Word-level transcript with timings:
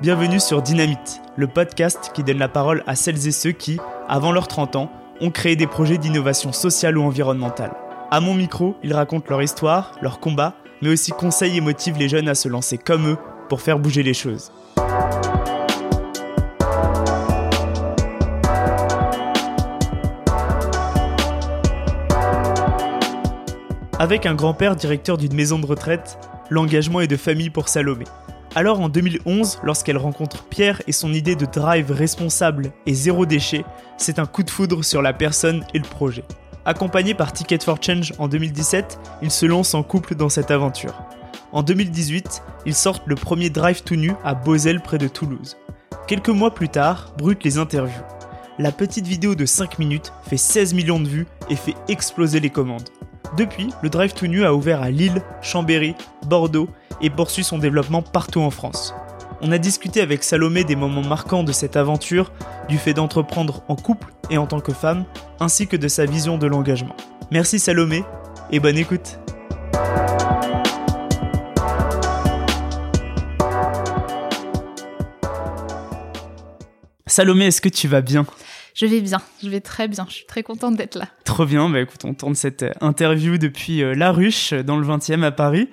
Bienvenue 0.00 0.40
sur 0.40 0.62
Dynamite, 0.62 1.20
le 1.36 1.46
podcast 1.46 2.12
qui 2.14 2.24
donne 2.24 2.38
la 2.38 2.48
parole 2.48 2.82
à 2.86 2.94
celles 2.96 3.28
et 3.28 3.32
ceux 3.32 3.52
qui, 3.52 3.78
avant 4.08 4.32
leurs 4.32 4.48
30 4.48 4.76
ans, 4.76 4.90
ont 5.20 5.30
créé 5.30 5.56
des 5.56 5.66
projets 5.66 5.98
d'innovation 5.98 6.54
sociale 6.54 6.96
ou 6.96 7.02
environnementale. 7.02 7.72
À 8.10 8.20
mon 8.20 8.32
micro, 8.32 8.76
ils 8.82 8.94
racontent 8.94 9.26
leur 9.28 9.42
histoire, 9.42 9.92
leur 10.00 10.18
combat, 10.18 10.54
mais 10.80 10.88
aussi 10.88 11.10
conseillent 11.10 11.58
et 11.58 11.60
motivent 11.60 11.98
les 11.98 12.08
jeunes 12.08 12.30
à 12.30 12.34
se 12.34 12.48
lancer 12.48 12.78
comme 12.78 13.08
eux 13.08 13.18
pour 13.50 13.60
faire 13.60 13.78
bouger 13.78 14.02
les 14.02 14.14
choses. 14.14 14.50
Avec 23.98 24.24
un 24.24 24.34
grand-père 24.34 24.76
directeur 24.76 25.18
d'une 25.18 25.34
maison 25.34 25.58
de 25.58 25.66
retraite, 25.66 26.16
l'engagement 26.48 27.02
est 27.02 27.06
de 27.06 27.18
famille 27.18 27.50
pour 27.50 27.68
Salomé. 27.68 28.06
Alors 28.56 28.80
en 28.80 28.88
2011, 28.88 29.60
lorsqu'elle 29.62 29.96
rencontre 29.96 30.42
Pierre 30.44 30.82
et 30.88 30.92
son 30.92 31.12
idée 31.12 31.36
de 31.36 31.46
drive 31.46 31.92
responsable 31.92 32.72
et 32.84 32.94
zéro 32.94 33.24
déchet, 33.24 33.64
c'est 33.96 34.18
un 34.18 34.26
coup 34.26 34.42
de 34.42 34.50
foudre 34.50 34.84
sur 34.84 35.02
la 35.02 35.12
personne 35.12 35.64
et 35.72 35.78
le 35.78 35.84
projet. 35.84 36.24
Accompagné 36.64 37.14
par 37.14 37.32
Ticket 37.32 37.60
for 37.62 37.78
Change 37.80 38.12
en 38.18 38.26
2017, 38.26 38.98
ils 39.22 39.30
se 39.30 39.46
lancent 39.46 39.74
en 39.74 39.84
couple 39.84 40.16
dans 40.16 40.28
cette 40.28 40.50
aventure. 40.50 41.00
En 41.52 41.62
2018, 41.62 42.42
ils 42.66 42.74
sortent 42.74 43.06
le 43.06 43.14
premier 43.14 43.50
drive 43.50 43.84
tout 43.84 43.94
nu 43.94 44.12
à 44.24 44.34
Beauzelle 44.34 44.80
près 44.80 44.98
de 44.98 45.06
Toulouse. 45.08 45.56
Quelques 46.08 46.28
mois 46.28 46.52
plus 46.52 46.68
tard, 46.68 47.14
Brut 47.16 47.44
les 47.44 47.56
interviews. 47.56 48.02
La 48.58 48.72
petite 48.72 49.06
vidéo 49.06 49.36
de 49.36 49.46
5 49.46 49.78
minutes 49.78 50.12
fait 50.24 50.36
16 50.36 50.74
millions 50.74 51.00
de 51.00 51.08
vues 51.08 51.26
et 51.50 51.56
fait 51.56 51.76
exploser 51.88 52.40
les 52.40 52.50
commandes. 52.50 52.88
Depuis, 53.36 53.70
le 53.82 53.88
Drive 53.88 54.12
tout 54.12 54.26
nu 54.26 54.44
a 54.44 54.54
ouvert 54.54 54.82
à 54.82 54.90
Lille, 54.90 55.22
Chambéry, 55.40 55.94
Bordeaux 56.26 56.68
et 57.00 57.10
poursuit 57.10 57.44
son 57.44 57.58
développement 57.58 58.02
partout 58.02 58.40
en 58.40 58.50
France. 58.50 58.94
On 59.40 59.52
a 59.52 59.58
discuté 59.58 60.00
avec 60.00 60.24
Salomé 60.24 60.64
des 60.64 60.76
moments 60.76 61.06
marquants 61.06 61.44
de 61.44 61.52
cette 61.52 61.76
aventure, 61.76 62.32
du 62.68 62.76
fait 62.76 62.92
d'entreprendre 62.92 63.62
en 63.68 63.76
couple 63.76 64.08
et 64.30 64.36
en 64.36 64.46
tant 64.46 64.60
que 64.60 64.72
femme, 64.72 65.04
ainsi 65.38 65.66
que 65.66 65.76
de 65.76 65.88
sa 65.88 66.04
vision 66.06 66.38
de 66.38 66.46
l'engagement. 66.46 66.96
Merci 67.30 67.58
Salomé 67.58 68.04
et 68.50 68.58
bonne 68.58 68.76
écoute. 68.76 69.18
Salomé, 77.06 77.46
est-ce 77.46 77.60
que 77.60 77.68
tu 77.68 77.88
vas 77.88 78.02
bien? 78.02 78.24
Je 78.80 78.86
vais 78.86 79.02
bien, 79.02 79.20
je 79.42 79.50
vais 79.50 79.60
très 79.60 79.88
bien, 79.88 80.06
je 80.08 80.14
suis 80.14 80.24
très 80.24 80.42
contente 80.42 80.74
d'être 80.74 80.94
là. 80.94 81.06
Trop 81.24 81.44
bien, 81.44 81.68
bah 81.68 81.80
écoute, 81.80 82.02
on 82.06 82.14
tourne 82.14 82.34
cette 82.34 82.62
euh, 82.62 82.72
interview 82.80 83.36
depuis 83.36 83.82
euh, 83.82 83.94
La 83.94 84.10
Ruche, 84.10 84.54
dans 84.54 84.78
le 84.78 84.86
20e 84.86 85.22
à 85.22 85.30
Paris. 85.30 85.68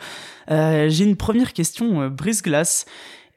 Euh, 0.52 0.90
J'ai 0.90 1.06
une 1.06 1.16
première 1.16 1.54
question 1.54 2.10
brise-glace. 2.10 2.86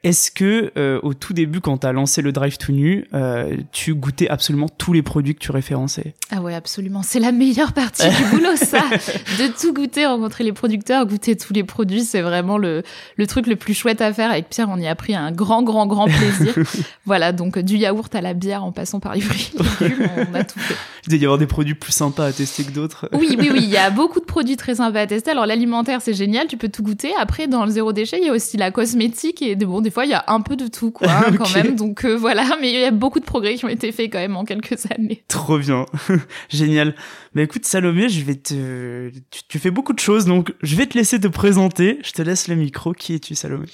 Est-ce 0.03 0.31
que 0.31 0.71
euh, 0.77 0.99
au 1.03 1.13
tout 1.13 1.33
début, 1.33 1.61
quand 1.61 1.79
tu 1.79 1.87
as 1.87 1.91
lancé 1.91 2.23
le 2.23 2.31
Drive 2.31 2.57
tout 2.57 2.71
nu, 2.71 3.05
euh, 3.13 3.55
tu 3.71 3.93
goûtais 3.93 4.27
absolument 4.27 4.67
tous 4.67 4.93
les 4.93 5.03
produits 5.03 5.35
que 5.35 5.39
tu 5.39 5.51
référençais? 5.51 6.15
Ah 6.31 6.41
ouais, 6.41 6.55
absolument. 6.55 7.03
C'est 7.03 7.19
la 7.19 7.31
meilleure 7.31 7.73
partie 7.73 8.09
du 8.09 8.23
boulot, 8.31 8.55
ça. 8.55 8.83
De 8.89 9.61
tout 9.61 9.73
goûter, 9.73 10.07
rencontrer 10.07 10.43
les 10.43 10.53
producteurs, 10.53 11.05
goûter 11.05 11.35
tous 11.35 11.53
les 11.53 11.63
produits, 11.63 12.03
c'est 12.03 12.21
vraiment 12.23 12.57
le, 12.57 12.81
le 13.17 13.27
truc 13.27 13.45
le 13.45 13.55
plus 13.55 13.75
chouette 13.75 14.01
à 14.01 14.11
faire. 14.11 14.31
Avec 14.31 14.49
Pierre, 14.49 14.69
on 14.71 14.77
y 14.77 14.87
a 14.87 14.95
pris 14.95 15.13
un 15.13 15.31
grand, 15.31 15.61
grand, 15.61 15.85
grand 15.85 16.07
plaisir. 16.07 16.55
voilà, 17.05 17.31
donc 17.31 17.59
du 17.59 17.77
yaourt 17.77 18.13
à 18.15 18.21
la 18.21 18.33
bière 18.33 18.63
en 18.63 18.71
passant 18.71 18.99
par 18.99 19.13
les 19.13 19.21
fruits 19.21 19.51
on 19.59 20.33
a 20.33 20.43
tout 20.43 20.59
fait. 20.59 20.75
Il 21.05 21.09
doit 21.09 21.19
y 21.19 21.25
avoir 21.25 21.37
des 21.37 21.47
produits 21.47 21.75
plus 21.75 21.91
sympas 21.91 22.25
à 22.25 22.31
tester 22.31 22.63
que 22.63 22.71
d'autres. 22.71 23.07
oui, 23.13 23.35
oui, 23.37 23.49
oui. 23.51 23.59
Il 23.63 23.69
y 23.69 23.77
a 23.77 23.91
beaucoup 23.91 24.19
de 24.19 24.25
produits 24.25 24.57
très 24.57 24.75
sympas 24.75 25.01
à 25.01 25.07
tester. 25.07 25.29
Alors 25.29 25.45
l'alimentaire, 25.45 26.01
c'est 26.01 26.13
génial, 26.13 26.47
tu 26.47 26.57
peux 26.57 26.69
tout 26.69 26.81
goûter. 26.81 27.11
Après, 27.19 27.47
dans 27.47 27.65
le 27.65 27.71
zéro 27.71 27.93
déchet, 27.93 28.17
il 28.19 28.25
y 28.25 28.29
a 28.29 28.33
aussi 28.33 28.57
la 28.57 28.71
cosmétique 28.71 29.43
et 29.43 29.55
de 29.55 29.65
bon, 29.65 29.81
des 29.81 29.90
fois, 29.91 30.05
il 30.05 30.11
y 30.11 30.15
a 30.15 30.23
un 30.27 30.41
peu 30.41 30.55
de 30.55 30.67
tout, 30.67 30.91
quoi, 30.91 31.07
quand 31.37 31.53
même. 31.53 31.75
Donc 31.75 32.05
euh, 32.05 32.15
voilà, 32.15 32.57
mais 32.59 32.71
il 32.71 32.79
y 32.79 32.83
a 32.83 32.91
beaucoup 32.91 33.19
de 33.19 33.25
progrès 33.25 33.55
qui 33.55 33.65
ont 33.65 33.69
été 33.69 33.91
faits 33.91 34.11
quand 34.11 34.19
même 34.19 34.35
en 34.35 34.45
quelques 34.45 34.91
années. 34.91 35.23
Trop 35.27 35.57
bien, 35.57 35.85
génial. 36.49 36.95
Mais 37.33 37.43
écoute, 37.43 37.65
Salomé, 37.65 38.09
je 38.09 38.23
vais 38.25 38.35
te, 38.35 39.09
tu, 39.47 39.59
fais 39.59 39.71
beaucoup 39.71 39.93
de 39.93 39.99
choses, 39.99 40.25
donc 40.25 40.53
je 40.61 40.75
vais 40.75 40.85
te 40.85 40.97
laisser 40.97 41.19
te 41.19 41.27
présenter. 41.27 41.99
Je 42.03 42.11
te 42.11 42.21
laisse 42.21 42.47
le 42.47 42.55
micro. 42.55 42.93
Qui 42.93 43.15
es-tu, 43.15 43.35
Salomé? 43.35 43.67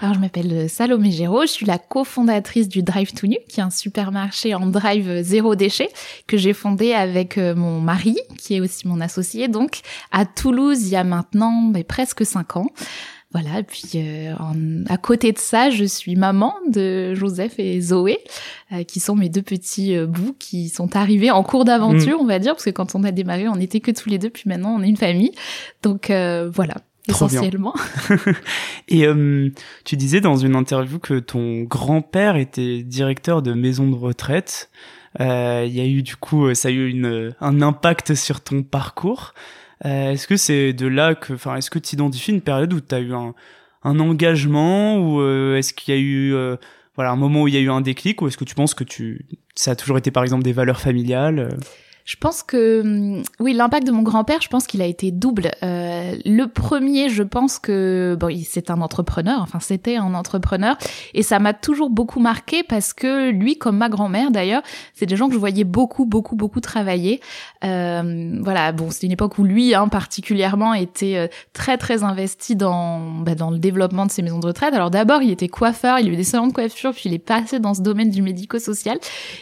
Alors 0.00 0.14
je 0.14 0.20
m'appelle 0.20 0.52
euh, 0.52 0.68
Salomé 0.68 1.10
Géraud, 1.10 1.42
je 1.42 1.52
suis 1.52 1.66
la 1.66 1.78
cofondatrice 1.78 2.68
du 2.68 2.82
Drive 2.82 3.12
to 3.12 3.26
Nu, 3.26 3.36
qui 3.48 3.60
est 3.60 3.62
un 3.62 3.70
supermarché 3.70 4.54
en 4.54 4.66
drive 4.66 5.22
zéro 5.22 5.54
déchet 5.54 5.88
que 6.26 6.36
j'ai 6.36 6.52
fondé 6.52 6.92
avec 6.92 7.38
euh, 7.38 7.54
mon 7.54 7.80
mari, 7.80 8.16
qui 8.38 8.54
est 8.54 8.60
aussi 8.60 8.88
mon 8.88 9.00
associé, 9.00 9.48
donc 9.48 9.80
à 10.10 10.24
Toulouse 10.24 10.82
il 10.82 10.88
y 10.88 10.96
a 10.96 11.04
maintenant 11.04 11.70
mais, 11.72 11.84
presque 11.84 12.24
cinq 12.24 12.56
ans. 12.56 12.66
Voilà, 13.32 13.60
et 13.60 13.62
puis 13.62 13.92
euh, 13.94 14.34
à 14.88 14.96
côté 14.98 15.32
de 15.32 15.38
ça, 15.38 15.70
je 15.70 15.84
suis 15.84 16.16
maman 16.16 16.54
de 16.68 17.14
Joseph 17.14 17.58
et 17.58 17.80
Zoé, 17.80 18.18
euh, 18.72 18.84
qui 18.84 19.00
sont 19.00 19.16
mes 19.16 19.30
deux 19.30 19.42
petits 19.42 19.96
euh, 19.96 20.06
bouts 20.06 20.36
qui 20.38 20.68
sont 20.68 20.96
arrivés 20.96 21.30
en 21.30 21.42
cours 21.42 21.64
d'aventure, 21.64 22.18
mm. 22.18 22.20
on 22.20 22.26
va 22.26 22.38
dire, 22.38 22.52
parce 22.52 22.64
que 22.64 22.70
quand 22.70 22.94
on 22.94 23.04
a 23.04 23.10
démarré, 23.10 23.48
on 23.48 23.56
n'était 23.56 23.80
que 23.80 23.90
tous 23.90 24.10
les 24.10 24.18
deux, 24.18 24.28
puis 24.28 24.44
maintenant 24.46 24.74
on 24.74 24.82
est 24.82 24.88
une 24.88 24.98
famille. 24.98 25.32
Donc 25.82 26.08
voilà, 26.08 26.74
essentiellement. 27.08 27.74
et 28.88 29.06
tu 29.84 29.96
disais 29.96 30.20
dans 30.20 30.36
une 30.36 30.54
interview 30.54 30.98
que 30.98 31.18
ton 31.18 31.62
grand-père 31.62 32.36
était 32.36 32.82
directeur 32.82 33.40
de 33.40 33.54
maison 33.54 33.88
de 33.88 33.96
retraite. 33.96 34.70
Il 35.18 35.24
y 35.74 35.80
a 35.80 35.86
eu 35.86 36.02
du 36.02 36.16
coup, 36.16 36.54
ça 36.54 36.68
a 36.68 36.70
eu 36.70 36.90
une, 36.90 37.34
un 37.40 37.62
impact 37.62 38.14
sur 38.14 38.42
ton 38.42 38.62
parcours. 38.62 39.32
Euh, 39.84 40.12
est-ce 40.12 40.26
que 40.26 40.36
c'est 40.36 40.72
de 40.72 40.86
là 40.86 41.14
que, 41.14 41.32
enfin, 41.32 41.56
est-ce 41.56 41.70
que 41.70 41.78
tu 41.78 41.94
identifies 41.94 42.32
une 42.32 42.40
période 42.40 42.72
où 42.72 42.80
tu 42.80 42.94
as 42.94 43.00
eu 43.00 43.12
un, 43.14 43.34
un 43.82 43.98
engagement 43.98 44.98
ou 44.98 45.20
euh, 45.20 45.56
est-ce 45.56 45.72
qu'il 45.72 45.94
y 45.94 45.96
a 45.96 46.00
eu 46.00 46.34
euh, 46.34 46.56
voilà 46.94 47.10
un 47.10 47.16
moment 47.16 47.42
où 47.42 47.48
il 47.48 47.54
y 47.54 47.56
a 47.56 47.60
eu 47.60 47.70
un 47.70 47.80
déclic 47.80 48.22
ou 48.22 48.28
est-ce 48.28 48.36
que 48.36 48.44
tu 48.44 48.54
penses 48.54 48.74
que 48.74 48.84
tu 48.84 49.26
ça 49.54 49.72
a 49.72 49.76
toujours 49.76 49.98
été 49.98 50.10
par 50.10 50.22
exemple 50.22 50.44
des 50.44 50.52
valeurs 50.52 50.80
familiales 50.80 51.56
je 52.04 52.16
pense 52.16 52.42
que 52.42 52.80
hum, 52.80 53.22
oui, 53.40 53.52
l'impact 53.52 53.86
de 53.86 53.92
mon 53.92 54.02
grand-père, 54.02 54.40
je 54.40 54.48
pense 54.48 54.66
qu'il 54.66 54.82
a 54.82 54.86
été 54.86 55.10
double. 55.10 55.50
Euh, 55.62 56.16
le 56.24 56.46
premier, 56.46 57.08
je 57.08 57.22
pense 57.22 57.58
que 57.58 58.16
bon, 58.18 58.34
c'est 58.44 58.70
un 58.70 58.80
entrepreneur, 58.80 59.40
enfin 59.42 59.60
c'était 59.60 59.96
un 59.96 60.14
entrepreneur, 60.14 60.76
et 61.14 61.22
ça 61.22 61.38
m'a 61.38 61.54
toujours 61.54 61.90
beaucoup 61.90 62.20
marqué 62.20 62.62
parce 62.62 62.92
que 62.92 63.30
lui, 63.30 63.56
comme 63.56 63.76
ma 63.76 63.88
grand-mère 63.88 64.30
d'ailleurs, 64.30 64.62
c'est 64.94 65.06
des 65.06 65.16
gens 65.16 65.28
que 65.28 65.34
je 65.34 65.38
voyais 65.38 65.64
beaucoup, 65.64 66.04
beaucoup, 66.04 66.36
beaucoup 66.36 66.60
travailler. 66.60 67.20
Euh, 67.64 68.38
voilà, 68.42 68.72
bon, 68.72 68.90
c'est 68.90 69.06
une 69.06 69.12
époque 69.12 69.38
où 69.38 69.44
lui, 69.44 69.74
hein, 69.74 69.88
particulièrement, 69.88 70.74
était 70.74 71.16
euh, 71.16 71.28
très, 71.52 71.78
très 71.78 72.02
investi 72.02 72.56
dans 72.56 73.00
bah, 73.20 73.34
dans 73.34 73.50
le 73.50 73.58
développement 73.58 74.06
de 74.06 74.10
ses 74.10 74.22
maisons 74.22 74.40
de 74.40 74.46
retraite. 74.46 74.74
Alors 74.74 74.90
d'abord, 74.90 75.22
il 75.22 75.30
était 75.30 75.48
coiffeur, 75.48 75.98
il 76.00 76.08
avait 76.08 76.16
des 76.16 76.24
salons 76.24 76.48
de 76.48 76.52
coiffure, 76.52 76.92
puis 76.92 77.04
il 77.06 77.14
est 77.14 77.18
passé 77.18 77.60
dans 77.60 77.74
ce 77.74 77.82
domaine 77.82 78.10
du 78.10 78.22
médico-social, 78.22 78.98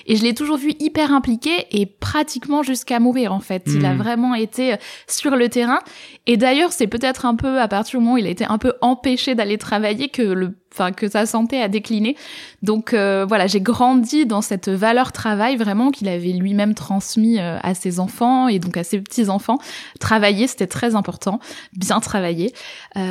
et 0.06 0.16
je 0.16 0.22
l'ai 0.22 0.34
toujours 0.34 0.58
vu 0.58 0.74
hyper 0.78 1.12
impliqué 1.12 1.66
et 1.70 1.86
pratiquement 1.86 2.49
jusqu'à 2.62 3.00
mourir 3.00 3.32
en 3.32 3.40
fait. 3.40 3.62
Il 3.66 3.84
a 3.84 3.94
hmm. 3.94 3.98
vraiment 3.98 4.34
été 4.34 4.74
euh, 4.74 4.76
sur 5.06 5.36
le 5.36 5.48
terrain. 5.48 5.80
Et 6.26 6.36
d'ailleurs, 6.36 6.72
c'est 6.72 6.86
peut-être 6.86 7.24
un 7.26 7.34
peu 7.34 7.60
à 7.60 7.68
partir 7.68 7.98
du 7.98 8.04
moment 8.04 8.14
où 8.14 8.18
il 8.18 8.26
a 8.26 8.30
été 8.30 8.44
un 8.44 8.58
peu 8.58 8.74
empêché 8.80 9.34
d'aller 9.34 9.58
travailler 9.58 10.08
que 10.08 10.22
le 10.22 10.56
enfin 10.72 10.92
que 10.92 11.08
sa 11.08 11.26
santé 11.26 11.60
a 11.60 11.66
décliné. 11.66 12.16
Donc 12.62 12.94
euh, 12.94 13.24
voilà, 13.26 13.48
j'ai 13.48 13.60
grandi 13.60 14.24
dans 14.24 14.40
cette 14.40 14.68
valeur 14.68 15.10
travail 15.10 15.56
vraiment 15.56 15.90
qu'il 15.90 16.08
avait 16.08 16.30
lui-même 16.30 16.74
transmis 16.74 17.40
euh, 17.40 17.58
à 17.62 17.74
ses 17.74 17.98
enfants 17.98 18.46
et 18.46 18.60
donc 18.60 18.76
à 18.76 18.84
ses 18.84 19.00
petits-enfants. 19.00 19.58
Travailler, 19.98 20.46
c'était 20.46 20.68
très 20.68 20.94
important, 20.94 21.40
bien 21.72 21.98
travailler. 21.98 22.52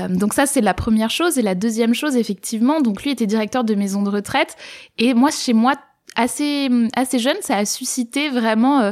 donc 0.09 0.33
ça 0.33 0.45
c'est 0.45 0.61
la 0.61 0.73
première 0.73 1.09
chose 1.09 1.37
et 1.37 1.41
la 1.41 1.53
deuxième 1.55 1.93
chose 1.93 2.15
effectivement, 2.15 2.79
donc 2.79 3.03
lui 3.03 3.11
était 3.11 3.27
directeur 3.27 3.65
de 3.65 3.75
maison 3.75 4.03
de 4.03 4.09
retraite 4.09 4.55
et 4.97 5.13
moi 5.13 5.29
chez 5.29 5.51
moi 5.51 5.73
assez 6.15 6.69
assez 6.95 7.19
jeune, 7.19 7.37
ça 7.41 7.57
a 7.57 7.65
suscité 7.65 8.29
vraiment 8.29 8.91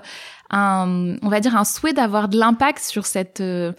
un, 0.49 1.15
on 1.21 1.29
va 1.29 1.39
dire 1.39 1.55
un 1.55 1.65
souhait 1.65 1.93
d'avoir 1.93 2.29
de 2.29 2.37
l'impact 2.37 2.79
sur 2.79 3.05
cette 3.05 3.41
euh, 3.41 3.73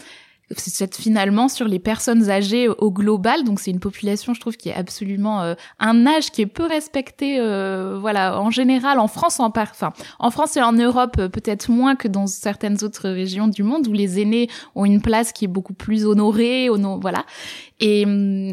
finalement 0.98 1.48
sur 1.48 1.68
les 1.68 1.78
personnes 1.78 2.30
âgées 2.30 2.68
au 2.68 2.90
global. 2.90 3.44
Donc 3.44 3.60
c'est 3.60 3.70
une 3.70 3.80
population, 3.80 4.34
je 4.34 4.40
trouve, 4.40 4.56
qui 4.56 4.70
est 4.70 4.74
absolument 4.74 5.42
euh, 5.42 5.54
un 5.78 6.06
âge 6.06 6.30
qui 6.30 6.42
est 6.42 6.46
peu 6.46 6.64
respecté. 6.64 7.38
Euh, 7.38 7.98
voilà, 8.00 8.40
en 8.40 8.50
général, 8.50 8.98
en 8.98 9.08
France, 9.08 9.40
en 9.40 9.52
enfin, 9.54 9.92
en 10.18 10.30
France 10.30 10.56
et 10.56 10.62
en 10.62 10.72
Europe, 10.72 11.16
peut-être 11.16 11.70
moins 11.70 11.96
que 11.96 12.08
dans 12.08 12.26
certaines 12.26 12.82
autres 12.82 13.08
régions 13.08 13.48
du 13.48 13.62
monde 13.62 13.86
où 13.88 13.92
les 13.92 14.20
aînés 14.20 14.48
ont 14.74 14.84
une 14.84 15.02
place 15.02 15.32
qui 15.32 15.44
est 15.44 15.48
beaucoup 15.48 15.74
plus 15.74 16.06
honorée. 16.06 16.70
voilà. 17.00 17.24
Et, 17.80 18.04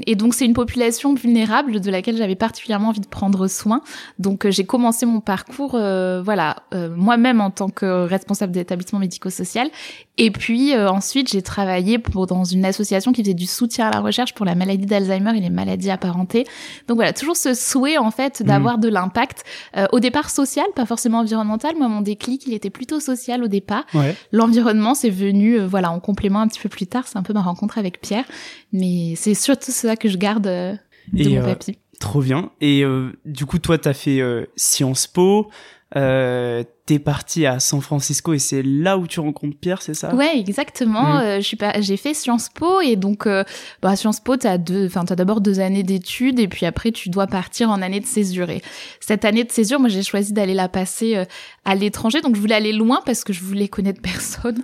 et 0.06 0.16
donc 0.16 0.36
c'est 0.36 0.45
une 0.45 0.54
population 0.54 1.16
vulnérable 1.16 1.80
de 1.80 1.92
laquelle 1.92 2.16
j'avais 2.16 2.36
particulièrement 2.36 2.89
envie 2.89 3.00
de 3.00 3.07
prendre 3.07 3.48
soin. 3.48 3.81
Donc 4.19 4.45
euh, 4.45 4.51
j'ai 4.51 4.66
commencé 4.66 5.06
mon 5.06 5.19
parcours, 5.19 5.74
euh, 5.74 6.22
voilà, 6.24 6.57
euh, 6.74 6.89
moi-même 6.95 7.42
en 7.42 7.50
tant 7.50 7.69
que 7.69 8.06
responsable 8.06 8.51
d'établissement 8.54 9.00
médico-social. 9.00 9.69
Et 10.18 10.31
puis 10.31 10.74
ensuite 10.77 11.30
j'ai 11.30 11.42
travaillé 11.42 12.00
pour, 12.00 12.25
dans 12.25 12.45
une 12.45 12.63
association 12.63 13.12
qui 13.12 13.22
faisait 13.22 13.33
du 13.33 13.48
soutien 13.48 13.88
à 13.88 13.92
la 13.92 14.00
recherche 14.00 14.33
pour 14.33 14.45
la 14.45 14.56
maladie 14.56 14.86
d'Alzheimer 14.86 15.38
et 15.38 15.42
les 15.42 15.50
maladies 15.50 15.92
apparentées. 15.92 16.45
Donc 16.88 16.95
voilà, 16.95 17.12
toujours 17.12 17.36
ce 17.36 17.54
souhait 17.54 17.98
en 17.98 18.12
fait 18.12 18.39
mmh. 18.39 18.44
d'avoir 18.45 18.78
de 18.78 18.88
l'impact. 18.88 19.44
au 19.92 20.00
départ 20.00 20.30
social, 20.30 20.66
pas 20.74 20.86
forcément 20.86 21.19
environnemental. 21.19 21.75
Moi 21.78 21.89
mon 21.89 22.00
déclic 22.00 22.48
il 22.48 22.54
était 22.54 22.69
plutôt 22.69 23.01
social 23.01 23.44
au 23.44 23.50
départ. 23.50 23.83
L'environnement 24.31 24.94
c'est 24.95 25.10
venu, 25.10 25.60
voilà, 25.60 25.92
en 25.92 26.00
complément 26.00 26.39
un 26.39 26.48
petit 26.48 26.62
peu 26.62 26.69
plus 26.69 26.88
tard. 26.88 27.07
C'est 27.07 27.18
un 27.18 27.24
peu 27.24 27.33
ma 27.33 27.42
rencontre 27.42 27.78
avec 27.78 28.00
Pierre, 28.00 28.24
mais 28.71 29.14
c'est 29.15 29.33
surtout 29.33 29.71
ça 29.71 29.95
que 29.95 30.09
je 30.09 30.17
garde 30.17 30.47
euh, 30.47 30.75
de 31.12 31.29
mon 31.29 31.38
euh, 31.38 31.45
papy. 31.45 31.77
Trop 32.00 32.21
bien. 32.21 32.51
Et 32.62 32.83
du 33.23 33.45
coup, 33.45 33.57
toi, 33.57 33.77
t'as 33.77 33.94
fait 33.94 34.21
Sciences 34.57 35.07
Po. 35.07 35.50
Euh, 35.95 36.63
t'es 36.87 36.97
parti 36.97 37.45
à 37.45 37.59
San 37.59 37.79
Francisco 37.79 38.33
et 38.33 38.39
c'est 38.39 38.63
là 38.63 38.97
où 38.97 39.07
tu 39.07 39.19
rencontres 39.19 39.57
Pierre, 39.57 39.81
c'est 39.83 39.93
ça? 39.93 40.13
Ouais, 40.15 40.37
exactement. 40.37 41.15
Mm. 41.15 41.19
Euh, 41.19 41.35
je 41.37 41.41
suis 41.41 41.57
pas, 41.57 41.79
j'ai 41.79 41.95
fait 41.95 42.13
Sciences 42.13 42.49
Po 42.49 42.81
et 42.81 42.95
donc 42.95 43.27
euh, 43.27 43.43
bah 43.81 43.95
Sciences 43.95 44.19
Po, 44.19 44.35
t'as 44.35 44.57
deux, 44.57 44.87
enfin 44.87 45.05
t'as 45.05 45.15
d'abord 45.15 45.41
deux 45.41 45.59
années 45.59 45.83
d'études 45.83 46.39
et 46.39 46.47
puis 46.47 46.65
après 46.65 46.91
tu 46.91 47.09
dois 47.09 47.27
partir 47.27 47.69
en 47.69 47.81
année 47.83 47.99
de 47.99 48.05
césure. 48.05 48.49
Et 48.49 48.61
cette 48.99 49.25
année 49.25 49.43
de 49.43 49.51
césure, 49.51 49.79
moi 49.79 49.89
j'ai 49.89 50.03
choisi 50.03 50.33
d'aller 50.33 50.55
la 50.55 50.69
passer 50.69 51.15
euh, 51.15 51.25
à 51.65 51.75
l'étranger, 51.75 52.21
donc 52.21 52.35
je 52.35 52.41
voulais 52.41 52.55
aller 52.55 52.73
loin 52.73 53.01
parce 53.05 53.23
que 53.23 53.31
je 53.31 53.43
voulais 53.43 53.67
connaître 53.67 54.01
personne. 54.01 54.61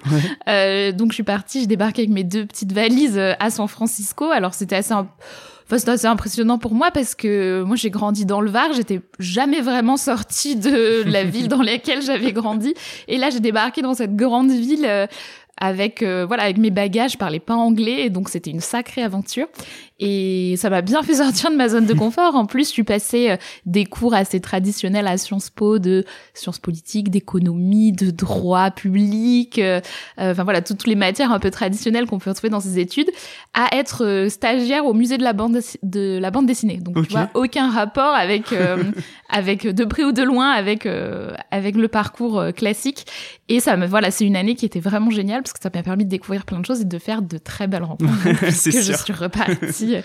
Euh, 0.47 0.91
donc 0.91 1.12
je 1.12 1.15
suis 1.15 1.23
partie, 1.23 1.62
j'ai 1.62 1.68
débarqué 1.68 2.01
avec 2.01 2.12
mes 2.12 2.23
deux 2.23 2.45
petites 2.45 2.73
valises 2.73 3.18
à 3.18 3.50
San 3.50 3.68
Francisco. 3.68 4.25
Alors 4.25 4.53
c'était 4.53 4.75
assez 4.75 4.94
Enfin, 5.71 5.95
c'est 5.95 6.07
impressionnant 6.07 6.57
pour 6.57 6.73
moi 6.73 6.91
parce 6.91 7.15
que 7.15 7.63
moi 7.63 7.77
j'ai 7.77 7.89
grandi 7.89 8.25
dans 8.25 8.41
le 8.41 8.51
Var, 8.51 8.73
j'étais 8.73 9.00
jamais 9.19 9.62
vraiment 9.62 9.95
sortie 9.95 10.57
de 10.57 11.03
la 11.06 11.23
ville 11.23 11.47
dans 11.47 11.62
laquelle 11.62 12.01
j'avais 12.01 12.33
grandi. 12.33 12.73
Et 13.07 13.18
là 13.18 13.29
j'ai 13.29 13.39
débarqué 13.39 13.81
dans 13.81 13.94
cette 13.94 14.15
grande 14.15 14.51
ville 14.51 14.85
euh, 14.85 15.07
avec 15.62 16.01
euh, 16.01 16.25
voilà 16.25 16.44
avec 16.44 16.57
mes 16.57 16.71
bagages, 16.71 17.13
je 17.13 17.18
parlais 17.18 17.39
pas 17.39 17.53
anglais 17.53 18.06
et 18.06 18.09
donc 18.09 18.30
c'était 18.30 18.50
une 18.50 18.62
sacrée 18.62 19.03
aventure 19.03 19.48
et 20.00 20.56
ça 20.57 20.71
m'a 20.71 20.81
bien 20.81 21.03
fait 21.03 21.13
sortir 21.24 21.51
de 21.51 21.56
ma 21.56 21.69
zone 21.69 21.86
de 21.86 21.94
confort. 21.94 22.36
En 22.36 22.48
plus, 22.48 22.68
je 22.68 22.71
suis 22.71 22.83
passée 22.83 23.30
euh, 23.30 23.38
des 23.68 23.86
cours 23.86 24.15
assez 24.15 24.39
traditionnels 24.39 25.06
à 25.06 25.18
Sciences 25.18 25.51
Po 25.51 25.77
de 25.77 26.03
sciences 26.33 26.57
politiques, 26.57 27.12
d'économie, 27.12 27.92
de 27.92 28.09
droit 28.09 28.71
public, 28.71 29.59
euh, 29.59 29.80
enfin 30.18 30.44
voilà 30.44 30.62
toutes 30.62 30.88
les 30.88 30.95
matières 30.95 31.31
un 31.31 31.39
peu 31.39 31.51
traditionnelles 31.51 32.07
qu'on 32.07 32.18
peut 32.18 32.31
retrouver 32.31 32.50
dans 32.50 32.59
ces 32.59 32.80
études, 32.80 33.12
à 33.54 33.75
être 33.77 34.27
stagiaire 34.30 34.88
au 34.88 34.95
musée 34.95 35.19
de 35.19 35.24
la 35.24 35.33
bande 35.33 35.59
de 35.83 36.18
la 36.19 36.31
bande 36.31 36.47
dessinée. 36.47 36.77
Donc 36.77 37.07
tu 37.07 37.13
vois 37.13 37.30
aucun 37.36 37.69
rapport 37.69 38.15
avec 38.15 38.45
avec 39.30 39.68
de 39.68 39.86
près 39.86 40.04
ou 40.04 40.12
de 40.12 40.24
loin 40.24 40.50
avec 40.50 40.88
avec 41.51 41.75
le 41.75 41.88
parcours 41.88 42.45
classique 42.56 43.06
et 43.47 43.59
ça 43.59 43.77
me 43.77 43.86
voilà 43.86 44.09
c'est 44.09 44.25
une 44.25 44.36
année 44.36 44.56
qui 44.56 44.65
était 44.65 44.80
vraiment 44.80 45.12
géniale 45.12 45.44
parce 45.51 45.59
que 45.59 45.63
ça 45.63 45.77
m'a 45.77 45.83
permis 45.83 46.06
de 46.06 46.09
découvrir 46.09 46.45
plein 46.45 46.59
de 46.59 46.65
choses 46.65 46.81
et 46.81 46.86
de 46.86 47.00
faire 47.00 47.21
de 47.21 47.38
très 47.38 47.68
belles 47.68 47.83
rencontres. 47.83 48.13
puisque 48.42 48.71
je 48.71 48.94
suis 48.94 49.13
repartie, 49.13 49.98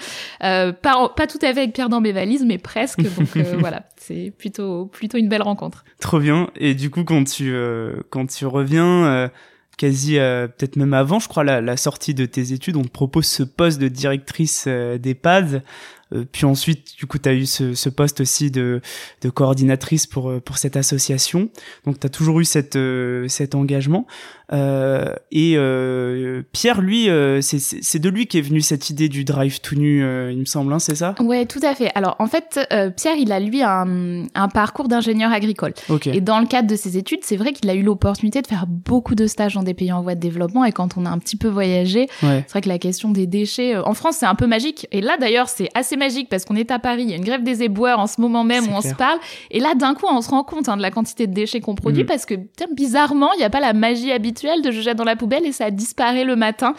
euh, 0.43 0.73
pas, 0.73 1.09
pas 1.11 1.27
tout 1.27 1.39
à 1.43 1.53
fait 1.53 1.61
avec 1.61 1.73
Pierre 1.73 1.89
dans 1.89 2.01
mes 2.01 2.13
valises, 2.13 2.45
mais 2.45 2.59
presque. 2.59 3.01
Donc 3.01 3.37
euh, 3.37 3.57
voilà, 3.59 3.89
c'est 3.97 4.33
plutôt 4.37 4.87
plutôt 4.87 5.19
une 5.19 5.29
belle 5.29 5.43
rencontre. 5.43 5.85
Trop 6.01 6.19
bien. 6.19 6.51
Et 6.57 6.75
du 6.75 6.91
coup, 6.91 7.05
quand 7.05 7.25
tu 7.25 7.53
euh, 7.53 8.03
quand 8.11 8.27
tu 8.27 8.47
reviens 8.47 9.05
euh, 9.07 9.29
quasi 9.77 10.19
euh, 10.19 10.49
peut-être 10.49 10.77
même 10.77 10.95
avant, 10.95 11.19
je 11.19 11.29
crois, 11.29 11.45
la, 11.45 11.61
la, 11.61 11.77
sortie 11.77 12.15
de 12.15 12.27
tes 12.27 12.53
études, 12.53 12.77
on 12.77 12.83
te 12.83 12.89
propose 12.89 13.27
ce 13.27 13.43
poste 13.43 13.79
de 13.79 13.89
directrice 13.89 14.65
euh, 14.67 14.99
d'EHPAD. 14.99 15.63
Euh, 16.15 16.25
puis 16.31 16.47
ensuite, 16.47 16.97
du 16.97 17.07
coup, 17.07 17.19
tu 17.19 17.29
as 17.29 17.35
eu 17.35 17.47
ce, 17.47 17.75
ce, 17.75 17.89
poste 17.89 18.21
aussi 18.21 18.51
de, 18.51 18.81
de 19.23 19.29
coordinatrice 19.31 20.07
pour, 20.07 20.41
pour 20.41 20.57
cette 20.57 20.77
association. 20.77 21.51
Donc, 21.85 22.01
tu 22.01 22.07
as 22.07 22.11
toujours 22.11 22.41
eu 22.41 22.45
cette, 22.45 22.79
cet 23.29 23.55
engagement. 23.55 24.07
Euh, 24.53 25.13
et 25.33 25.55
euh, 25.57 26.43
Pierre, 26.53 26.81
lui, 26.81 27.09
c'est 27.41 27.99
de 27.99 28.09
lui 28.09 28.27
qui 28.27 28.39
est 28.39 28.43
venu 28.43 28.61
cette 28.61 28.91
idée 28.91 29.09
du 29.09 29.25
drive 29.25 29.61
tout 29.61 29.77
nu, 29.77 30.01
il 30.31 30.39
me 30.39 30.45
semble, 30.45 30.73
hein, 30.73 30.79
c'est 30.79 30.95
ça? 30.95 31.15
Ouais, 31.21 31.47
tout 31.47 31.61
à 31.63 31.75
fait. 31.75 31.91
Alors, 31.95 32.17
en 32.19 32.27
fait, 32.27 32.61
Pierre, 32.97 33.17
il 33.17 33.33
a 33.33 33.41
lui 33.41 33.63
un, 33.63 34.25
un 34.35 34.49
parcours 34.49 34.89
d'ingénieur 34.89 35.33
agricole. 35.33 35.75
Et 36.07 36.21
dans 36.21 36.41
le 36.41 36.47
cadre 36.47 36.69
de 36.69 36.77
ses 36.77 36.97
études, 36.97 37.21
c'est 37.23 37.37
vrai 37.37 37.53
qu'il 37.53 37.69
a 37.71 37.75
eu 37.75 37.83
l'opportunité 37.83 38.43
de 38.43 38.47
faire 38.47 38.67
beaucoup 38.67 39.15
de 39.15 39.27
stages 39.27 39.55
dans 39.55 39.63
des 39.63 39.75
pays 39.75 39.93
en 39.93 40.03
voie 40.03 40.15
de 40.15 40.21
développement. 40.21 40.65
Et 40.65 40.73
quand 40.73 40.97
on 40.97 41.07
a 41.07 41.11
un 41.11 41.19
petit 41.19 41.37
peu 41.37 41.49
voyagé, 41.49 42.09
c'est 42.21 42.51
vrai 42.51 42.61
que 42.61 42.69
la 42.69 42.79
question 42.79 43.11
des 43.11 43.27
déchets, 43.27 43.77
en 43.77 43.95
France, 43.95 44.17
c'est 44.21 44.27
un 44.27 44.35
peu 44.35 44.47
magique. 44.47 44.87
Et 44.93 45.01
là, 45.01 45.17
d'ailleurs, 45.19 45.49
c'est 45.49 45.69
assez 45.75 45.97
magique 45.97 46.29
parce 46.29 46.45
qu'on 46.45 46.57
est 46.57 46.71
à 46.71 46.79
Paris, 46.79 47.03
il 47.03 47.11
y 47.11 47.13
a 47.13 47.17
une 47.17 47.25
grève 47.25 47.43
des 47.43 47.63
éboueurs 47.63 47.99
en 47.99 48.07
ce 48.07 48.21
moment 48.21 48.45
même 48.45 48.65
où 48.65 48.77
on 48.77 48.81
se 48.81 48.95
parle. 48.95 49.19
Et 49.51 49.61
là, 49.61 49.75
d'un 49.75 49.95
coup, 49.95 50.07
on 50.11 50.21
se 50.21 50.31
rend 50.31 50.45
compte 50.45 50.69
hein, 50.69 50.77
de 50.77 50.83
la 50.83 50.91
quantité 50.91 51.27
de 51.27 51.33
déchets 51.33 51.61
qu'on 51.61 51.75
produit 51.75 52.05
mm. 52.05 52.07
parce 52.07 52.27
que 52.27 52.35
bizarrement, 52.75 53.33
il 53.35 53.39
n'y 53.39 53.45
a 53.45 53.51
pas 53.51 53.61
la 53.61 53.73
magie 53.73 54.13
habituelle 54.13 54.36
de 54.45 54.71
je 54.71 54.81
jette 54.81 54.97
dans 54.97 55.05
la 55.05 55.17
poubelle 55.17 55.47
et 55.47 55.53
ça 55.53 55.71
disparaît 55.71 56.25
le 56.25 56.37
matin. 56.37 56.75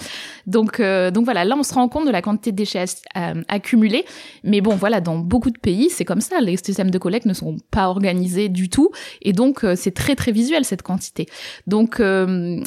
Donc, 0.46 0.80
euh, 0.80 1.12
donc 1.12 1.26
voilà, 1.26 1.46
là, 1.46 1.56
on 1.58 1.64
se 1.64 1.74
rend 1.74 1.88
compte 1.90 2.06
de 2.06 2.12
la 2.12 2.22
quantité 2.22 2.52
de 2.52 2.58
déchets 2.58 2.86
euh, 3.16 3.42
accumulés. 3.48 4.06
Mais 4.44 4.62
bon, 4.62 4.76
voilà, 4.76 5.02
dans 5.02 5.18
beaucoup 5.18 5.50
de 5.50 5.58
pays, 5.58 5.90
c'est 5.90 6.06
comme 6.06 6.22
ça. 6.22 6.40
Les 6.40 6.58
systèmes 6.58 6.92
de 6.92 6.98
collecte 6.98 7.26
ne 7.26 7.34
sont 7.34 7.58
pas 7.72 7.90
organisés 7.90 8.50
du 8.50 8.70
tout. 8.70 8.92
Et 9.22 9.34
donc, 9.34 9.64
euh, 9.64 9.74
c'est 9.76 9.92
très, 9.92 10.16
très 10.16 10.32
visuel, 10.32 10.66
cette 10.66 10.82
quantité. 10.82 11.26
Donc, 11.66 12.02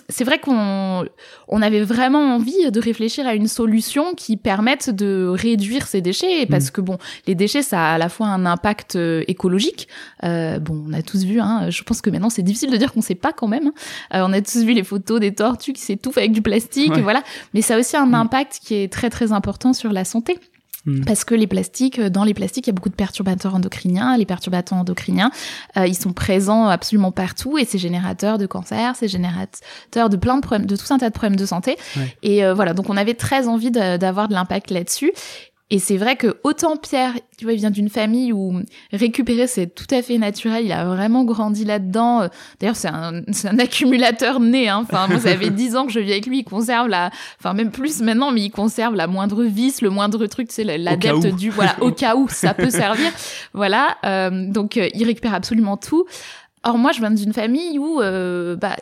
c'est 0.09 0.25
vrai 0.25 0.39
qu'on 0.39 1.05
on 1.49 1.63
avait 1.63 1.83
vraiment 1.83 2.35
envie 2.35 2.71
de 2.71 2.81
réfléchir 2.81 3.27
à 3.27 3.35
une 3.35 3.49
solution 3.49 4.15
qui 4.15 4.37
permette 4.37 4.91
de 4.91 5.27
réduire 5.29 5.87
ces 5.87 6.01
déchets 6.01 6.47
parce 6.47 6.69
mm. 6.69 6.71
que 6.71 6.81
bon, 6.81 6.99
les 7.27 7.35
déchets, 7.35 7.63
ça 7.63 7.91
a 7.91 7.95
à 7.95 7.99
la 7.99 8.09
fois 8.09 8.27
un 8.27 8.47
impact 8.47 8.97
écologique. 9.29 9.89
Bon, 10.23 10.85
on 10.89 10.93
a 10.93 11.03
tous 11.03 11.25
vu. 11.25 11.41
Hein, 11.41 11.71
je 11.71 11.83
pense 11.83 12.01
que 12.01 12.11
maintenant 12.11 12.31
c'est 12.31 12.43
difficile 12.43 12.71
de 12.71 12.77
dire 12.77 12.93
qu'on 12.93 13.01
sait 13.01 13.15
pas 13.15 13.33
quand 13.33 13.49
même. 13.49 13.73
Euh, 14.15 14.23
on 14.27 14.33
a 14.33 14.41
tous 14.41 14.63
vu 14.65 14.73
les 14.73 14.80
photos 14.85 15.21
des 15.21 15.35
tortues 15.35 15.73
qui 15.73 15.83
s'étouffent 15.83 16.19
avec 16.19 16.33
du 16.33 16.43
plastique, 16.43 16.97
voilà. 16.99 17.23
Mais 17.55 17.63
ça 17.63 17.77
a 17.77 17.79
aussi 17.79 17.97
un 17.97 18.07
mm. 18.07 18.15
impact 18.15 18.61
qui 18.63 18.75
est 18.75 18.93
très 18.93 19.11
très 19.11 19.33
important 19.33 19.73
sur 19.73 19.93
la 19.93 20.05
santé. 20.05 20.39
Mm. 20.87 21.05
Parce 21.05 21.25
que 21.25 21.35
les 21.35 21.47
plastiques, 21.47 22.01
dans 22.01 22.25
les 22.25 22.33
plastiques, 22.33 22.67
il 22.67 22.71
y 22.71 22.73
a 22.73 22.75
beaucoup 22.75 22.89
de 22.89 22.95
perturbateurs 22.95 23.55
endocriniens. 23.55 24.17
Les 24.17 24.25
perturbateurs 24.25 24.79
endocriniens, 24.79 25.31
ils 25.77 25.95
sont 25.95 26.13
présents 26.13 26.69
absolument 26.69 27.13
partout 27.13 27.59
et 27.59 27.67
c'est 27.67 27.79
générateur 27.79 28.39
de 28.39 28.47
cancer, 28.47 28.97
c'est 28.97 29.09
générateur 29.09 30.09
de 30.09 30.17
plein 30.17 30.37
de 30.37 30.41
problèmes, 30.41 30.67
de 30.67 30.77
tout 30.77 30.91
un 30.91 30.99
tas 30.99 31.11
de 31.11 31.15
problèmes 31.15 31.37
de 31.37 31.45
santé. 31.45 31.77
Et 32.23 32.51
voilà, 32.53 32.73
donc 32.73 32.89
on 32.89 32.97
avait 32.97 33.13
très 33.13 33.47
envie 33.47 33.71
d'avoir 33.71 34.29
de 34.29 34.33
l'impact 34.33 34.71
là-dessus. 34.71 35.13
Et 35.71 35.79
c'est 35.79 35.97
vrai 35.97 36.17
que 36.17 36.39
autant 36.43 36.77
Pierre, 36.77 37.15
tu 37.39 37.45
vois, 37.45 37.53
il 37.53 37.59
vient 37.59 37.71
d'une 37.71 37.89
famille 37.89 38.33
où 38.33 38.61
récupérer 38.93 39.47
c'est 39.47 39.69
tout 39.69 39.87
à 39.91 40.03
fait 40.03 40.19
naturel. 40.19 40.65
Il 40.65 40.73
a 40.73 40.85
vraiment 40.85 41.25
grandi 41.25 41.65
là-dedans. 41.65 42.29
D'ailleurs, 42.59 42.77
c'est 42.77 42.89
un, 42.89 43.23
un 43.45 43.59
accumulateur 43.59 44.41
né. 44.41 44.69
Hein. 44.69 44.81
Enfin, 44.83 45.07
moi, 45.07 45.21
ça 45.21 45.37
fait 45.37 45.51
dix 45.51 45.77
ans 45.77 45.87
que 45.87 45.93
je 45.93 46.01
vis 46.01 46.13
avec 46.13 46.27
lui. 46.27 46.41
Il 46.41 46.45
conserve 46.45 46.89
la, 46.89 47.11
enfin 47.39 47.55
même 47.55 47.71
plus 47.71 48.01
maintenant, 48.01 48.33
mais 48.33 48.43
il 48.43 48.51
conserve 48.51 48.95
la 48.95 49.07
moindre 49.07 49.45
vis, 49.45 49.81
le 49.81 49.91
moindre 49.91 50.27
truc, 50.27 50.49
tu 50.49 50.55
sais, 50.55 50.65
l'adepte 50.65 51.27
du, 51.37 51.51
voilà, 51.51 51.77
au 51.81 51.93
cas 51.93 52.17
où 52.17 52.29
ça 52.29 52.55
peut 52.55 52.71
servir. 52.71 53.11
Voilà. 53.55 53.97
Euh, 54.05 54.51
donc, 54.51 54.77
euh, 54.77 54.89
il 54.95 55.05
récupère 55.05 55.35
absolument 55.35 55.77
tout. 55.77 56.07
Or 56.63 56.77
moi, 56.77 56.93
je 56.93 57.01
viens 57.01 57.11
d'une 57.11 57.33
famille 57.33 57.79
où, 57.79 58.03
euh, 58.03 58.55
bah, 58.55 58.77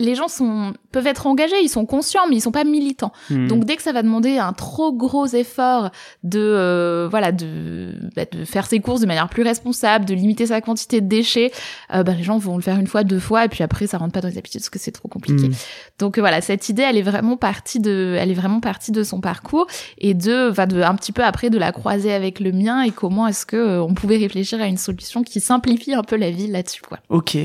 les 0.00 0.14
gens 0.14 0.28
sont 0.28 0.72
peuvent 0.92 1.06
être 1.06 1.26
engagés, 1.26 1.60
ils 1.62 1.68
sont 1.68 1.86
conscients, 1.86 2.22
mais 2.28 2.36
ils 2.36 2.40
sont 2.40 2.50
pas 2.50 2.64
militants. 2.64 3.12
Hmm. 3.28 3.46
Donc 3.46 3.64
dès 3.66 3.76
que 3.76 3.82
ça 3.82 3.92
va 3.92 4.02
demander 4.02 4.38
un 4.38 4.54
trop 4.54 4.92
gros 4.92 5.26
effort 5.26 5.90
de 6.24 6.40
euh, 6.40 7.06
voilà 7.08 7.32
de, 7.32 7.94
bah, 8.16 8.24
de 8.24 8.44
faire 8.44 8.66
ses 8.66 8.80
courses 8.80 9.02
de 9.02 9.06
manière 9.06 9.28
plus 9.28 9.42
responsable, 9.42 10.06
de 10.06 10.14
limiter 10.14 10.46
sa 10.46 10.62
quantité 10.62 11.02
de 11.02 11.06
déchets, 11.06 11.52
euh, 11.92 12.02
bah, 12.02 12.14
les 12.14 12.22
gens 12.22 12.38
vont 12.38 12.56
le 12.56 12.62
faire 12.62 12.78
une 12.78 12.86
fois, 12.86 13.04
deux 13.04 13.18
fois, 13.18 13.44
et 13.44 13.48
puis 13.48 13.62
après 13.62 13.86
ça 13.86 13.98
rentre 13.98 14.12
pas 14.12 14.22
dans 14.22 14.28
les 14.28 14.38
habitudes 14.38 14.62
parce 14.62 14.70
que 14.70 14.78
c'est 14.78 14.90
trop 14.90 15.08
compliqué. 15.08 15.48
Hmm. 15.48 15.54
Donc 15.98 16.16
euh, 16.16 16.22
voilà, 16.22 16.40
cette 16.40 16.68
idée, 16.70 16.82
elle 16.82 16.96
est 16.96 17.02
vraiment 17.02 17.36
partie 17.36 17.78
de, 17.78 18.16
elle 18.18 18.30
est 18.30 18.34
vraiment 18.34 18.60
partie 18.60 18.92
de 18.92 19.04
son 19.04 19.20
parcours 19.20 19.66
et 19.98 20.14
de, 20.14 20.48
va 20.48 20.64
de 20.64 20.80
un 20.80 20.94
petit 20.94 21.12
peu 21.12 21.22
après 21.22 21.50
de 21.50 21.58
la 21.58 21.72
croiser 21.72 22.12
avec 22.12 22.40
le 22.40 22.52
mien 22.52 22.82
et 22.82 22.90
comment 22.90 23.26
est-ce 23.26 23.44
que 23.44 23.80
on 23.80 23.92
pouvait 23.92 24.16
réfléchir 24.16 24.62
à 24.62 24.66
une 24.66 24.78
solution 24.78 25.22
qui 25.22 25.40
simplifie 25.40 25.92
un 25.92 26.02
peu 26.02 26.16
la 26.16 26.30
vie 26.30 26.46
là-dessus 26.46 26.82
quoi. 26.82 27.00
Ok. 27.10 27.36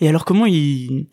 Et 0.00 0.08
alors 0.08 0.24
comment 0.24 0.46
il 0.46 1.06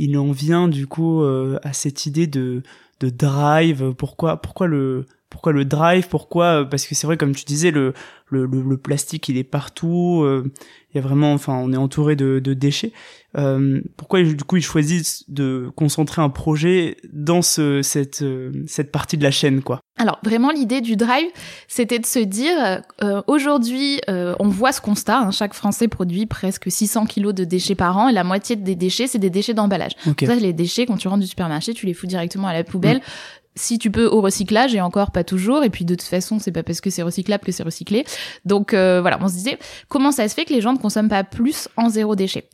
il 0.00 0.16
en 0.18 0.32
vient 0.32 0.66
du 0.66 0.86
coup 0.86 1.22
euh, 1.22 1.58
à 1.62 1.72
cette 1.72 2.06
idée 2.06 2.26
de 2.26 2.62
de 3.00 3.10
drive. 3.10 3.94
Pourquoi 3.96 4.38
pourquoi 4.38 4.66
le 4.66 5.06
pourquoi 5.30 5.52
le 5.52 5.64
drive? 5.64 6.08
Pourquoi 6.08 6.66
Parce 6.68 6.86
que 6.86 6.94
c'est 6.96 7.06
vrai, 7.06 7.16
comme 7.16 7.34
tu 7.34 7.44
disais, 7.44 7.70
le, 7.70 7.94
le, 8.30 8.46
le, 8.46 8.76
plastique, 8.76 9.28
il 9.28 9.36
est 9.36 9.44
partout. 9.44 10.22
Euh, 10.24 10.50
il 10.92 10.96
y 10.96 10.98
a 10.98 11.02
vraiment, 11.02 11.32
enfin, 11.32 11.54
on 11.54 11.72
est 11.72 11.76
entouré 11.76 12.16
de, 12.16 12.40
de 12.40 12.52
déchets. 12.52 12.92
Euh, 13.38 13.80
pourquoi, 13.96 14.22
du 14.22 14.36
coup, 14.36 14.56
ils 14.56 14.62
choisissent 14.62 15.24
de 15.28 15.70
concentrer 15.76 16.20
un 16.20 16.30
projet 16.30 16.96
dans 17.12 17.42
ce, 17.42 17.82
cette, 17.82 18.22
euh, 18.22 18.52
cette 18.66 18.90
partie 18.90 19.16
de 19.16 19.22
la 19.22 19.30
chaîne, 19.30 19.62
quoi? 19.62 19.80
Alors, 19.98 20.18
vraiment, 20.24 20.50
l'idée 20.50 20.80
du 20.80 20.96
drive, 20.96 21.28
c'était 21.68 21.98
de 21.98 22.06
se 22.06 22.18
dire, 22.18 22.82
euh, 23.02 23.22
aujourd'hui, 23.26 24.00
on 24.08 24.48
voit 24.48 24.72
ce 24.72 24.80
constat. 24.80 25.18
Hein, 25.18 25.30
chaque 25.30 25.54
Français 25.54 25.88
produit 25.88 26.26
presque 26.26 26.70
600 26.70 27.06
kilos 27.06 27.34
de 27.34 27.44
déchets 27.44 27.74
par 27.74 27.96
an, 27.98 28.08
et 28.08 28.12
la 28.12 28.24
moitié 28.24 28.56
des 28.56 28.76
déchets, 28.76 29.06
c'est 29.06 29.18
des 29.18 29.30
déchets 29.30 29.54
d'emballage. 29.54 29.92
Ça, 30.20 30.34
les 30.34 30.52
déchets, 30.52 30.86
quand 30.86 30.96
tu 30.96 31.08
rentres 31.08 31.20
du 31.20 31.26
supermarché, 31.26 31.74
tu 31.74 31.86
les 31.86 31.94
fous 31.94 32.06
directement 32.06 32.48
à 32.48 32.54
la 32.54 32.64
poubelle. 32.64 32.98
Mm 32.98 33.40
si 33.56 33.78
tu 33.78 33.90
peux 33.90 34.06
au 34.06 34.20
recyclage 34.20 34.74
et 34.74 34.80
encore 34.80 35.10
pas 35.10 35.24
toujours 35.24 35.64
et 35.64 35.70
puis 35.70 35.84
de 35.84 35.94
toute 35.94 36.08
façon 36.08 36.38
c'est 36.38 36.52
pas 36.52 36.62
parce 36.62 36.80
que 36.80 36.88
c'est 36.88 37.02
recyclable 37.02 37.44
que 37.44 37.52
c'est 37.52 37.62
recyclé 37.62 38.04
donc 38.44 38.74
euh, 38.74 39.00
voilà 39.00 39.18
on 39.20 39.28
se 39.28 39.34
disait 39.34 39.58
comment 39.88 40.12
ça 40.12 40.28
se 40.28 40.34
fait 40.34 40.44
que 40.44 40.52
les 40.52 40.60
gens 40.60 40.72
ne 40.72 40.78
consomment 40.78 41.08
pas 41.08 41.24
plus 41.24 41.68
en 41.76 41.88
zéro 41.88 42.14
déchet? 42.14 42.48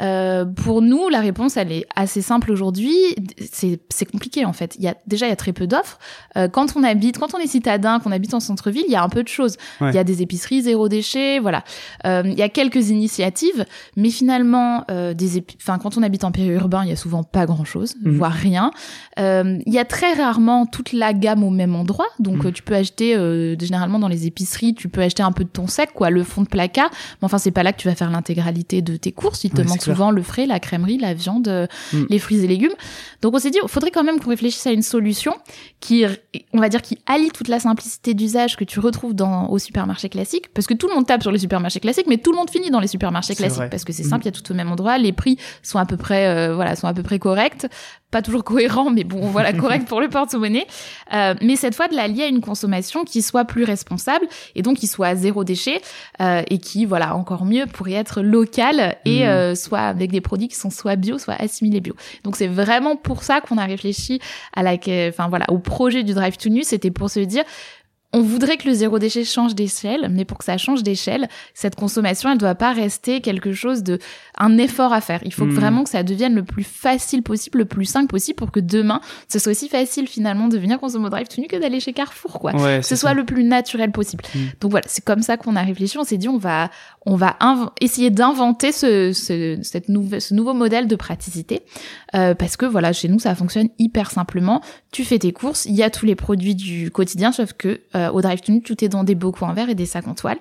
Euh, 0.00 0.44
Pour 0.44 0.82
nous, 0.82 1.08
la 1.08 1.20
réponse, 1.20 1.56
elle 1.56 1.72
est 1.72 1.86
assez 1.94 2.22
simple 2.22 2.52
aujourd'hui. 2.52 2.96
C'est 3.50 4.10
compliqué 4.10 4.44
en 4.44 4.52
fait. 4.52 4.76
Il 4.78 4.84
y 4.84 4.88
a 4.88 4.96
déjà 5.06 5.26
il 5.26 5.30
y 5.30 5.32
a 5.32 5.36
très 5.36 5.52
peu 5.52 5.66
d'offres. 5.66 5.98
Euh, 6.36 6.48
quand 6.48 6.76
on 6.76 6.82
habite, 6.82 7.18
quand 7.18 7.34
on 7.34 7.38
est 7.38 7.46
citadin, 7.46 8.00
qu'on 8.00 8.12
habite 8.12 8.34
en 8.34 8.40
centre-ville, 8.40 8.84
il 8.86 8.92
y 8.92 8.96
a 8.96 9.02
un 9.02 9.08
peu 9.08 9.22
de 9.22 9.28
choses. 9.28 9.56
Il 9.80 9.94
y 9.94 9.98
a 9.98 10.04
des 10.04 10.22
épiceries 10.22 10.62
zéro 10.62 10.88
déchet, 10.88 11.38
voilà. 11.38 11.64
Euh, 12.06 12.22
il 12.24 12.38
y 12.38 12.42
a 12.42 12.48
quelques 12.48 12.90
initiatives, 12.90 13.64
mais 13.96 14.10
finalement, 14.10 14.84
euh, 14.90 15.14
des 15.14 15.42
enfin 15.60 15.78
quand 15.78 15.96
on 15.96 16.02
habite 16.02 16.24
en 16.24 16.32
périurbain, 16.32 16.84
il 16.84 16.90
y 16.90 16.92
a 16.92 16.96
souvent 16.96 17.22
pas 17.22 17.46
grand-chose, 17.46 17.94
mhm. 18.02 18.16
voire 18.16 18.32
rien. 18.32 18.70
Euh, 19.18 19.58
il 19.66 19.72
y 19.72 19.78
a 19.78 19.84
très 19.84 20.14
rarement 20.14 20.66
toute 20.66 20.92
la 20.92 21.12
gamme 21.12 21.42
au 21.42 21.50
même 21.50 21.74
endroit, 21.74 22.06
donc 22.18 22.44
mhm. 22.44 22.52
tu 22.52 22.62
peux 22.62 22.74
acheter 22.74 23.14
généralement 23.60 23.98
dans 23.98 24.08
les 24.08 24.26
épiceries, 24.26 24.74
tu 24.74 24.88
peux 24.88 25.00
acheter 25.00 25.22
un 25.22 25.32
peu 25.32 25.44
de 25.44 25.48
ton 25.48 25.66
sec, 25.66 25.90
quoi, 25.94 26.10
le 26.10 26.22
fond 26.22 26.42
de 26.42 26.48
placard. 26.48 26.90
Mais 26.90 27.26
enfin, 27.26 27.38
c'est 27.38 27.50
pas 27.50 27.62
là 27.62 27.72
que 27.72 27.78
tu 27.78 27.88
vas 27.88 27.94
faire 27.94 28.10
l'intégralité 28.10 28.82
de 28.82 28.96
tes 28.96 29.12
courses. 29.12 29.44
Il 29.44 29.50
te 29.50 29.62
manque 29.62 29.85
souvent 29.94 30.10
le 30.10 30.22
frais, 30.22 30.46
la 30.46 30.60
crèmerie, 30.60 30.98
la 30.98 31.14
viande, 31.14 31.68
mm. 31.92 32.04
les 32.08 32.18
fruits 32.18 32.44
et 32.44 32.46
légumes. 32.46 32.74
Donc 33.22 33.34
on 33.34 33.38
s'est 33.38 33.50
dit, 33.50 33.58
il 33.62 33.68
faudrait 33.68 33.90
quand 33.90 34.04
même 34.04 34.20
qu'on 34.20 34.30
réfléchisse 34.30 34.66
à 34.66 34.72
une 34.72 34.82
solution 34.82 35.34
qui, 35.80 36.04
on 36.52 36.60
va 36.60 36.68
dire, 36.68 36.82
qui 36.82 36.98
allie 37.06 37.30
toute 37.30 37.48
la 37.48 37.60
simplicité 37.60 38.14
d'usage 38.14 38.56
que 38.56 38.64
tu 38.64 38.80
retrouves 38.80 39.14
dans 39.14 39.48
au 39.48 39.58
supermarché 39.58 40.08
classique, 40.08 40.52
parce 40.54 40.66
que 40.66 40.74
tout 40.74 40.88
le 40.88 40.94
monde 40.94 41.06
tape 41.06 41.22
sur 41.22 41.32
les 41.32 41.38
supermarchés 41.38 41.80
classiques, 41.80 42.06
mais 42.08 42.18
tout 42.18 42.32
le 42.32 42.36
monde 42.36 42.50
finit 42.50 42.70
dans 42.70 42.80
les 42.80 42.88
supermarchés 42.88 43.34
classiques 43.34 43.70
parce 43.70 43.84
que 43.84 43.92
c'est 43.92 44.02
simple, 44.02 44.24
mm. 44.24 44.28
il 44.28 44.34
y 44.34 44.38
a 44.38 44.40
tout 44.40 44.52
au 44.52 44.54
même 44.54 44.70
endroit, 44.70 44.98
les 44.98 45.12
prix 45.12 45.38
sont 45.62 45.78
à 45.78 45.86
peu 45.86 45.96
près, 45.96 46.26
euh, 46.28 46.54
voilà, 46.54 46.76
sont 46.76 46.86
à 46.86 46.94
peu 46.94 47.02
près 47.02 47.18
corrects 47.18 47.66
pas 48.10 48.22
toujours 48.22 48.44
cohérent, 48.44 48.90
mais 48.90 49.04
bon, 49.04 49.20
voilà, 49.28 49.52
correct 49.62 49.86
pour 49.88 50.00
le 50.00 50.08
porte-monnaie. 50.08 50.66
Euh, 51.12 51.34
mais 51.42 51.56
cette 51.56 51.74
fois, 51.74 51.88
de 51.88 51.94
la 51.94 52.08
lier 52.08 52.22
à 52.22 52.26
une 52.28 52.40
consommation 52.40 53.04
qui 53.04 53.20
soit 53.20 53.44
plus 53.44 53.64
responsable 53.64 54.26
et 54.54 54.62
donc 54.62 54.78
qui 54.78 54.86
soit 54.86 55.14
zéro 55.16 55.44
déchet 55.44 55.80
euh, 56.20 56.42
et 56.48 56.58
qui, 56.58 56.86
voilà, 56.86 57.16
encore 57.16 57.44
mieux, 57.44 57.66
pourrait 57.66 57.92
être 57.92 58.22
locale 58.22 58.96
et 59.04 59.24
mmh. 59.24 59.28
euh, 59.28 59.54
avec 59.80 60.10
des 60.10 60.20
produits 60.20 60.48
qui 60.48 60.56
sont 60.56 60.70
soit 60.70 60.96
bio, 60.96 61.18
soit 61.18 61.34
assimilés 61.34 61.80
bio. 61.80 61.94
Donc 62.24 62.36
c'est 62.36 62.46
vraiment 62.46 62.96
pour 62.96 63.22
ça 63.22 63.40
qu'on 63.40 63.58
a 63.58 63.64
réfléchi 63.64 64.20
à 64.54 64.62
la, 64.62 64.74
enfin 65.08 65.28
voilà, 65.28 65.46
au 65.48 65.58
projet 65.58 66.02
du 66.02 66.14
Drive 66.14 66.36
to 66.36 66.48
Nu. 66.48 66.62
C'était 66.62 66.90
pour 66.90 67.10
se 67.10 67.20
dire, 67.20 67.44
on 68.16 68.22
voudrait 68.22 68.56
que 68.56 68.66
le 68.66 68.72
zéro 68.72 68.98
déchet 68.98 69.24
change 69.24 69.54
d'échelle, 69.54 70.08
mais 70.10 70.24
pour 70.24 70.38
que 70.38 70.44
ça 70.44 70.56
change 70.56 70.82
d'échelle, 70.82 71.28
cette 71.52 71.74
consommation, 71.74 72.30
elle 72.30 72.38
doit 72.38 72.54
pas 72.54 72.72
rester 72.72 73.20
quelque 73.20 73.52
chose 73.52 73.82
de 73.82 73.98
un 74.38 74.56
effort 74.56 74.94
à 74.94 75.02
faire. 75.02 75.20
Il 75.24 75.34
faut 75.34 75.44
hmm. 75.44 75.54
vraiment 75.54 75.84
que 75.84 75.90
ça 75.90 76.02
devienne 76.02 76.34
le 76.34 76.42
plus 76.42 76.64
facile 76.64 77.22
possible, 77.22 77.58
le 77.58 77.64
plus 77.66 77.84
simple 77.84 78.06
possible, 78.06 78.36
pour 78.36 78.52
que 78.52 78.60
demain, 78.60 79.02
ce 79.28 79.38
soit 79.38 79.52
aussi 79.52 79.68
facile 79.68 80.08
finalement 80.08 80.48
de 80.48 80.56
venir 80.56 80.80
consommer 80.80 81.06
au 81.06 81.10
drive 81.10 81.28
tenu 81.28 81.46
que 81.46 81.56
d'aller 81.56 81.78
chez 81.78 81.92
Carrefour, 81.92 82.38
quoi. 82.40 82.52
que 82.52 82.80
ce 82.80 82.96
soit 82.96 83.12
le 83.12 83.26
plus 83.26 83.44
naturel 83.44 83.92
possible. 83.92 84.24
Hmm. 84.34 84.46
Donc 84.62 84.70
voilà, 84.70 84.86
c'est 84.88 85.04
comme 85.04 85.20
ça 85.20 85.36
qu'on 85.36 85.54
a 85.54 85.62
réfléchi. 85.62 85.98
On 85.98 86.04
s'est 86.04 86.16
dit, 86.16 86.30
on 86.30 86.38
va, 86.38 86.70
on 87.04 87.16
va 87.16 87.36
essayer 87.82 88.08
d'inventer 88.08 88.72
ce, 88.72 89.12
ce, 89.12 89.58
cette 89.62 89.88
ce 89.88 90.34
nouveau 90.34 90.54
modèle 90.54 90.88
de 90.88 90.96
praticité, 90.96 91.62
euh, 92.14 92.34
parce 92.34 92.56
que 92.56 92.64
voilà, 92.64 92.94
chez 92.94 93.08
nous, 93.08 93.18
ça 93.18 93.34
fonctionne 93.34 93.68
hyper 93.78 94.10
simplement. 94.10 94.62
Tu 94.90 95.04
fais 95.04 95.18
tes 95.18 95.32
courses, 95.32 95.66
il 95.66 95.74
y 95.74 95.82
a 95.82 95.90
tous 95.90 96.06
les 96.06 96.14
produits 96.14 96.54
du 96.54 96.90
quotidien, 96.90 97.30
sauf 97.30 97.52
que 97.52 97.80
euh, 97.94 98.05
au 98.12 98.20
drive 98.20 98.40
tenu 98.40 98.62
tout 98.62 98.84
est 98.84 98.88
dans 98.88 99.04
des 99.04 99.14
bocaux 99.14 99.44
en 99.44 99.52
verre 99.52 99.68
et 99.68 99.74
des 99.74 99.86
sacs 99.86 100.08
en 100.08 100.14
toile 100.14 100.38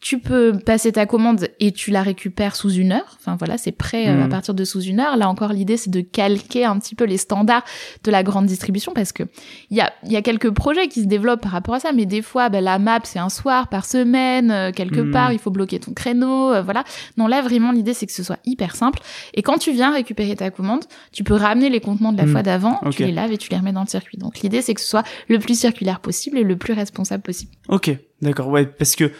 tu 0.00 0.18
peux 0.18 0.58
passer 0.64 0.92
ta 0.92 1.06
commande 1.06 1.48
et 1.58 1.72
tu 1.72 1.90
la 1.90 2.02
récupères 2.02 2.54
sous 2.54 2.70
une 2.70 2.92
heure. 2.92 3.16
Enfin 3.18 3.36
voilà, 3.36 3.56
c'est 3.56 3.72
prêt 3.72 4.08
euh, 4.08 4.22
à 4.22 4.26
hmm. 4.26 4.30
partir 4.30 4.54
de 4.54 4.64
sous 4.64 4.80
une 4.80 5.00
heure. 5.00 5.16
Là 5.16 5.28
encore, 5.28 5.52
l'idée 5.52 5.76
c'est 5.76 5.90
de 5.90 6.00
calquer 6.00 6.64
un 6.64 6.78
petit 6.78 6.94
peu 6.94 7.04
les 7.04 7.16
standards 7.16 7.64
de 8.04 8.10
la 8.10 8.22
grande 8.22 8.46
distribution 8.46 8.92
parce 8.94 9.12
que 9.12 9.24
il 9.70 9.76
y 9.76 9.80
a, 9.80 9.92
y 10.04 10.16
a 10.16 10.22
quelques 10.22 10.50
projets 10.50 10.88
qui 10.88 11.02
se 11.02 11.06
développent 11.06 11.40
par 11.40 11.52
rapport 11.52 11.74
à 11.74 11.80
ça, 11.80 11.92
mais 11.92 12.06
des 12.06 12.22
fois, 12.22 12.50
ben, 12.50 12.62
la 12.62 12.78
map 12.78 13.00
c'est 13.04 13.18
un 13.18 13.30
soir 13.30 13.68
par 13.68 13.84
semaine, 13.84 14.50
euh, 14.50 14.70
quelque 14.70 15.00
hmm. 15.00 15.10
part, 15.10 15.32
il 15.32 15.38
faut 15.38 15.50
bloquer 15.50 15.80
ton 15.80 15.92
créneau, 15.92 16.52
euh, 16.52 16.62
voilà. 16.62 16.84
Non, 17.16 17.26
là 17.26 17.40
vraiment 17.40 17.72
l'idée 17.72 17.94
c'est 17.94 18.06
que 18.06 18.12
ce 18.12 18.22
soit 18.22 18.38
hyper 18.44 18.76
simple. 18.76 19.00
Et 19.34 19.42
quand 19.42 19.58
tu 19.58 19.72
viens 19.72 19.92
récupérer 19.92 20.36
ta 20.36 20.50
commande, 20.50 20.84
tu 21.10 21.24
peux 21.24 21.34
ramener 21.34 21.70
les 21.70 21.80
contenants 21.80 22.12
de 22.12 22.18
la 22.18 22.26
hmm. 22.26 22.32
fois 22.32 22.42
d'avant, 22.42 22.80
tu 22.90 23.04
les 23.04 23.12
laves 23.12 23.32
et 23.32 23.38
tu 23.38 23.50
les 23.50 23.56
remets 23.56 23.72
dans 23.72 23.82
le 23.82 23.88
circuit. 23.88 24.18
Donc 24.18 24.40
l'idée 24.40 24.60
c'est 24.60 24.74
que 24.74 24.80
ce 24.80 24.88
soit 24.88 25.04
le 25.28 25.38
plus 25.38 25.58
circulaire 25.58 26.00
possible 26.00 26.38
et 26.38 26.44
le 26.44 26.56
plus 26.56 26.74
responsable 26.74 27.22
possible. 27.22 27.52
Ok, 27.68 27.90
d'accord, 28.20 28.48
ouais, 28.48 28.66
parce 28.66 28.94
que 28.94 29.10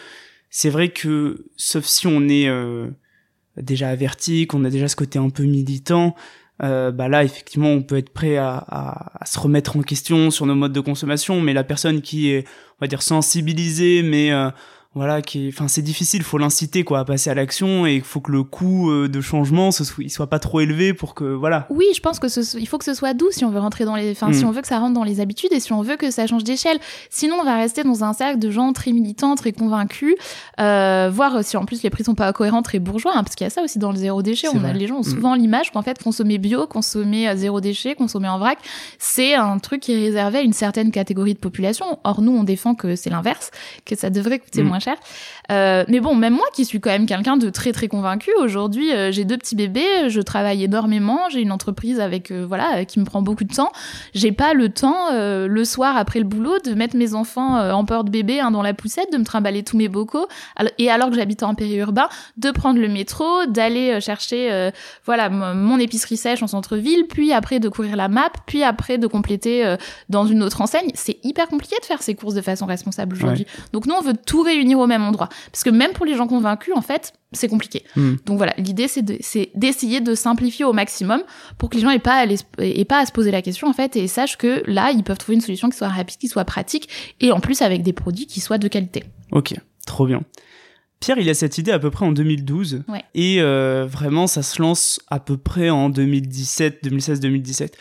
c'est 0.51 0.71
vrai 0.71 0.89
que, 0.89 1.47
sauf 1.57 1.85
si 1.85 2.07
on 2.07 2.29
est 2.29 2.49
euh, 2.49 2.89
déjà 3.57 3.89
averti, 3.89 4.47
qu'on 4.47 4.65
a 4.65 4.71
déjà 4.71 4.89
ce 4.89 4.97
côté 4.97 5.19
un 5.19 5.31
peu 5.31 5.45
militant, 5.45 6.15
euh, 6.63 6.91
bah 6.91 7.09
là 7.09 7.23
effectivement 7.23 7.69
on 7.69 7.83
peut 7.83 7.99
être 7.99 8.09
prêt 8.11 8.37
à, 8.39 8.57
à, 8.57 9.23
à, 9.23 9.27
se 9.27 9.39
remettre 9.39 9.77
en 9.77 9.83
question 9.83 10.31
sur 10.31 10.47
nos 10.47 10.55
modes 10.55 10.73
de 10.73 10.81
consommation, 10.81 11.41
mais 11.43 11.53
la 11.53 11.65
personne 11.65 12.01
qui 12.01 12.31
est, 12.31 12.47
on 12.79 12.81
va 12.81 12.87
dire, 12.87 13.03
sensibilisée, 13.03 14.03
mais 14.03 14.33
euh, 14.33 14.51
voilà 14.97 15.21
qui 15.21 15.49
enfin 15.49 15.69
c'est 15.69 15.83
difficile 15.83 16.23
faut 16.23 16.39
l'inciter 16.39 16.83
quoi 16.83 17.01
à 17.01 17.05
passer 17.05 17.29
à 17.29 17.35
l'action 17.35 17.87
et 17.87 17.97
il 17.97 18.01
faut 18.01 18.21
que 18.21 18.33
le 18.33 18.43
coût 18.43 18.91
euh, 18.91 19.09
de 19.09 19.21
changement 19.21 19.71
ce 19.71 19.85
soit, 19.85 20.03
il 20.03 20.11
soit 20.11 20.27
pas 20.27 20.39
trop 20.39 20.61
élevé 20.61 20.95
pour 20.95 21.15
que 21.15 21.25
voilà 21.25 21.67
oui 21.69 21.85
je 21.95 22.01
pense 22.01 22.19
que 22.19 22.29
ce, 22.29 22.57
il 22.57 22.67
faut 22.67 22.79
que 22.79 22.85
ce 22.85 22.95
soit 22.95 23.13
doux 23.13 23.29
si 23.31 23.45
on 23.45 23.51
veut 23.51 23.59
rentrer 23.59 23.85
dans 23.85 23.95
les 23.95 24.11
enfin 24.13 24.33
si 24.33 24.43
mm. 24.43 24.49
on 24.49 24.51
veut 24.53 24.63
que 24.63 24.69
ça 24.69 24.79
rentre 24.79 24.95
dans 24.95 25.05
les 25.05 25.21
habitudes 25.21 25.53
et 25.53 25.61
si 25.61 25.71
on 25.75 25.83
veut 25.83 25.97
que 25.97 26.11
ça 26.11 26.27
change 26.27 26.45
d'échelle 26.45 26.79
sinon 27.11 27.37
on 27.43 27.45
va 27.45 27.59
rester 27.59 27.85
dans 27.85 28.05
un 28.05 28.15
cercle 28.15 28.39
de 28.39 28.51
gens 28.51 28.73
très 28.73 28.93
militants 28.93 29.35
très 29.35 29.53
convaincus 29.53 30.15
euh, 30.61 31.11
voir 31.13 31.45
si 31.45 31.59
en 31.59 31.67
plus 31.67 31.83
les 31.83 31.91
prix 31.91 32.03
sont 32.03 32.15
pas 32.15 32.33
cohérents 32.33 32.63
très 32.63 32.79
bourgeois 32.79 33.13
hein, 33.15 33.23
parce 33.23 33.37
qu'il 33.37 33.45
y 33.45 33.49
a 33.49 33.51
ça 33.51 33.63
aussi 33.63 33.79
dans 33.79 33.93
le 33.93 33.99
zéro 33.99 34.23
déchet 34.23 34.49
on 34.49 34.65
a, 34.65 34.73
les 34.73 34.87
gens 34.87 34.97
ont 34.97 35.01
mm. 35.01 35.05
souvent 35.05 35.35
l'image 35.35 35.73
qu'en 35.73 35.83
fait 35.83 36.03
consommer 36.03 36.39
bio 36.39 36.67
consommer 36.67 37.29
euh, 37.29 37.37
zéro 37.37 37.61
déchet 37.61 37.97
consommer 37.97 38.29
en 38.29 38.39
vrac 38.39 38.57
c'est 38.99 39.35
un 39.35 39.59
truc 39.59 39.83
qui 39.83 39.93
est 39.93 40.07
réservé 40.07 40.39
à 40.39 40.43
une 40.43 40.55
certaine 40.55 40.91
catégorie 40.91 41.35
de 41.35 41.39
population 41.39 41.99
or 42.05 42.23
nous 42.23 42.33
on 42.33 42.45
défend 42.45 42.75
que 42.75 42.97
c'est 42.97 43.11
l'inverse 43.11 43.51
que 43.85 43.95
ça 43.95 44.09
devrait 44.09 44.39
coûter 44.39 44.63
mm. 44.63 44.67
moins 44.69 44.81
cher 44.87 44.97
euh, 45.51 45.85
mais 45.89 46.01
bon, 46.01 46.15
même 46.15 46.35
moi 46.35 46.47
qui 46.53 46.65
suis 46.65 46.81
quand 46.81 46.91
même 46.91 47.07
quelqu'un 47.07 47.37
de 47.37 47.51
très 47.51 47.73
très 47.73 47.89
convaincu, 47.89 48.31
aujourd'hui 48.41 48.93
euh, 48.93 49.13
j'ai 49.13 49.25
deux 49.25 49.37
petits 49.37 49.55
bébés, 49.55 50.09
je 50.09 50.21
travaille 50.21 50.65
énormément, 50.65 51.21
j'ai 51.31 51.41
une 51.41 51.53
entreprise 51.53 52.01
avec 52.01 52.31
euh, 52.31 52.45
voilà 52.47 52.85
qui 52.85 52.99
me 52.99 53.05
prend 53.05 53.23
beaucoup 53.23 53.45
de 53.45 53.55
temps. 53.55 53.71
J'ai 54.15 54.33
pas 54.33 54.55
le 54.55 54.69
temps 54.69 54.95
le 55.13 55.65
soir 55.65 55.97
après 55.97 56.19
le 56.19 56.25
boulot 56.25 56.59
de 56.65 56.75
mettre 56.75 56.97
mes 56.97 57.15
enfants 57.15 57.59
en 57.59 57.85
porte-bébé 57.85 58.41
hein, 58.41 58.51
dans 58.51 58.63
la 58.63 58.75
poussette, 58.75 59.13
de 59.13 59.19
me 59.19 59.25
trimballer 59.25 59.63
tous 59.63 59.77
mes 59.77 59.89
bocaux 59.89 60.27
et 60.79 60.91
alors 60.91 61.11
que 61.11 61.17
j'habite 61.17 61.43
en 61.43 61.55
périurbain, 61.55 62.09
de 62.37 62.51
prendre 62.51 62.81
le 62.81 62.89
métro, 62.89 63.25
d'aller 63.47 64.01
chercher 64.01 64.71
voilà 65.05 65.29
mon 65.29 65.79
épicerie 65.79 66.17
sèche 66.17 66.43
en 66.43 66.47
centre-ville, 66.47 67.07
puis 67.09 67.33
après 67.33 67.61
de 67.61 67.69
courir 67.69 67.97
la 67.97 68.09
map, 68.09 68.31
puis 68.47 68.63
après 68.63 68.99
de 68.99 69.07
compléter 69.07 69.77
dans 70.09 70.27
une 70.27 70.43
autre 70.43 70.61
enseigne. 70.61 70.91
C'est 70.95 71.19
hyper 71.25 71.49
compliqué 71.49 71.77
de 71.81 71.85
faire 71.85 72.03
ces 72.03 72.15
courses 72.15 72.35
de 72.35 72.43
façon 72.43 72.67
responsable 72.67 73.17
aujourd'hui. 73.17 73.47
Donc 73.73 73.87
nous 73.87 73.95
on 73.95 74.03
veut 74.03 74.15
tout 74.15 74.43
réunir 74.43 74.76
au 74.81 74.87
même 74.87 75.03
endroit. 75.03 75.29
Parce 75.51 75.65
que 75.65 75.71
même 75.71 75.93
pour 75.93 76.07
les 76.07 76.15
gens 76.15 76.27
convaincus, 76.27 76.75
en 76.77 76.83
fait, 76.83 77.13
c'est 77.33 77.49
compliqué. 77.49 77.85
Hmm. 77.97 78.15
Donc 78.25 78.37
voilà, 78.37 78.55
l'idée 78.59 78.89
c'est 78.89 79.03
d'essayer 79.03 80.01
de, 80.01 80.15
simplifier 80.15 80.65
au 80.65 80.73
maximum 80.73 81.23
pour 81.59 81.71
que 81.71 81.77
les 81.77 81.83
gens 81.83 81.91
aient 81.91 81.99
pas, 81.99 82.25
à 82.25 82.85
pas 82.89 83.01
à 83.01 83.07
se 83.07 83.13
poser 83.13 83.31
la 83.31 83.43
question 83.43 83.69
en 83.69 83.73
fait 83.73 83.97
et 83.97 84.07
sachent 84.07 84.39
que 84.39 84.63
là 84.67 84.91
ils 84.93 85.03
peuvent 85.03 85.19
trouver 85.19 85.35
une 85.35 85.43
solution 85.43 85.69
qui 85.69 85.77
soit 85.77 85.89
rapide, 85.89 86.19
qui 86.19 86.29
soit 86.29 86.45
pratique 86.45 86.89
et 87.21 87.33
en 87.33 87.41
plus 87.41 87.63
avec 87.63 87.83
des 87.83 87.93
produits 87.93 88.27
qui 88.27 88.41
soient 88.41 88.59
de 88.59 88.69
qualité. 88.69 89.05
Ok, 89.33 89.55
trop 89.87 90.07
bien. 90.07 90.23
Pierre, 91.01 91.19
il 91.19 91.29
a 91.29 91.35
cette 91.35 91.59
idée 91.59 91.73
à 91.73 91.79
peu 91.79 91.91
près 91.91 92.07
en 92.07 92.13
2012 92.13 92.85
et 93.15 93.43
euh, 93.43 93.87
vraiment 93.87 94.27
ça 94.27 94.43
se 94.43 94.63
lance 94.63 95.01
à 95.09 95.21
peu 95.21 95.37
près 95.37 95.69
en 95.69 95.91
2017, 95.91 96.79
2016, 96.85 97.21
2017 97.21 97.77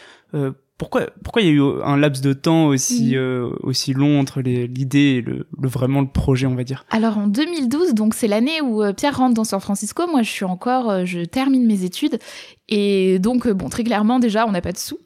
pourquoi 0.78 1.08
pourquoi 1.24 1.42
il 1.42 1.48
y 1.48 1.52
a 1.52 1.54
eu 1.54 1.62
un 1.84 1.96
laps 1.96 2.22
de 2.22 2.34
temps 2.34 2.66
aussi 2.68 3.14
mm. 3.14 3.18
euh, 3.18 3.50
aussi 3.62 3.94
long 3.94 4.20
entre 4.20 4.42
l'idée 4.42 5.18
et 5.18 5.22
le, 5.22 5.48
le, 5.58 5.70
vraiment 5.70 6.02
le 6.02 6.08
projet 6.08 6.48
on 6.48 6.56
va 6.56 6.64
dire? 6.64 6.86
Alors 6.90 7.18
en 7.18 7.28
2012 7.28 7.94
donc 7.94 8.14
c'est 8.14 8.28
l'année 8.28 8.60
où 8.62 8.84
euh, 8.84 8.92
Pierre 8.92 9.18
rentre 9.18 9.36
dans 9.36 9.46
San 9.46 9.62
Francisco. 9.62 10.06
Moi 10.08 10.22
je 10.22 10.30
suis 10.30 10.46
encore 10.46 10.90
euh, 10.90 11.06
je 11.06 11.22
termine 11.22 11.66
mes 11.66 11.84
études 11.84 12.20
et 12.68 13.20
donc, 13.20 13.46
euh, 13.46 13.54
bon, 13.54 13.70
très 13.70 13.84
clairement, 13.84 14.18
déjà, 14.18 14.48
on 14.48 14.52
n'a 14.52 14.62
pas 14.62 14.72
de 14.72 14.78
sous. 14.78 14.98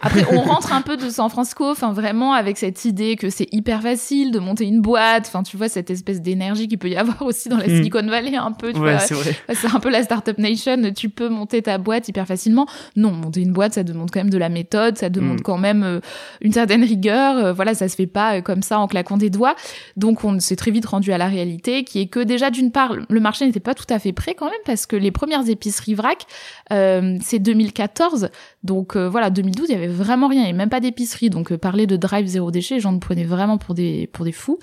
Après, 0.00 0.24
on 0.30 0.40
rentre 0.42 0.72
un 0.72 0.82
peu 0.82 0.96
de 0.96 1.10
San 1.10 1.28
Francisco, 1.28 1.68
enfin, 1.68 1.92
vraiment, 1.92 2.32
avec 2.32 2.56
cette 2.56 2.84
idée 2.84 3.16
que 3.16 3.28
c'est 3.28 3.52
hyper 3.52 3.82
facile 3.82 4.30
de 4.30 4.38
monter 4.38 4.66
une 4.66 4.80
boîte. 4.80 5.24
Enfin, 5.26 5.42
tu 5.42 5.56
vois, 5.56 5.68
cette 5.68 5.90
espèce 5.90 6.22
d'énergie 6.22 6.68
qu'il 6.68 6.78
peut 6.78 6.88
y 6.88 6.96
avoir 6.96 7.22
aussi 7.26 7.48
dans 7.48 7.56
la 7.56 7.66
hmm. 7.66 7.78
Silicon 7.78 8.06
Valley, 8.06 8.36
un 8.36 8.52
peu. 8.52 8.72
Tu 8.72 8.78
ouais, 8.78 8.98
c'est 9.00 9.14
vrai. 9.14 9.34
C'est 9.52 9.74
un 9.74 9.80
peu 9.80 9.90
la 9.90 10.04
startup 10.04 10.38
nation. 10.38 10.92
Tu 10.94 11.08
peux 11.08 11.28
monter 11.28 11.60
ta 11.60 11.76
boîte 11.78 12.06
hyper 12.06 12.24
facilement. 12.26 12.66
Non, 12.94 13.10
monter 13.10 13.40
une 13.40 13.52
boîte, 13.52 13.74
ça 13.74 13.82
demande 13.82 14.10
quand 14.12 14.20
même 14.20 14.30
de 14.30 14.38
la 14.38 14.48
méthode, 14.48 14.96
ça 14.96 15.10
demande 15.10 15.40
hmm. 15.40 15.42
quand 15.42 15.58
même 15.58 15.82
euh, 15.82 16.00
une 16.40 16.52
certaine 16.52 16.84
rigueur. 16.84 17.36
Euh, 17.36 17.52
voilà, 17.52 17.74
ça 17.74 17.88
se 17.88 17.96
fait 17.96 18.06
pas 18.06 18.42
comme 18.42 18.62
ça 18.62 18.78
en 18.78 18.86
claquant 18.86 19.16
des 19.16 19.30
doigts. 19.30 19.56
Donc, 19.96 20.22
on 20.22 20.38
s'est 20.38 20.56
très 20.56 20.70
vite 20.70 20.86
rendu 20.86 21.12
à 21.12 21.18
la 21.18 21.26
réalité, 21.26 21.82
qui 21.82 22.00
est 22.00 22.06
que 22.06 22.20
déjà, 22.20 22.50
d'une 22.50 22.70
part, 22.70 22.94
le 23.08 23.20
marché 23.20 23.44
n'était 23.44 23.58
pas 23.58 23.74
tout 23.74 23.86
à 23.90 23.98
fait 23.98 24.12
prêt 24.12 24.34
quand 24.34 24.46
même, 24.46 24.54
parce 24.64 24.86
que 24.86 24.94
les 24.94 25.10
premières 25.10 25.48
épiceries 25.48 25.94
vrac, 25.94 26.24
euh, 26.72 27.07
c'est 27.22 27.38
2014. 27.38 28.30
Donc 28.62 28.96
euh, 28.96 29.08
voilà, 29.08 29.30
2012, 29.30 29.68
il 29.68 29.72
y 29.72 29.76
avait 29.76 29.86
vraiment 29.86 30.28
rien, 30.28 30.42
il 30.42 30.48
avait 30.48 30.52
même 30.52 30.68
pas 30.68 30.80
d'épicerie. 30.80 31.30
Donc 31.30 31.52
euh, 31.52 31.58
parler 31.58 31.86
de 31.86 31.96
drive 31.96 32.26
zéro 32.26 32.50
déchet, 32.50 32.74
les 32.74 32.80
gens 32.80 32.96
prenaient 32.98 33.24
vraiment 33.24 33.58
pour 33.58 33.74
des 33.74 34.08
pour 34.12 34.24
des 34.24 34.32
fous. 34.32 34.58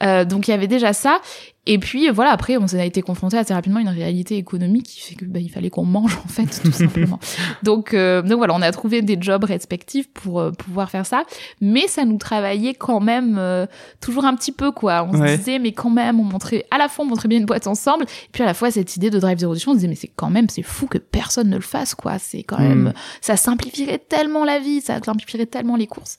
donc 0.00 0.48
il 0.48 0.50
y 0.50 0.54
avait 0.54 0.68
déjà 0.68 0.92
ça. 0.92 1.20
Et 1.66 1.78
puis 1.78 2.10
voilà, 2.10 2.30
après 2.30 2.58
on 2.58 2.66
a 2.66 2.84
été 2.84 3.00
confronté 3.00 3.38
assez 3.38 3.54
rapidement 3.54 3.78
à 3.78 3.82
une 3.82 3.88
réalité 3.88 4.36
économique 4.36 4.84
qui 4.84 5.00
fait 5.00 5.14
que 5.14 5.24
bah, 5.24 5.40
il 5.40 5.48
fallait 5.48 5.70
qu'on 5.70 5.84
mange 5.84 6.18
en 6.24 6.28
fait 6.28 6.46
tout 6.62 6.72
simplement. 6.72 7.18
donc 7.62 7.94
euh, 7.94 8.20
donc 8.20 8.38
voilà, 8.38 8.54
on 8.54 8.60
a 8.60 8.70
trouvé 8.70 9.00
des 9.00 9.16
jobs 9.18 9.44
respectifs 9.44 10.12
pour 10.12 10.40
euh, 10.40 10.50
pouvoir 10.50 10.90
faire 10.90 11.06
ça, 11.06 11.24
mais 11.62 11.86
ça 11.88 12.04
nous 12.04 12.18
travaillait 12.18 12.74
quand 12.74 13.00
même 13.00 13.36
euh, 13.38 13.66
toujours 14.00 14.26
un 14.26 14.34
petit 14.34 14.52
peu 14.52 14.72
quoi. 14.72 15.08
On 15.10 15.12
se 15.12 15.36
disait 15.36 15.58
mais 15.58 15.72
quand 15.72 15.90
même 15.90 16.20
on 16.20 16.24
montrait 16.24 16.66
à 16.70 16.76
la 16.76 16.88
fois 16.88 17.06
on 17.06 17.08
montrait 17.08 17.28
bien 17.28 17.38
une 17.38 17.46
boîte 17.46 17.66
ensemble, 17.66 18.04
et 18.04 18.30
puis 18.32 18.42
à 18.42 18.46
la 18.46 18.54
fois 18.54 18.70
cette 18.70 18.96
idée 18.96 19.08
de 19.08 19.18
drive 19.18 19.38
zero 19.38 19.52
on 19.52 19.56
se 19.56 19.72
disait 19.72 19.88
mais 19.88 19.94
c'est 19.94 20.12
quand 20.14 20.30
même 20.30 20.50
c'est 20.50 20.62
fou 20.62 20.86
que 20.86 20.98
personne 20.98 21.48
ne 21.48 21.56
le 21.56 21.62
fasse 21.62 21.94
quoi. 21.94 22.18
C'est 22.18 22.42
quand 22.42 22.58
hmm. 22.58 22.68
même 22.68 22.92
ça 23.22 23.36
simplifierait 23.36 23.98
tellement 23.98 24.44
la 24.44 24.58
vie, 24.58 24.82
ça 24.82 25.00
simplifierait 25.02 25.46
tellement 25.46 25.76
les 25.76 25.86
courses. 25.86 26.18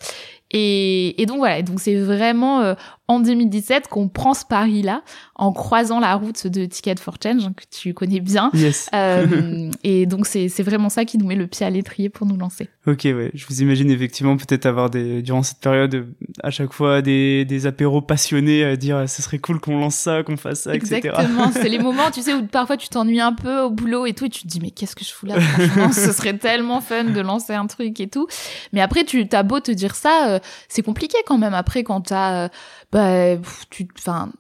Et, 0.52 1.22
et 1.22 1.26
donc 1.26 1.40
voilà, 1.40 1.62
donc 1.64 1.80
c'est 1.80 1.96
vraiment 1.96 2.62
euh, 2.62 2.76
en 3.08 3.20
2017 3.20 3.88
qu'on 3.88 4.08
prend 4.08 4.34
ce 4.34 4.46
pari-là 4.46 5.04
en 5.36 5.52
croisant 5.52 6.00
la 6.00 6.16
route 6.16 6.48
de 6.48 6.66
Ticket 6.66 6.96
for 7.00 7.16
Change 7.22 7.44
que 7.56 7.64
tu 7.70 7.94
connais 7.94 8.20
bien. 8.20 8.50
Yes. 8.54 8.90
Euh, 8.94 9.70
et 9.84 10.06
donc 10.06 10.26
c'est 10.26 10.50
c'est 10.50 10.64
vraiment 10.64 10.90
ça 10.90 11.06
qui 11.06 11.18
nous 11.18 11.28
met 11.28 11.36
le 11.36 11.48
pied 11.48 11.66
à 11.66 11.70
l'étrier 11.70 12.10
pour 12.10 12.26
nous 12.26 12.38
lancer. 12.38 12.70
Ok, 12.88 13.02
ouais. 13.06 13.32
Je 13.34 13.46
vous 13.48 13.62
imagine 13.62 13.92
effectivement 13.92 14.38
peut-être 14.38 14.66
avoir 14.66 14.90
des 14.90 15.22
durant 15.22 15.44
cette 15.44 15.60
période 15.60 16.08
à 16.44 16.52
chaque 16.52 16.74
fois 16.74 17.02
des 17.02 17.46
des 17.46 17.68
apéros 17.68 18.02
passionnés 18.02 18.64
à 18.64 18.76
dire 18.76 19.08
ce 19.10 19.22
serait 19.22 19.40
cool 19.40 19.60
qu'on 19.60 19.78
lance 19.80 19.96
ça, 19.96 20.24
qu'on 20.24 20.38
fasse 20.38 20.62
ça, 20.62 20.76
etc. 20.76 20.96
Exactement. 20.98 21.52
c'est 21.54 21.70
les 21.70 21.80
moments, 21.80 22.12
tu 22.12 22.22
sais, 22.22 22.34
où 22.34 22.46
parfois 22.46 22.78
tu 22.78 22.90
t'ennuies 22.90 23.22
un 23.22 23.34
peu 23.34 23.62
au 23.62 23.70
boulot 23.70 24.06
et 24.06 24.14
tout, 24.14 24.26
et 24.26 24.30
tu 24.30 24.44
te 24.44 24.48
dis 24.48 24.60
mais 24.60 24.72
qu'est-ce 24.72 24.96
que 24.96 25.04
je 25.04 25.12
fous 25.12 25.26
là 25.26 25.40
Franchement, 25.40 25.92
ce 25.92 26.12
serait 26.12 26.38
tellement 26.38 26.82
fun 26.82 27.06
de 27.06 27.22
lancer 27.22 27.54
un 27.54 27.68
truc 27.68 28.00
et 28.00 28.08
tout. 28.08 28.28
Mais 28.74 28.82
après, 28.82 29.04
tu 29.04 29.28
t'as 29.28 29.44
beau 29.44 29.60
te 29.60 29.72
dire 29.72 29.96
ça, 29.96 30.30
euh, 30.30 30.40
c'est 30.68 30.82
compliqué 30.82 31.18
quand 31.26 31.38
même. 31.38 31.54
Après, 31.54 31.84
quand 31.84 32.02
t'as, 32.02 32.46
euh, 32.46 32.50
bah, 32.96 33.38
tu, 33.70 33.88
enfin, 33.98 34.32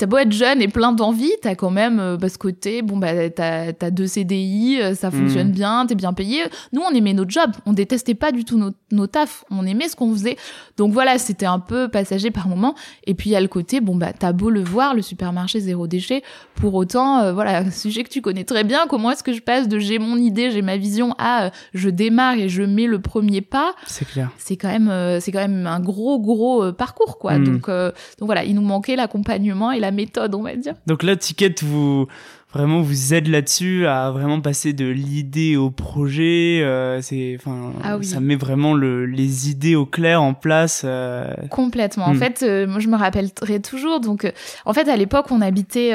t'as 0.00 0.06
beau 0.06 0.16
être 0.16 0.32
jeune 0.32 0.62
et 0.62 0.68
plein 0.68 0.92
d'envie, 0.92 1.30
t'as 1.42 1.54
quand 1.54 1.70
même 1.70 2.00
euh, 2.00 2.16
bah, 2.16 2.30
ce 2.30 2.38
côté, 2.38 2.80
bon 2.80 2.96
bah 2.96 3.28
t'as 3.28 3.72
as 3.78 3.90
deux 3.90 4.06
CDI, 4.06 4.78
euh, 4.80 4.94
ça 4.94 5.10
fonctionne 5.10 5.48
mm. 5.48 5.52
bien, 5.52 5.86
t'es 5.86 5.94
bien 5.94 6.14
payé. 6.14 6.42
Nous 6.72 6.80
on 6.80 6.94
aimait 6.94 7.12
notre 7.12 7.30
job, 7.30 7.50
on 7.66 7.74
détestait 7.74 8.14
pas 8.14 8.32
du 8.32 8.46
tout 8.46 8.56
nos, 8.56 8.70
nos 8.92 9.06
tafs, 9.06 9.44
on 9.50 9.66
aimait 9.66 9.88
ce 9.88 9.96
qu'on 9.96 10.10
faisait. 10.14 10.38
Donc 10.78 10.94
voilà, 10.94 11.18
c'était 11.18 11.44
un 11.44 11.58
peu 11.58 11.88
passager 11.88 12.30
par 12.30 12.48
moment. 12.48 12.74
Et 13.06 13.12
puis 13.12 13.28
il 13.28 13.34
y 13.34 13.36
a 13.36 13.42
le 13.42 13.48
côté, 13.48 13.82
bon 13.82 13.94
bah 13.94 14.14
t'as 14.18 14.32
beau 14.32 14.48
le 14.48 14.64
voir, 14.64 14.94
le 14.94 15.02
supermarché 15.02 15.60
zéro 15.60 15.86
déchet, 15.86 16.22
pour 16.54 16.74
autant 16.74 17.18
euh, 17.18 17.32
voilà, 17.34 17.70
sujet 17.70 18.02
que 18.02 18.08
tu 18.08 18.22
connais 18.22 18.44
très 18.44 18.64
bien. 18.64 18.86
Comment 18.88 19.10
est-ce 19.10 19.22
que 19.22 19.34
je 19.34 19.42
passe 19.42 19.68
de 19.68 19.78
j'ai 19.78 19.98
mon 19.98 20.16
idée, 20.16 20.50
j'ai 20.50 20.62
ma 20.62 20.78
vision 20.78 21.14
à 21.18 21.50
je 21.74 21.90
démarre 21.90 22.38
et 22.38 22.48
je 22.48 22.62
mets 22.62 22.86
le 22.86 23.00
premier 23.00 23.42
pas? 23.42 23.74
C'est 23.86 24.08
clair. 24.08 24.30
C'est 24.38 24.56
quand 24.56 24.68
même 24.68 25.20
c'est 25.20 25.30
quand 25.30 25.46
même 25.46 25.66
un 25.66 25.80
gros 25.80 26.18
gros 26.18 26.72
parcours 26.72 27.18
quoi. 27.18 27.38
Mm. 27.38 27.44
Donc 27.44 27.66
donc 27.68 28.26
voilà, 28.26 28.44
il 28.44 28.54
nous 28.54 28.62
manquait 28.62 28.96
l'accompagnement 28.96 29.72
et 29.72 29.78
la 29.78 29.89
méthode, 29.90 30.34
on 30.34 30.42
va 30.42 30.56
dire. 30.56 30.74
Donc 30.86 31.02
là, 31.02 31.16
Ticket 31.16 31.54
vous 31.62 32.06
vraiment 32.52 32.80
vous 32.80 33.14
aide 33.14 33.28
là-dessus 33.28 33.86
à 33.86 34.10
vraiment 34.10 34.40
passer 34.40 34.72
de 34.72 34.86
l'idée 34.86 35.56
au 35.56 35.70
projet. 35.70 36.60
Euh, 36.62 37.00
c'est, 37.00 37.36
enfin, 37.38 37.72
ah 37.84 37.96
ça 38.02 38.18
met 38.18 38.34
vraiment 38.34 38.74
le, 38.74 39.06
les 39.06 39.50
idées 39.50 39.76
au 39.76 39.86
clair 39.86 40.20
en 40.20 40.34
place. 40.34 40.82
Euh... 40.84 41.32
Complètement. 41.50 42.06
En 42.06 42.14
hmm. 42.14 42.18
fait, 42.18 42.42
euh, 42.42 42.66
moi 42.66 42.80
je 42.80 42.88
me 42.88 42.96
rappellerai 42.96 43.60
toujours. 43.60 44.00
Donc, 44.00 44.24
euh, 44.24 44.32
en 44.64 44.72
fait, 44.72 44.88
à 44.88 44.96
l'époque, 44.96 45.26
on 45.30 45.40
habitait. 45.40 45.90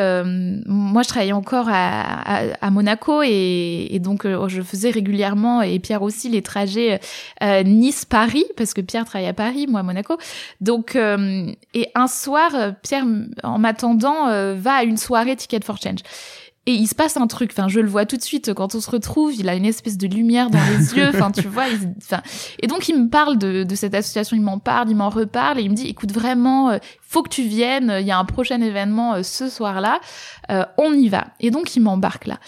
moi, 0.65 1.03
je 1.03 1.09
travaillais 1.09 1.33
encore 1.33 1.67
à, 1.67 1.73
à, 1.73 2.43
à 2.61 2.69
Monaco 2.69 3.21
et, 3.23 3.87
et 3.91 3.99
donc 3.99 4.25
je 4.47 4.61
faisais 4.61 4.91
régulièrement 4.91 5.61
et 5.61 5.79
Pierre 5.79 6.01
aussi 6.01 6.29
les 6.29 6.41
trajets 6.41 6.99
Nice-Paris 7.41 8.45
parce 8.55 8.73
que 8.73 8.81
Pierre 8.81 9.05
travaille 9.05 9.27
à 9.27 9.33
Paris, 9.33 9.67
moi 9.67 9.81
à 9.81 9.83
Monaco. 9.83 10.17
Donc, 10.61 10.95
et 10.95 11.87
un 11.95 12.07
soir, 12.07 12.51
Pierre, 12.81 13.05
en 13.43 13.59
m'attendant, 13.59 14.27
va 14.55 14.73
à 14.73 14.83
une 14.83 14.97
soirée 14.97 15.35
Ticket 15.35 15.61
for 15.63 15.77
Change. 15.81 15.99
Et 16.67 16.73
il 16.73 16.87
se 16.87 16.95
passe 16.95 17.15
un 17.15 17.27
truc, 17.27 17.51
enfin 17.51 17.67
je 17.67 17.79
le 17.79 17.87
vois 17.87 18.07
tout 18.07 18.17
de 18.17 18.23
suite 18.23 18.51
quand 18.55 18.73
on 18.73 18.81
se 18.81 18.89
retrouve, 18.89 19.35
il 19.35 19.47
a 19.49 19.55
une 19.55 19.65
espèce 19.65 19.97
de 19.97 20.07
lumière 20.07 20.49
dans 20.49 20.59
les 20.71 20.93
yeux, 20.97 21.09
enfin 21.09 21.29
tu 21.29 21.47
vois, 21.47 21.65
enfin 21.97 22.21
et 22.59 22.65
donc 22.65 22.89
il 22.89 23.03
me 23.03 23.07
parle 23.07 23.37
de, 23.37 23.63
de 23.63 23.75
cette 23.75 23.93
association, 23.93 24.35
il 24.35 24.41
m'en 24.41 24.57
parle, 24.57 24.89
il 24.89 24.95
m'en 24.95 25.09
reparle 25.09 25.59
et 25.59 25.61
il 25.61 25.69
me 25.69 25.75
dit 25.75 25.87
écoute 25.87 26.11
vraiment, 26.11 26.71
euh, 26.71 26.77
faut 27.01 27.21
que 27.21 27.29
tu 27.29 27.43
viennes, 27.43 27.95
il 27.99 28.07
y 28.07 28.11
a 28.11 28.17
un 28.17 28.25
prochain 28.25 28.59
événement 28.61 29.13
euh, 29.13 29.23
ce 29.23 29.47
soir-là, 29.47 29.99
euh, 30.49 30.65
on 30.77 30.91
y 30.93 31.07
va. 31.07 31.27
Et 31.39 31.51
donc 31.51 31.75
il 31.75 31.81
m'embarque 31.81 32.25
là. 32.25 32.39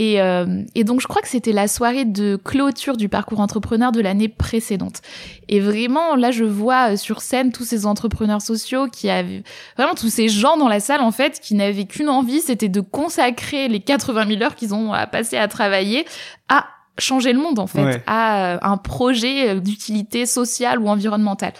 Et, 0.00 0.18
euh, 0.22 0.62
et, 0.74 0.82
donc 0.82 1.02
je 1.02 1.06
crois 1.06 1.20
que 1.20 1.28
c'était 1.28 1.52
la 1.52 1.68
soirée 1.68 2.06
de 2.06 2.36
clôture 2.42 2.96
du 2.96 3.10
parcours 3.10 3.38
entrepreneur 3.38 3.92
de 3.92 4.00
l'année 4.00 4.28
précédente. 4.28 5.02
Et 5.50 5.60
vraiment, 5.60 6.16
là, 6.16 6.30
je 6.30 6.42
vois 6.44 6.92
euh, 6.92 6.96
sur 6.96 7.20
scène 7.20 7.52
tous 7.52 7.64
ces 7.64 7.84
entrepreneurs 7.84 8.40
sociaux 8.40 8.86
qui 8.90 9.10
avaient 9.10 9.42
vraiment 9.76 9.94
tous 9.94 10.08
ces 10.08 10.30
gens 10.30 10.56
dans 10.56 10.68
la 10.68 10.80
salle 10.80 11.02
en 11.02 11.10
fait 11.10 11.38
qui 11.38 11.54
n'avaient 11.54 11.84
qu'une 11.84 12.08
envie, 12.08 12.40
c'était 12.40 12.70
de 12.70 12.80
consacrer 12.80 13.68
les 13.68 13.80
80 13.80 14.26
000 14.26 14.42
heures 14.42 14.54
qu'ils 14.54 14.72
ont 14.72 14.94
à 14.94 15.06
passer 15.06 15.36
à 15.36 15.48
travailler 15.48 16.06
à 16.48 16.64
changer 16.98 17.34
le 17.34 17.38
monde 17.38 17.58
en 17.58 17.66
fait, 17.66 18.02
à 18.06 18.54
euh, 18.54 18.58
un 18.62 18.78
projet 18.78 19.60
d'utilité 19.60 20.24
sociale 20.24 20.78
ou 20.78 20.88
environnementale. 20.88 21.52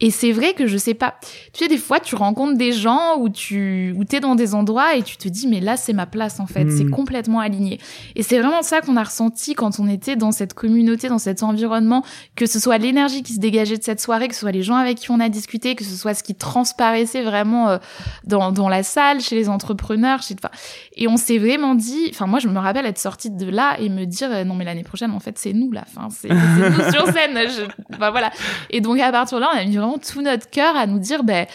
Et 0.00 0.10
c'est 0.10 0.32
vrai 0.32 0.54
que 0.54 0.66
je 0.66 0.78
sais 0.78 0.94
pas. 0.94 1.14
Tu 1.52 1.64
sais, 1.64 1.68
des 1.68 1.76
fois, 1.76 2.00
tu 2.00 2.14
rencontres 2.14 2.56
des 2.56 2.72
gens 2.72 3.18
où 3.18 3.28
tu 3.28 3.94
où 3.96 4.04
t'es 4.04 4.20
dans 4.20 4.34
des 4.34 4.54
endroits 4.54 4.96
et 4.96 5.02
tu 5.02 5.16
te 5.16 5.28
dis, 5.28 5.46
mais 5.46 5.60
là, 5.60 5.76
c'est 5.76 5.92
ma 5.92 6.06
place 6.06 6.40
en 6.40 6.46
fait. 6.46 6.70
C'est 6.70 6.84
hmm. 6.84 6.90
complètement 6.90 7.40
aligné. 7.40 7.78
Et 8.16 8.22
c'est 8.22 8.38
vraiment 8.38 8.62
ça 8.62 8.80
qu'on 8.80 8.96
a 8.96 9.04
ressenti 9.04 9.54
quand 9.54 9.78
on 9.78 9.88
était 9.88 10.16
dans 10.16 10.32
cette 10.32 10.54
communauté, 10.54 11.08
dans 11.08 11.18
cet 11.18 11.42
environnement, 11.42 12.02
que 12.34 12.46
ce 12.46 12.58
soit 12.58 12.78
l'énergie 12.78 13.22
qui 13.22 13.34
se 13.34 13.40
dégageait 13.40 13.76
de 13.76 13.82
cette 13.82 14.00
soirée, 14.00 14.28
que 14.28 14.34
ce 14.34 14.40
soit 14.40 14.52
les 14.52 14.62
gens 14.62 14.76
avec 14.76 14.98
qui 14.98 15.10
on 15.10 15.20
a 15.20 15.28
discuté, 15.28 15.74
que 15.74 15.84
ce 15.84 15.94
soit 15.94 16.14
ce 16.14 16.22
qui 16.22 16.34
transparaissait 16.34 17.22
vraiment 17.22 17.68
euh, 17.68 17.78
dans 18.24 18.52
dans 18.52 18.68
la 18.68 18.82
salle, 18.82 19.20
chez 19.20 19.36
les 19.36 19.48
entrepreneurs, 19.48 20.22
chez. 20.22 20.34
Enfin, 20.34 20.52
et 20.96 21.08
on 21.08 21.18
s'est 21.18 21.38
vraiment 21.38 21.74
dit. 21.74 22.08
Enfin, 22.10 22.26
moi, 22.26 22.38
je 22.38 22.48
me 22.48 22.58
rappelle 22.58 22.86
être 22.86 22.98
sortie 22.98 23.30
de 23.30 23.50
là 23.50 23.76
et 23.78 23.90
me 23.90 24.06
dire, 24.06 24.30
euh, 24.32 24.44
non, 24.44 24.54
mais 24.54 24.64
l'année 24.64 24.82
prochaine, 24.82 25.10
en 25.10 25.20
fait, 25.20 25.36
c'est 25.38 25.52
nous 25.52 25.70
là. 25.72 25.84
Enfin, 25.86 26.08
c'est 26.10 26.28
nous 26.28 26.90
sur 26.92 27.06
scène. 27.12 27.36
Je... 27.36 27.64
Enfin, 27.94 28.10
voilà. 28.10 28.30
Et 28.70 28.80
donc 28.80 28.98
à 28.98 29.12
partir 29.12 29.38
de 29.38 29.42
là, 29.42 29.50
on 29.54 29.58
a 29.58 29.64
mis 29.64 29.76
vraiment 29.76 29.89
tout 29.98 30.22
notre 30.22 30.48
cœur 30.50 30.76
à 30.76 30.86
nous 30.86 30.98
dire, 30.98 31.24
ben, 31.24 31.46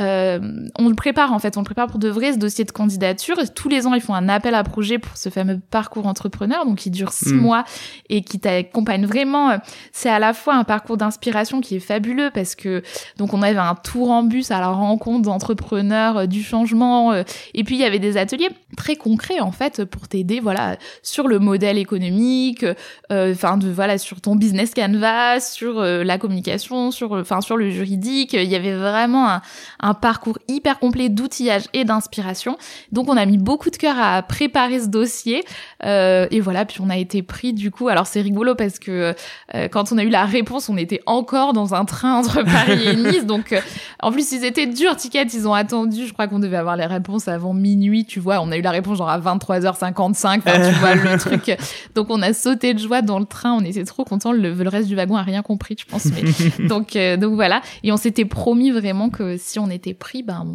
euh, 0.00 0.38
on 0.78 0.88
le 0.88 0.94
prépare 0.94 1.32
en 1.32 1.38
fait, 1.38 1.56
on 1.56 1.60
le 1.60 1.64
prépare 1.64 1.86
pour 1.86 1.98
de 1.98 2.08
vrai 2.08 2.32
ce 2.32 2.38
dossier 2.38 2.64
de 2.64 2.70
candidature. 2.70 3.36
tous 3.54 3.68
les 3.68 3.86
ans, 3.86 3.94
ils 3.94 4.00
font 4.00 4.14
un 4.14 4.28
appel 4.28 4.54
à 4.54 4.62
projet 4.62 4.98
pour 4.98 5.16
ce 5.16 5.28
fameux 5.28 5.58
parcours 5.70 6.06
entrepreneur, 6.06 6.66
donc 6.66 6.78
qui 6.78 6.90
dure 6.90 7.12
six 7.12 7.32
hmm. 7.32 7.38
mois 7.38 7.64
et 8.08 8.22
qui 8.22 8.38
t'accompagne 8.38 9.06
vraiment. 9.06 9.58
C'est 9.92 10.10
à 10.10 10.18
la 10.18 10.34
fois 10.34 10.54
un 10.54 10.64
parcours 10.64 10.96
d'inspiration 10.96 11.60
qui 11.60 11.76
est 11.76 11.80
fabuleux 11.80 12.30
parce 12.34 12.54
que 12.54 12.82
donc 13.16 13.32
on 13.32 13.42
avait 13.42 13.58
un 13.58 13.74
tour 13.74 14.10
en 14.10 14.22
bus 14.22 14.50
à 14.50 14.60
la 14.60 14.68
rencontre 14.68 15.22
d'entrepreneurs 15.22 16.18
euh, 16.18 16.26
du 16.26 16.42
changement 16.42 17.12
euh, 17.12 17.22
et 17.54 17.64
puis 17.64 17.76
il 17.76 17.80
y 17.80 17.84
avait 17.84 17.98
des 17.98 18.16
ateliers 18.16 18.50
très 18.76 18.96
concrets 18.96 19.40
en 19.40 19.52
fait 19.52 19.84
pour 19.84 20.08
t'aider 20.08 20.40
voilà 20.40 20.76
sur 21.02 21.28
le 21.28 21.38
modèle 21.38 21.78
économique, 21.78 22.64
enfin 23.10 23.56
de 23.56 23.70
voilà 23.70 23.98
sur 23.98 24.20
ton 24.20 24.36
business 24.36 24.74
canvas, 24.74 25.40
sur 25.40 25.80
la 25.80 26.18
communication, 26.18 26.90
sur 26.90 27.12
enfin 27.12 27.40
sur 27.40 27.56
le 27.56 27.70
juridique. 27.70 28.32
Il 28.34 28.44
y 28.44 28.54
avait 28.54 28.74
vraiment 28.74 29.28
un 29.28 29.42
un 29.85 29.85
parcours 29.94 30.38
hyper 30.48 30.78
complet 30.78 31.08
d'outillage 31.08 31.64
et 31.72 31.84
d'inspiration. 31.84 32.56
Donc 32.92 33.08
on 33.08 33.16
a 33.16 33.26
mis 33.26 33.38
beaucoup 33.38 33.70
de 33.70 33.76
cœur 33.76 33.96
à 33.98 34.22
préparer 34.22 34.80
ce 34.80 34.88
dossier. 34.88 35.44
Euh, 35.84 36.26
et 36.30 36.40
voilà, 36.40 36.64
puis 36.64 36.80
on 36.80 36.90
a 36.90 36.96
été 36.96 37.22
pris 37.22 37.52
du 37.52 37.70
coup. 37.70 37.88
Alors 37.88 38.06
c'est 38.06 38.20
rigolo 38.20 38.54
parce 38.54 38.78
que 38.78 39.14
euh, 39.54 39.68
quand 39.68 39.92
on 39.92 39.98
a 39.98 40.02
eu 40.02 40.08
la 40.08 40.24
réponse, 40.24 40.68
on 40.68 40.76
était 40.76 41.00
encore 41.06 41.52
dans 41.52 41.74
un 41.74 41.84
train 41.84 42.14
entre 42.14 42.42
Paris 42.44 42.86
et 42.86 42.96
Nice. 42.96 43.26
Donc 43.26 43.52
euh, 43.52 43.60
en 44.02 44.10
plus 44.12 44.32
ils 44.32 44.44
étaient 44.44 44.66
durs 44.66 44.96
tickets, 44.96 45.32
ils 45.34 45.46
ont 45.46 45.54
attendu. 45.54 46.06
Je 46.06 46.12
crois 46.12 46.28
qu'on 46.28 46.38
devait 46.38 46.56
avoir 46.56 46.76
les 46.76 46.86
réponses 46.86 47.28
avant 47.28 47.54
minuit. 47.54 48.04
Tu 48.04 48.20
vois, 48.20 48.40
on 48.40 48.50
a 48.50 48.56
eu 48.56 48.62
la 48.62 48.70
réponse 48.70 48.98
genre 48.98 49.10
à 49.10 49.18
23h55. 49.18 50.38
Enfin, 50.38 50.70
tu 50.70 50.78
vois 50.78 50.94
le 50.94 51.18
truc. 51.18 51.56
Donc 51.94 52.08
on 52.10 52.22
a 52.22 52.32
sauté 52.32 52.74
de 52.74 52.78
joie 52.78 53.02
dans 53.02 53.18
le 53.18 53.26
train. 53.26 53.52
On 53.52 53.64
était 53.64 53.84
trop 53.84 54.04
contents. 54.04 54.32
Le, 54.32 54.52
le 54.52 54.68
reste 54.68 54.88
du 54.88 54.96
wagon 54.96 55.16
a 55.16 55.22
rien 55.22 55.42
compris, 55.42 55.76
je 55.78 55.84
pense. 55.84 56.06
Mais... 56.06 56.66
donc 56.68 56.96
donc 57.18 57.34
voilà. 57.34 57.62
Et 57.82 57.92
on 57.92 57.96
s'était 57.96 58.24
promis 58.24 58.70
vraiment 58.70 59.10
que 59.10 59.36
si 59.36 59.58
on 59.58 59.70
était 59.70 59.75
pris, 59.94 60.22
ben 60.22 60.46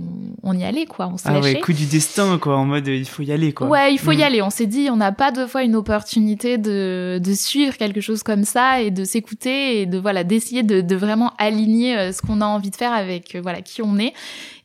on, 0.43 0.53
y 0.53 0.63
allait 0.63 0.85
quoi. 0.85 1.07
On 1.07 1.17
se 1.17 1.23
ah 1.27 1.39
ouais, 1.39 1.59
coup 1.59 1.73
du 1.73 1.85
destin 1.85 2.37
quoi, 2.37 2.57
en 2.57 2.65
mode 2.65 2.87
il 2.87 3.07
faut 3.07 3.23
y 3.23 3.31
aller 3.31 3.53
quoi. 3.53 3.67
Ouais, 3.67 3.93
il 3.93 3.99
faut 3.99 4.11
y 4.11 4.17
mm. 4.17 4.21
aller. 4.21 4.41
On 4.41 4.49
s'est 4.49 4.65
dit, 4.65 4.89
on 4.91 4.97
n'a 4.97 5.11
pas 5.11 5.31
deux 5.31 5.47
fois 5.47 5.63
une 5.63 5.75
opportunité 5.75 6.57
de, 6.57 7.19
de 7.23 7.33
suivre 7.33 7.77
quelque 7.77 8.01
chose 8.01 8.23
comme 8.23 8.43
ça 8.43 8.81
et 8.81 8.91
de 8.91 9.03
s'écouter 9.03 9.81
et 9.81 9.85
de 9.85 9.97
voilà 9.97 10.23
d'essayer 10.23 10.63
de, 10.63 10.81
de 10.81 10.95
vraiment 10.95 11.33
aligner 11.37 11.97
euh, 11.97 12.11
ce 12.11 12.21
qu'on 12.21 12.41
a 12.41 12.45
envie 12.45 12.71
de 12.71 12.75
faire 12.75 12.93
avec 12.93 13.35
euh, 13.35 13.41
voilà 13.41 13.61
qui 13.61 13.81
on 13.81 13.97
est. 13.97 14.13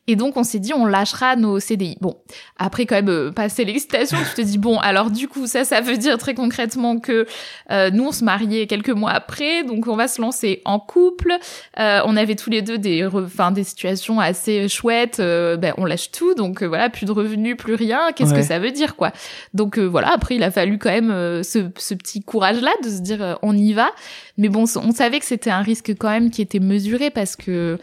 Et 0.09 0.15
donc 0.15 0.37
on 0.37 0.43
s'est 0.43 0.59
dit 0.59 0.73
on 0.73 0.85
lâchera 0.85 1.35
nos 1.35 1.59
CDI. 1.59 1.97
Bon, 1.99 2.15
après 2.57 2.85
quand 2.85 2.95
même 2.95 3.09
euh, 3.09 3.31
passer 3.31 3.65
l'excitation, 3.65 4.17
tu 4.29 4.41
te 4.41 4.41
dis 4.41 4.57
bon 4.57 4.79
alors 4.79 5.11
du 5.11 5.27
coup 5.27 5.47
ça 5.47 5.65
ça 5.65 5.81
veut 5.81 5.97
dire 5.97 6.17
très 6.17 6.33
concrètement 6.33 6.97
que 6.97 7.25
euh, 7.71 7.89
nous 7.91 8.05
on 8.05 8.11
se 8.13 8.23
mariait 8.23 8.67
quelques 8.67 8.89
mois 8.89 9.11
après, 9.11 9.63
donc 9.65 9.85
on 9.87 9.97
va 9.97 10.07
se 10.07 10.21
lancer 10.21 10.61
en 10.63 10.79
couple. 10.79 11.33
Euh, 11.77 11.99
on 12.05 12.15
avait 12.15 12.35
tous 12.35 12.49
les 12.49 12.61
deux 12.61 12.77
des 12.77 13.05
enfin 13.05 13.51
des 13.51 13.65
situations 13.65 14.21
assez 14.21 14.69
chouettes. 14.69 15.19
Euh, 15.19 15.57
ben 15.57 15.73
on 15.77 15.83
lâche 15.83 16.11
tout, 16.11 16.33
donc 16.35 16.63
euh, 16.63 16.67
voilà 16.67 16.89
plus 16.89 17.05
de 17.05 17.11
revenus, 17.11 17.57
plus 17.57 17.75
rien. 17.75 18.11
Qu'est-ce 18.15 18.33
que 18.33 18.41
ça 18.41 18.59
veut 18.59 18.71
dire 18.71 18.95
quoi? 18.95 19.11
Donc 19.53 19.77
voilà 19.77 20.13
après 20.13 20.35
il 20.35 20.43
a 20.43 20.51
fallu 20.51 20.77
quand 20.77 20.89
même 20.89 21.09
ce, 21.43 21.69
ce 21.77 21.93
petit 21.93 22.21
courage 22.21 22.61
là 22.61 22.71
de 22.81 22.89
se 22.89 23.01
dire 23.01 23.37
on 23.41 23.57
y 23.57 23.73
va. 23.73 23.89
Mais 24.37 24.47
bon 24.47 24.63
on 24.77 24.91
savait 24.91 25.19
que 25.19 25.25
c'était 25.25 25.49
un 25.49 25.61
risque 25.61 25.93
quand 25.99 26.09
même 26.09 26.29
qui 26.29 26.41
était 26.41 26.59
mesuré 26.59 27.09
parce 27.09 27.35
que 27.35 27.77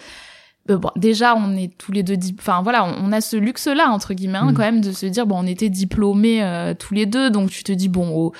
euh, 0.70 0.78
bon, 0.78 0.90
déjà, 0.96 1.34
on 1.36 1.56
est 1.56 1.76
tous 1.76 1.92
les 1.92 2.02
deux, 2.02 2.16
enfin 2.38 2.62
voilà, 2.62 2.84
on, 2.84 3.12
a 3.12 3.20
ce 3.20 3.36
luxe-là 3.36 3.90
entre 3.90 4.14
guillemets 4.14 4.38
hein, 4.38 4.52
mm. 4.52 4.54
quand 4.54 4.62
même 4.62 4.80
de 4.80 4.92
se 4.92 5.06
dire 5.06 5.26
bon, 5.26 5.36
on 5.38 5.46
était 5.46 5.68
diplômés 5.68 6.42
euh, 6.42 6.72
tous 6.74 6.94
les 6.94 7.04
deux, 7.04 7.30
donc 7.30 7.50
tu 7.50 7.62
te 7.64 7.72
dis 7.72 7.90
bon, 7.90 8.08
au, 8.08 8.32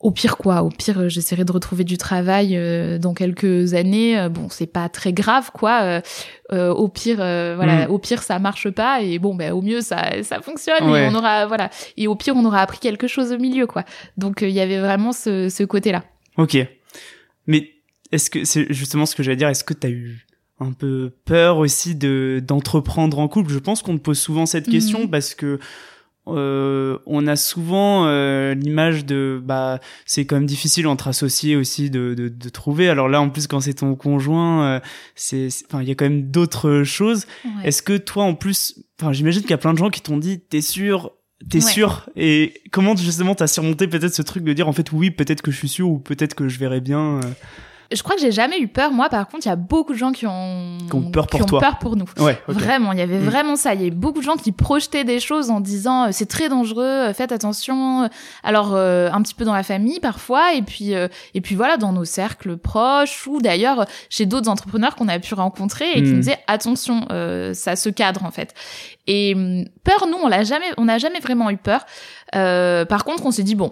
au 0.00 0.10
pire 0.10 0.36
quoi, 0.36 0.62
au 0.62 0.68
pire 0.68 1.00
euh, 1.00 1.08
j'essaierai 1.08 1.46
de 1.46 1.52
retrouver 1.52 1.84
du 1.84 1.96
travail 1.96 2.58
dans 3.00 3.14
quelques 3.14 3.72
années. 3.72 4.28
bon, 4.28 4.48
c'est 4.50 4.66
pas 4.66 4.90
très 4.90 5.14
grave 5.14 5.50
quoi. 5.50 6.02
au 6.52 6.88
pire, 6.88 7.16
voilà, 7.16 7.86
mm. 7.86 7.90
au 7.90 7.98
pire 7.98 8.22
ça 8.22 8.38
marche 8.38 8.68
pas 8.68 9.00
et 9.00 9.18
bon, 9.18 9.34
ben 9.34 9.52
au 9.52 9.62
mieux 9.62 9.80
ça 9.80 10.22
ça 10.22 10.42
fonctionne 10.42 10.84
et 10.94 11.08
on 11.08 11.14
aura 11.14 11.46
voilà 11.46 11.70
et 11.96 12.06
au 12.06 12.16
pire 12.16 12.34
on 12.36 12.44
aura 12.44 12.60
appris 12.60 12.80
quelque 12.80 13.06
chose 13.06 13.32
au 13.32 13.38
milieu 13.38 13.66
quoi. 13.66 13.84
Donc 14.18 14.42
il 14.42 14.50
y 14.50 14.60
avait 14.60 14.78
vraiment 14.78 15.12
ce, 15.12 15.48
ce 15.48 15.64
côté-là. 15.64 16.04
Ok, 16.36 16.58
mais 17.46 17.70
est-ce 18.12 18.28
que 18.28 18.44
c'est 18.44 18.70
justement 18.74 19.06
ce 19.06 19.16
que 19.16 19.22
j'allais 19.22 19.38
dire 19.38 19.48
Est-ce 19.48 19.64
que 19.64 19.72
tu 19.72 19.86
as 19.86 19.90
eu 19.90 20.26
un 20.58 20.72
peu 20.72 21.12
peur 21.24 21.58
aussi 21.58 21.94
de 21.94 22.42
d'entreprendre 22.46 23.18
en 23.18 23.28
couple. 23.28 23.52
Je 23.52 23.58
pense 23.58 23.82
qu'on 23.82 23.96
te 23.96 24.02
pose 24.02 24.18
souvent 24.18 24.46
cette 24.46 24.68
question 24.68 25.02
mhm. 25.02 25.10
parce 25.10 25.34
que 25.34 25.58
euh, 26.28 26.98
on 27.06 27.28
a 27.28 27.36
souvent 27.36 28.06
euh, 28.06 28.54
l'image 28.54 29.04
de 29.04 29.40
bah 29.44 29.78
c'est 30.06 30.26
quand 30.26 30.34
même 30.34 30.46
difficile 30.46 30.88
entre 30.88 31.06
associés 31.06 31.54
aussi 31.54 31.88
de, 31.88 32.14
de, 32.14 32.28
de 32.28 32.48
trouver 32.48 32.88
alors 32.88 33.08
là 33.08 33.20
en 33.20 33.30
plus 33.30 33.46
quand 33.46 33.60
c'est 33.60 33.74
ton 33.74 33.94
conjoint 33.94 34.64
euh, 34.64 34.80
c'est 35.14 35.46
enfin 35.66 35.82
il 35.82 35.88
y 35.88 35.92
a 35.92 35.94
quand 35.94 36.06
même 36.06 36.28
d'autres 36.28 36.82
choses 36.82 37.26
est-ce 37.62 37.80
que 37.80 37.96
toi 37.96 38.24
en 38.24 38.34
plus 38.34 38.82
enfin 39.00 39.12
j'imagine 39.12 39.42
qu'il 39.42 39.52
y 39.52 39.54
a 39.54 39.58
plein 39.58 39.72
de 39.72 39.78
gens 39.78 39.88
qui 39.88 40.00
t'ont 40.00 40.16
dit 40.16 40.40
t'es 40.40 40.62
sûr 40.62 41.12
t'es 41.48 41.60
sûr? 41.60 42.08
Et 42.16 42.54
comment 42.72 42.96
justement 42.96 43.36
t'as 43.36 43.46
surmonté 43.46 43.86
peut-être 43.86 44.14
ce 44.14 44.22
truc 44.22 44.42
de 44.42 44.52
dire 44.52 44.66
en 44.66 44.72
fait 44.72 44.90
oui 44.90 45.12
peut-être 45.12 45.42
que 45.42 45.52
je 45.52 45.58
suis 45.58 45.68
sûr 45.68 45.88
ou 45.88 46.00
peut-être 46.00 46.34
que 46.34 46.48
je 46.48 46.58
verrai 46.58 46.80
bien 46.80 47.18
euh? 47.18 47.20
Je 47.92 48.02
crois 48.02 48.16
que 48.16 48.20
j'ai 48.20 48.32
jamais 48.32 48.58
eu 48.58 48.68
peur. 48.68 48.90
Moi, 48.90 49.08
par 49.08 49.28
contre, 49.28 49.46
il 49.46 49.48
y 49.48 49.52
a 49.52 49.56
beaucoup 49.56 49.92
de 49.92 49.98
gens 49.98 50.12
qui 50.12 50.26
ont, 50.26 50.78
qui 50.88 50.94
ont 50.94 51.10
peur 51.10 51.26
pour 51.26 51.46
toi. 51.46 51.60
peur 51.60 51.78
pour 51.78 51.96
nous. 51.96 52.06
Ouais, 52.18 52.38
Vraiment, 52.48 52.92
il 52.92 52.98
y 52.98 53.02
avait 53.02 53.18
mm. 53.18 53.24
vraiment 53.24 53.56
ça. 53.56 53.74
Il 53.74 53.80
y 53.80 53.82
avait 53.82 53.90
beaucoup 53.90 54.18
de 54.18 54.24
gens 54.24 54.36
qui 54.36 54.52
projetaient 54.52 55.04
des 55.04 55.20
choses 55.20 55.50
en 55.50 55.60
disant 55.60 56.06
euh, 56.06 56.08
c'est 56.10 56.26
très 56.26 56.48
dangereux, 56.48 56.84
euh, 56.84 57.14
faites 57.14 57.32
attention. 57.32 58.08
Alors 58.42 58.74
euh, 58.74 59.08
un 59.12 59.22
petit 59.22 59.34
peu 59.34 59.44
dans 59.44 59.54
la 59.54 59.62
famille 59.62 60.00
parfois, 60.00 60.54
et 60.54 60.62
puis 60.62 60.92
et 60.92 61.40
puis 61.40 61.54
voilà 61.54 61.76
dans 61.76 61.92
nos 61.92 62.04
cercles 62.04 62.56
proches 62.56 63.26
ou 63.26 63.40
d'ailleurs 63.40 63.86
chez 64.10 64.26
d'autres 64.26 64.48
entrepreneurs 64.48 64.96
qu'on 64.96 65.08
a 65.08 65.18
pu 65.18 65.34
rencontrer 65.34 65.90
et 65.90 66.02
qui 66.02 66.02
mm. 66.02 66.10
nous 66.10 66.18
disaient 66.18 66.38
attention, 66.46 67.06
ça 67.52 67.76
se 67.76 67.88
cadre 67.88 68.24
en 68.24 68.30
fait. 68.30 68.54
Et 69.06 69.34
mm, 69.34 69.66
peur, 69.84 70.06
nous, 70.08 70.18
on 70.22 70.28
l'a 70.28 70.42
jamais, 70.42 70.66
on 70.76 70.86
n'a 70.86 70.98
jamais 70.98 71.20
vraiment 71.20 71.50
eu 71.50 71.56
peur. 71.56 71.84
par 72.32 73.04
contre, 73.04 73.26
on 73.26 73.30
s'est 73.30 73.44
dit 73.44 73.54
bon 73.54 73.70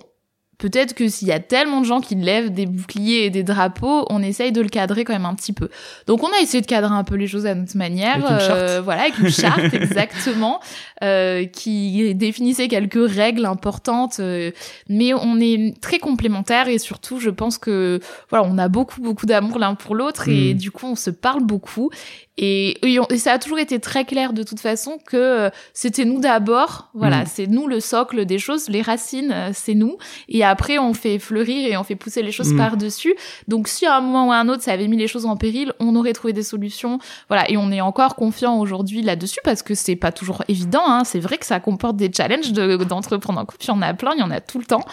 peut-être 0.58 0.94
que 0.94 1.08
s'il 1.08 1.28
y 1.28 1.32
a 1.32 1.40
tellement 1.40 1.80
de 1.80 1.86
gens 1.86 2.00
qui 2.00 2.14
lèvent 2.14 2.52
des 2.52 2.66
boucliers 2.66 3.24
et 3.24 3.30
des 3.30 3.42
drapeaux, 3.42 4.06
on 4.10 4.22
essaye 4.22 4.52
de 4.52 4.60
le 4.60 4.68
cadrer 4.68 5.04
quand 5.04 5.12
même 5.12 5.26
un 5.26 5.34
petit 5.34 5.52
peu. 5.52 5.68
Donc 6.06 6.22
on 6.22 6.28
a 6.28 6.40
essayé 6.42 6.60
de 6.60 6.66
cadrer 6.66 6.94
un 6.94 7.04
peu 7.04 7.16
les 7.16 7.26
choses 7.26 7.46
à 7.46 7.54
notre 7.54 7.76
manière, 7.76 8.24
euh, 8.30 8.80
voilà, 8.82 9.02
avec 9.02 9.18
une 9.18 9.30
charte 9.30 9.60
exactement, 9.74 10.60
euh, 11.02 11.44
qui 11.44 12.14
définissait 12.14 12.68
quelques 12.68 13.10
règles 13.10 13.46
importantes. 13.46 14.16
Euh, 14.20 14.50
mais 14.88 15.12
on 15.14 15.40
est 15.40 15.74
très 15.80 15.98
complémentaires 15.98 16.68
et 16.68 16.78
surtout, 16.78 17.18
je 17.18 17.30
pense 17.30 17.58
que 17.58 18.00
voilà, 18.30 18.46
on 18.48 18.58
a 18.58 18.68
beaucoup 18.68 19.00
beaucoup 19.00 19.26
d'amour 19.26 19.58
l'un 19.58 19.74
pour 19.74 19.94
l'autre 19.94 20.28
et 20.28 20.54
hmm. 20.54 20.58
du 20.58 20.70
coup 20.70 20.86
on 20.86 20.96
se 20.96 21.10
parle 21.10 21.42
beaucoup 21.42 21.90
et, 22.36 22.80
ça 23.16 23.32
a 23.32 23.38
toujours 23.38 23.60
été 23.60 23.78
très 23.78 24.04
clair 24.04 24.32
de 24.32 24.42
toute 24.42 24.58
façon 24.58 24.98
que 25.04 25.16
euh, 25.16 25.50
c'était 25.72 26.04
nous 26.04 26.18
d'abord, 26.18 26.88
voilà, 26.92 27.22
mm. 27.22 27.26
c'est 27.26 27.46
nous 27.46 27.68
le 27.68 27.78
socle 27.78 28.24
des 28.24 28.38
choses, 28.40 28.68
les 28.68 28.82
racines, 28.82 29.30
euh, 29.32 29.50
c'est 29.52 29.74
nous. 29.74 29.98
Et 30.28 30.42
après, 30.42 30.78
on 30.78 30.94
fait 30.94 31.20
fleurir 31.20 31.68
et 31.70 31.76
on 31.76 31.84
fait 31.84 31.94
pousser 31.94 32.22
les 32.22 32.32
choses 32.32 32.52
mm. 32.52 32.56
par-dessus. 32.56 33.14
Donc, 33.46 33.68
si 33.68 33.86
à 33.86 33.96
un 33.96 34.00
moment 34.00 34.28
ou 34.28 34.32
à 34.32 34.36
un 34.36 34.48
autre, 34.48 34.62
ça 34.62 34.72
avait 34.72 34.88
mis 34.88 34.96
les 34.96 35.06
choses 35.06 35.26
en 35.26 35.36
péril, 35.36 35.72
on 35.78 35.94
aurait 35.94 36.12
trouvé 36.12 36.32
des 36.32 36.42
solutions. 36.42 36.98
Voilà, 37.28 37.48
et 37.48 37.56
on 37.56 37.70
est 37.70 37.80
encore 37.80 38.16
confiant 38.16 38.58
aujourd'hui 38.58 39.02
là-dessus 39.02 39.40
parce 39.44 39.62
que 39.62 39.74
c'est 39.76 39.96
pas 39.96 40.10
toujours 40.10 40.42
évident. 40.48 40.82
Hein. 40.86 41.04
C'est 41.04 41.20
vrai 41.20 41.38
que 41.38 41.46
ça 41.46 41.60
comporte 41.60 41.96
des 41.96 42.10
challenges 42.12 42.52
d'entreprendre 42.52 43.38
en 43.38 43.44
couple. 43.44 43.64
Il 43.64 43.68
y 43.68 43.70
en 43.70 43.82
a 43.82 43.94
plein, 43.94 44.12
il 44.16 44.20
y 44.20 44.24
en 44.24 44.32
a 44.32 44.40
tout 44.40 44.58
le 44.58 44.64
temps. 44.64 44.84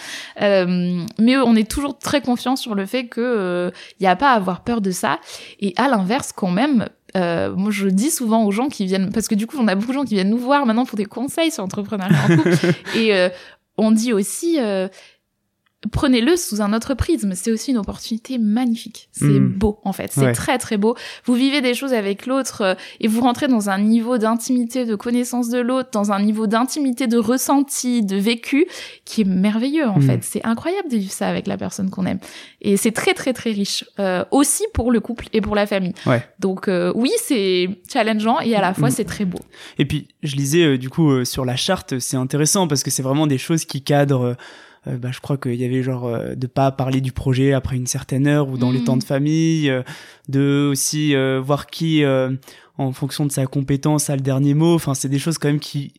Euh, 0.41 1.03
mais 1.17 1.37
on 1.37 1.55
est 1.55 1.69
toujours 1.69 1.97
très 1.97 2.21
confiant 2.21 2.55
sur 2.55 2.75
le 2.75 2.85
fait 2.85 3.07
que 3.07 3.71
il 3.99 4.03
y 4.03 4.07
a 4.07 4.15
pas 4.15 4.31
à 4.31 4.35
avoir 4.35 4.63
peur 4.63 4.79
de 4.81 4.91
ça. 4.91 5.19
Et 5.59 5.73
à 5.77 5.87
l'inverse, 5.87 6.31
quand 6.33 6.51
même, 6.51 6.87
euh, 7.15 7.53
moi, 7.55 7.71
je 7.71 7.87
dis 7.87 8.11
souvent 8.11 8.45
aux 8.45 8.51
gens 8.51 8.69
qui 8.69 8.85
viennent, 8.85 9.11
parce 9.11 9.27
que 9.27 9.35
du 9.35 9.47
coup, 9.47 9.57
on 9.59 9.67
a 9.67 9.75
beaucoup 9.75 9.89
de 9.91 9.97
gens 9.97 10.05
qui 10.05 10.15
viennent 10.15 10.29
nous 10.29 10.37
voir 10.37 10.65
maintenant 10.65 10.85
pour 10.85 10.97
des 10.97 11.05
conseils 11.05 11.51
sur 11.51 11.63
l'entrepreneuriat 11.63 12.17
en 12.23 12.37
couple. 12.37 12.57
et 12.95 13.13
euh, 13.13 13.29
on 13.77 13.91
dit 13.91 14.13
aussi, 14.13 14.59
euh, 14.59 14.87
prenez-le 15.89 16.35
sous 16.35 16.61
un 16.61 16.73
autre 16.73 16.93
prisme. 16.93 17.33
C'est 17.33 17.51
aussi 17.51 17.71
une 17.71 17.77
opportunité 17.77 18.37
magnifique. 18.37 19.09
C'est 19.11 19.25
hmm. 19.25 19.53
beau, 19.53 19.79
en 19.83 19.93
fait. 19.93 20.11
C'est 20.11 20.31
très, 20.33 20.57
très 20.59 20.77
beau. 20.77 20.95
Vous 21.25 21.33
vivez 21.33 21.61
des 21.61 21.73
choses 21.73 21.93
avec 21.93 22.27
l'autre 22.27 22.61
euh, 22.61 22.75
et 22.99 23.07
vous 23.07 23.21
rentrez 23.21 23.47
dans 23.47 23.69
un 23.69 23.79
niveau 23.79 24.19
d'intimité, 24.19 24.85
de 24.85 24.95
connaissance 24.95 25.49
de 25.49 25.59
l'autre, 25.59 25.89
dans 25.91 26.11
un 26.11 26.21
niveau 26.21 26.45
d'intimité, 26.45 27.07
de 27.07 27.17
ressenti, 27.17 28.03
de 28.03 28.15
vécu 28.15 28.67
qui 29.05 29.21
est 29.21 29.25
merveilleux, 29.25 29.87
en 29.87 29.97
hmm. 29.97 30.03
fait. 30.03 30.23
C'est 30.23 30.45
incroyable 30.45 30.89
de 30.89 30.97
vivre 30.97 31.11
ça 31.11 31.27
avec 31.27 31.47
la 31.47 31.57
personne 31.57 31.89
qu'on 31.89 32.05
aime. 32.05 32.19
Et 32.61 32.77
c'est 32.77 32.91
très, 32.91 33.13
très, 33.13 33.33
très 33.33 33.51
riche. 33.51 33.83
Euh, 33.99 34.23
aussi 34.29 34.63
pour 34.73 34.91
le 34.91 34.99
couple 34.99 35.27
et 35.33 35.41
pour 35.41 35.55
la 35.55 35.65
famille. 35.65 35.93
Ouais. 36.05 36.23
Donc, 36.39 36.67
euh, 36.67 36.91
oui, 36.95 37.11
c'est 37.23 37.69
challengeant 37.91 38.39
et 38.39 38.55
à 38.55 38.61
la 38.61 38.75
fois, 38.75 38.89
hmm. 38.89 38.91
c'est 38.91 39.05
très 39.05 39.25
beau. 39.25 39.39
Et 39.79 39.85
puis, 39.85 40.09
je 40.21 40.35
lisais, 40.35 40.77
du 40.77 40.89
coup, 40.89 41.25
sur 41.25 41.43
la 41.43 41.55
charte, 41.55 41.97
c'est 41.97 42.17
intéressant 42.17 42.67
parce 42.67 42.83
que 42.83 42.91
c'est 42.91 43.03
vraiment 43.03 43.25
des 43.25 43.39
choses 43.39 43.65
qui 43.65 43.81
cadrent 43.81 44.35
euh, 44.87 44.97
bah, 44.97 45.09
je 45.11 45.19
crois 45.19 45.37
qu'il 45.37 45.55
y 45.55 45.65
avait 45.65 45.83
genre 45.83 46.07
euh, 46.07 46.33
de 46.35 46.47
pas 46.47 46.71
parler 46.71 47.01
du 47.01 47.11
projet 47.11 47.53
après 47.53 47.75
une 47.75 47.85
certaine 47.85 48.27
heure 48.27 48.49
ou 48.49 48.57
dans 48.57 48.71
les 48.71 48.79
mm. 48.79 48.85
temps 48.85 48.97
de 48.97 49.03
famille, 49.03 49.69
euh, 49.69 49.83
de 50.27 50.69
aussi 50.71 51.13
voir 51.43 51.67
qui 51.67 52.03
en 52.77 52.91
fonction 52.93 53.25
de 53.25 53.31
sa 53.31 53.45
compétence 53.45 54.09
a 54.09 54.15
le 54.15 54.21
dernier 54.21 54.53
mot. 54.53 54.73
Enfin, 54.73 54.93
c'est 54.93 55.09
des 55.09 55.19
choses 55.19 55.37
quand 55.37 55.49
même 55.49 55.59
qui 55.59 55.93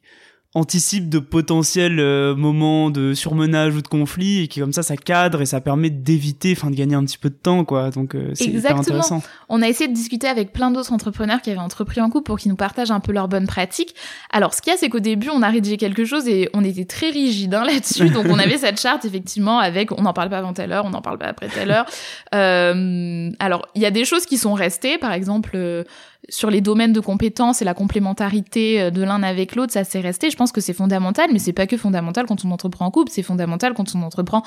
anticipe 0.55 1.09
de 1.09 1.19
potentiels 1.19 1.99
euh, 1.99 2.37
moments 2.37 2.91
de 2.91 3.15
surmenage 3.15 3.75
ou 3.75 3.81
de 3.81 3.89
conflit 3.89 4.43
et 4.43 4.49
qui 4.49 4.61
comme 4.61 4.75
ça 4.75 4.83
ça 4.83 4.99
cadre 4.99 5.41
et 5.41 5.47
ça 5.47 5.63
permet 5.63 5.89
d'éviter 5.89 6.53
enfin 6.55 6.71
de 6.71 6.77
gagner 6.77 6.95
un 6.95 7.05
petit 7.05 7.17
peu 7.17 7.31
de 7.31 7.35
temps 7.35 7.65
quoi. 7.65 7.91
Donc 7.91 8.15
euh, 8.15 8.33
c'est 8.35 8.47
hyper 8.47 8.77
intéressant. 8.77 9.23
On 9.49 9.63
a 9.63 9.69
essayé 9.69 9.89
de 9.89 9.95
discuter 9.95 10.29
avec 10.29 10.53
plein 10.53 10.71
d'autres 10.71 10.93
entrepreneurs 10.93 11.41
qui 11.41 11.51
avaient 11.51 11.59
entrepris 11.59 12.03
en 12.03 12.11
couple 12.11 12.25
pour 12.25 12.39
qu'ils 12.39 12.51
nous 12.51 12.57
partagent 12.57 12.91
un 12.91 13.01
peu 13.01 13.13
leurs 13.13 13.29
bonnes 13.29 13.47
pratiques. 13.47 13.95
Alors 14.31 14.53
ce 14.53 14.61
qu'il 14.61 14.73
y 14.73 14.77
a 14.77 14.79
c'est 14.79 14.91
qu'au 14.91 15.01
début 15.01 15.31
on 15.31 15.41
a 15.41 15.49
rédigé 15.49 15.79
quelque 15.79 16.05
chose 16.05 16.29
et 16.29 16.51
on 16.53 16.63
était 16.63 16.85
très 16.85 17.09
rigide 17.09 17.55
hein, 17.55 17.65
là-dessus. 17.65 18.11
Donc 18.11 18.27
on 18.29 18.39
avait 18.39 18.59
cette 18.59 18.79
charte 18.79 19.07
effectivement 19.07 19.59
avec 19.59 19.91
on 19.93 20.03
n'en 20.03 20.13
parle 20.13 20.29
pas 20.29 20.39
avant 20.39 20.53
telle 20.53 20.73
heure 20.73 20.85
on 20.85 20.91
n'en 20.91 21.03
parle 21.03 21.17
pas 21.17 21.29
après 21.29 21.49
telle 21.49 21.71
heure. 21.71 21.87
Euh, 22.35 23.31
alors 23.39 23.69
il 23.75 23.81
y 23.81 23.87
a 23.87 23.91
des 23.91 24.05
choses 24.05 24.27
qui 24.27 24.37
sont 24.37 24.53
restées. 24.53 24.99
Par 24.99 25.15
exemple 25.15 25.53
euh, 25.55 25.85
sur 26.29 26.51
les 26.51 26.61
domaines 26.61 26.93
de 26.93 27.01
compétences 27.01 27.63
et 27.63 27.65
la 27.65 27.75
complémentarité 27.75 28.81
euh, 28.81 28.91
de 28.91 29.03
l'un 29.03 29.23
avec 29.23 29.57
l'autre, 29.57 29.73
ça 29.73 29.85
s'est 29.85 30.01
resté. 30.01 30.31
Je 30.31 30.37
pense 30.43 30.51
que 30.51 30.61
c'est 30.61 30.73
fondamental, 30.73 31.31
mais 31.33 31.39
c'est 31.39 31.53
pas 31.53 31.69
que 31.69 31.77
fondamental 31.77 32.27
quand 32.27 32.45
on 32.45 32.51
entreprend 32.51 32.87
en 32.87 32.91
couple, 32.91 33.13
c'est 33.13 33.23
fondamental 33.23 33.75
quand 33.75 33.95
on 33.95 34.03
entreprend 34.03 34.43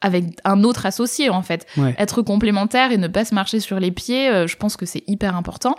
avec 0.00 0.24
un 0.44 0.62
autre 0.62 0.86
associé 0.86 1.30
en 1.30 1.42
fait. 1.42 1.66
Être 1.98 2.22
complémentaire 2.22 2.92
et 2.92 2.98
ne 2.98 3.08
pas 3.08 3.24
se 3.24 3.34
marcher 3.34 3.58
sur 3.58 3.80
les 3.80 3.90
pieds, 3.90 4.28
euh, 4.28 4.46
je 4.46 4.56
pense 4.56 4.76
que 4.76 4.86
c'est 4.86 5.02
hyper 5.08 5.34
important. 5.34 5.74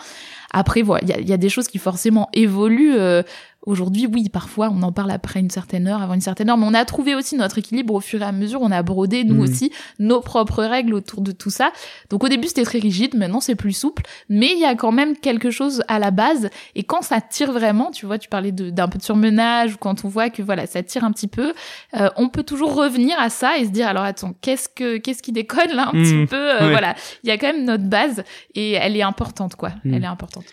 Après, 0.52 0.82
voilà, 0.82 1.04
il 1.18 1.30
y 1.30 1.34
a, 1.34 1.38
des 1.38 1.50
choses 1.50 1.70
qui 1.70 1.78
forcément 1.78 2.30
évoluent. 2.34 2.98
Euh, 2.98 3.24
Aujourd'hui, 3.66 4.08
oui, 4.08 4.28
parfois, 4.28 4.70
on 4.70 4.82
en 4.84 4.92
parle 4.92 5.12
après 5.12 5.40
une 5.40 5.50
certaine 5.50 5.88
heure, 5.88 6.02
avant 6.02 6.16
une 6.16 6.22
certaine 6.22 6.50
heure, 6.50 6.58
mais 6.58 6.66
on 6.68 6.74
a 6.74 6.84
trouvé 6.84 7.16
aussi 7.16 7.38
notre 7.38 7.60
équilibre 7.60 7.94
au 7.94 8.02
fur 8.02 8.22
et 8.22 8.26
à 8.26 8.34
mesure. 8.34 8.62
On 8.62 8.72
a 8.72 8.84
brodé, 8.84 9.24
nous 9.24 9.36
mmh. 9.36 9.40
aussi, 9.40 9.72
nos 10.00 10.20
propres 10.20 10.64
règles 10.64 10.94
autour 10.94 11.22
de 11.22 11.32
tout 11.32 11.50
ça. 11.50 11.72
Donc, 12.10 12.24
au 12.26 12.28
début, 12.28 12.48
c'était 12.48 12.64
très 12.64 12.80
rigide. 12.80 13.16
Maintenant, 13.16 13.40
c'est 13.40 13.56
plus 13.56 13.72
souple. 13.72 14.04
Mais 14.28 14.52
il 14.52 14.60
y 14.60 14.66
a 14.66 14.76
quand 14.76 14.92
même 14.92 15.16
quelque 15.16 15.50
chose 15.50 15.82
à 15.88 15.98
la 15.98 16.12
base. 16.12 16.50
Et 16.76 16.84
quand 16.84 17.02
ça 17.02 17.22
tire 17.22 17.54
vraiment, 17.54 17.92
tu 17.92 18.06
vois, 18.06 18.18
tu 18.18 18.28
parlais 18.28 18.52
d'un 18.52 18.88
peu 18.90 18.98
de 18.98 19.04
surmenage, 19.04 19.76
ou 19.76 19.78
quand 19.78 20.04
on 20.04 20.10
voit 20.10 20.30
que, 20.30 20.42
voilà, 20.42 20.68
ça 20.68 20.84
tire 20.84 21.06
un 21.06 21.12
petit 21.12 21.28
peu, 21.28 21.54
euh, 21.96 22.10
on 22.18 22.28
peut 22.28 22.44
toujours 22.44 22.76
revenir 22.76 23.18
à 23.18 23.30
ça 23.30 23.58
et 23.58 23.66
se 23.66 23.70
dire, 23.70 23.88
alors, 23.88 24.04
attends, 24.04 24.34
qu'est-ce 24.42 24.68
que, 24.68 24.98
qu'est-ce 24.98 25.24
qui 25.24 25.32
déconne 25.32 25.72
là, 25.74 25.88
un 25.88 25.92
petit 25.92 26.16
mmh. 26.16 26.28
peu? 26.28 26.62
Euh, 26.62 26.70
voilà. 26.70 26.96
Il 27.24 27.30
y 27.30 27.32
a 27.32 27.38
quand 27.38 27.48
même 27.48 27.64
notre 27.64 27.86
base 27.86 28.24
et 28.56 28.74
elle 28.74 28.98
est 28.98 29.04
importante, 29.04 29.56
quoi. 29.56 29.70
Mmh. 29.86 29.94
Elle 29.94 30.04
est 30.04 30.08
importante. 30.08 30.44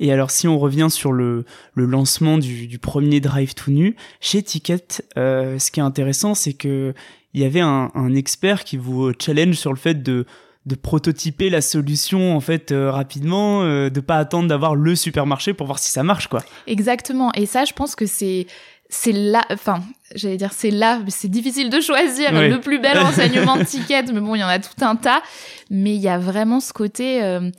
Et 0.00 0.12
alors, 0.12 0.30
si 0.30 0.48
on 0.48 0.58
revient 0.58 0.88
sur 0.90 1.12
le, 1.12 1.44
le 1.74 1.84
lancement 1.84 2.38
du, 2.38 2.66
du, 2.66 2.78
premier 2.78 3.20
Drive 3.20 3.54
tout 3.54 3.70
nu, 3.70 3.94
chez 4.20 4.42
Ticket, 4.42 5.04
euh, 5.16 5.58
ce 5.58 5.70
qui 5.70 5.78
est 5.78 5.84
intéressant, 5.84 6.34
c'est 6.34 6.54
que 6.54 6.94
il 7.32 7.40
y 7.40 7.44
avait 7.44 7.60
un, 7.60 7.92
un, 7.94 8.14
expert 8.16 8.64
qui 8.64 8.76
vous 8.76 9.12
challenge 9.16 9.54
sur 9.54 9.70
le 9.72 9.78
fait 9.78 10.02
de 10.02 10.26
de 10.66 10.74
prototyper 10.74 11.48
la 11.48 11.62
solution 11.62 12.36
en 12.36 12.40
fait 12.40 12.70
euh, 12.70 12.90
rapidement, 12.90 13.62
euh, 13.62 13.88
de 13.88 14.00
pas 14.00 14.16
attendre 14.16 14.48
d'avoir 14.48 14.74
le 14.74 14.94
supermarché 14.94 15.54
pour 15.54 15.66
voir 15.66 15.78
si 15.78 15.90
ça 15.90 16.02
marche 16.02 16.28
quoi. 16.28 16.42
Exactement. 16.66 17.32
Et 17.34 17.46
ça, 17.46 17.64
je 17.64 17.72
pense 17.72 17.94
que 17.94 18.06
c'est 18.06 18.46
c'est 18.90 19.12
là, 19.12 19.44
enfin, 19.50 19.82
j'allais 20.14 20.36
dire 20.36 20.52
c'est 20.52 20.70
là, 20.70 21.00
c'est 21.08 21.30
difficile 21.30 21.70
de 21.70 21.80
choisir 21.80 22.32
le 22.32 22.60
plus 22.60 22.80
bel 22.80 22.98
enseignement 23.06 23.56
de 23.56 23.64
ticket, 23.64 24.02
mais 24.12 24.20
bon, 24.20 24.34
il 24.34 24.40
y 24.40 24.44
en 24.44 24.48
a 24.48 24.58
tout 24.58 24.84
un 24.84 24.96
tas. 24.96 25.22
Mais 25.70 25.94
il 25.94 26.00
y 26.00 26.08
a 26.08 26.18
vraiment 26.18 26.60
ce 26.60 26.72
côté, 26.72 27.22
euh, 27.22 27.50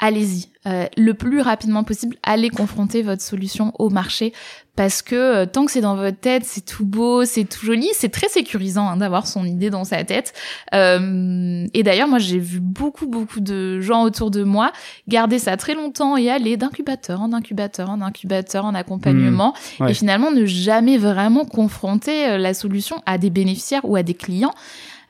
allez-y. 0.00 0.48
Euh, 0.66 0.86
le 0.96 1.14
plus 1.14 1.40
rapidement 1.40 1.84
possible, 1.84 2.16
allez 2.22 2.50
confronter 2.50 3.00
votre 3.00 3.22
solution 3.22 3.72
au 3.78 3.88
marché 3.88 4.34
parce 4.76 5.00
que 5.00 5.14
euh, 5.14 5.46
tant 5.46 5.64
que 5.64 5.72
c'est 5.72 5.80
dans 5.80 5.96
votre 5.96 6.18
tête, 6.18 6.44
c'est 6.44 6.64
tout 6.64 6.84
beau, 6.84 7.24
c'est 7.24 7.44
tout 7.44 7.64
joli, 7.64 7.88
c'est 7.94 8.10
très 8.10 8.28
sécurisant 8.28 8.86
hein, 8.86 8.98
d'avoir 8.98 9.26
son 9.26 9.46
idée 9.46 9.70
dans 9.70 9.84
sa 9.84 10.04
tête. 10.04 10.34
Euh, 10.74 11.66
et 11.72 11.82
d'ailleurs, 11.82 12.08
moi, 12.08 12.18
j'ai 12.18 12.38
vu 12.38 12.60
beaucoup, 12.60 13.06
beaucoup 13.06 13.40
de 13.40 13.80
gens 13.80 14.02
autour 14.02 14.30
de 14.30 14.42
moi 14.42 14.72
garder 15.08 15.38
ça 15.38 15.56
très 15.56 15.74
longtemps 15.74 16.18
et 16.18 16.28
aller 16.28 16.58
d'incubateur 16.58 17.22
en 17.22 17.32
incubateur 17.32 17.88
en 17.88 18.02
incubateur 18.02 18.66
en 18.66 18.74
accompagnement 18.74 19.30
Mmh, 19.30 19.82
ouais. 19.84 19.90
et 19.90 19.94
finalement 19.94 20.30
ne 20.30 20.44
jamais 20.44 20.98
vraiment 20.98 21.44
confronter 21.44 22.28
euh, 22.28 22.38
la 22.38 22.54
solution 22.54 23.02
à 23.06 23.18
des 23.18 23.30
bénéficiaires 23.30 23.84
ou 23.84 23.96
à 23.96 24.02
des 24.02 24.14
clients. 24.14 24.54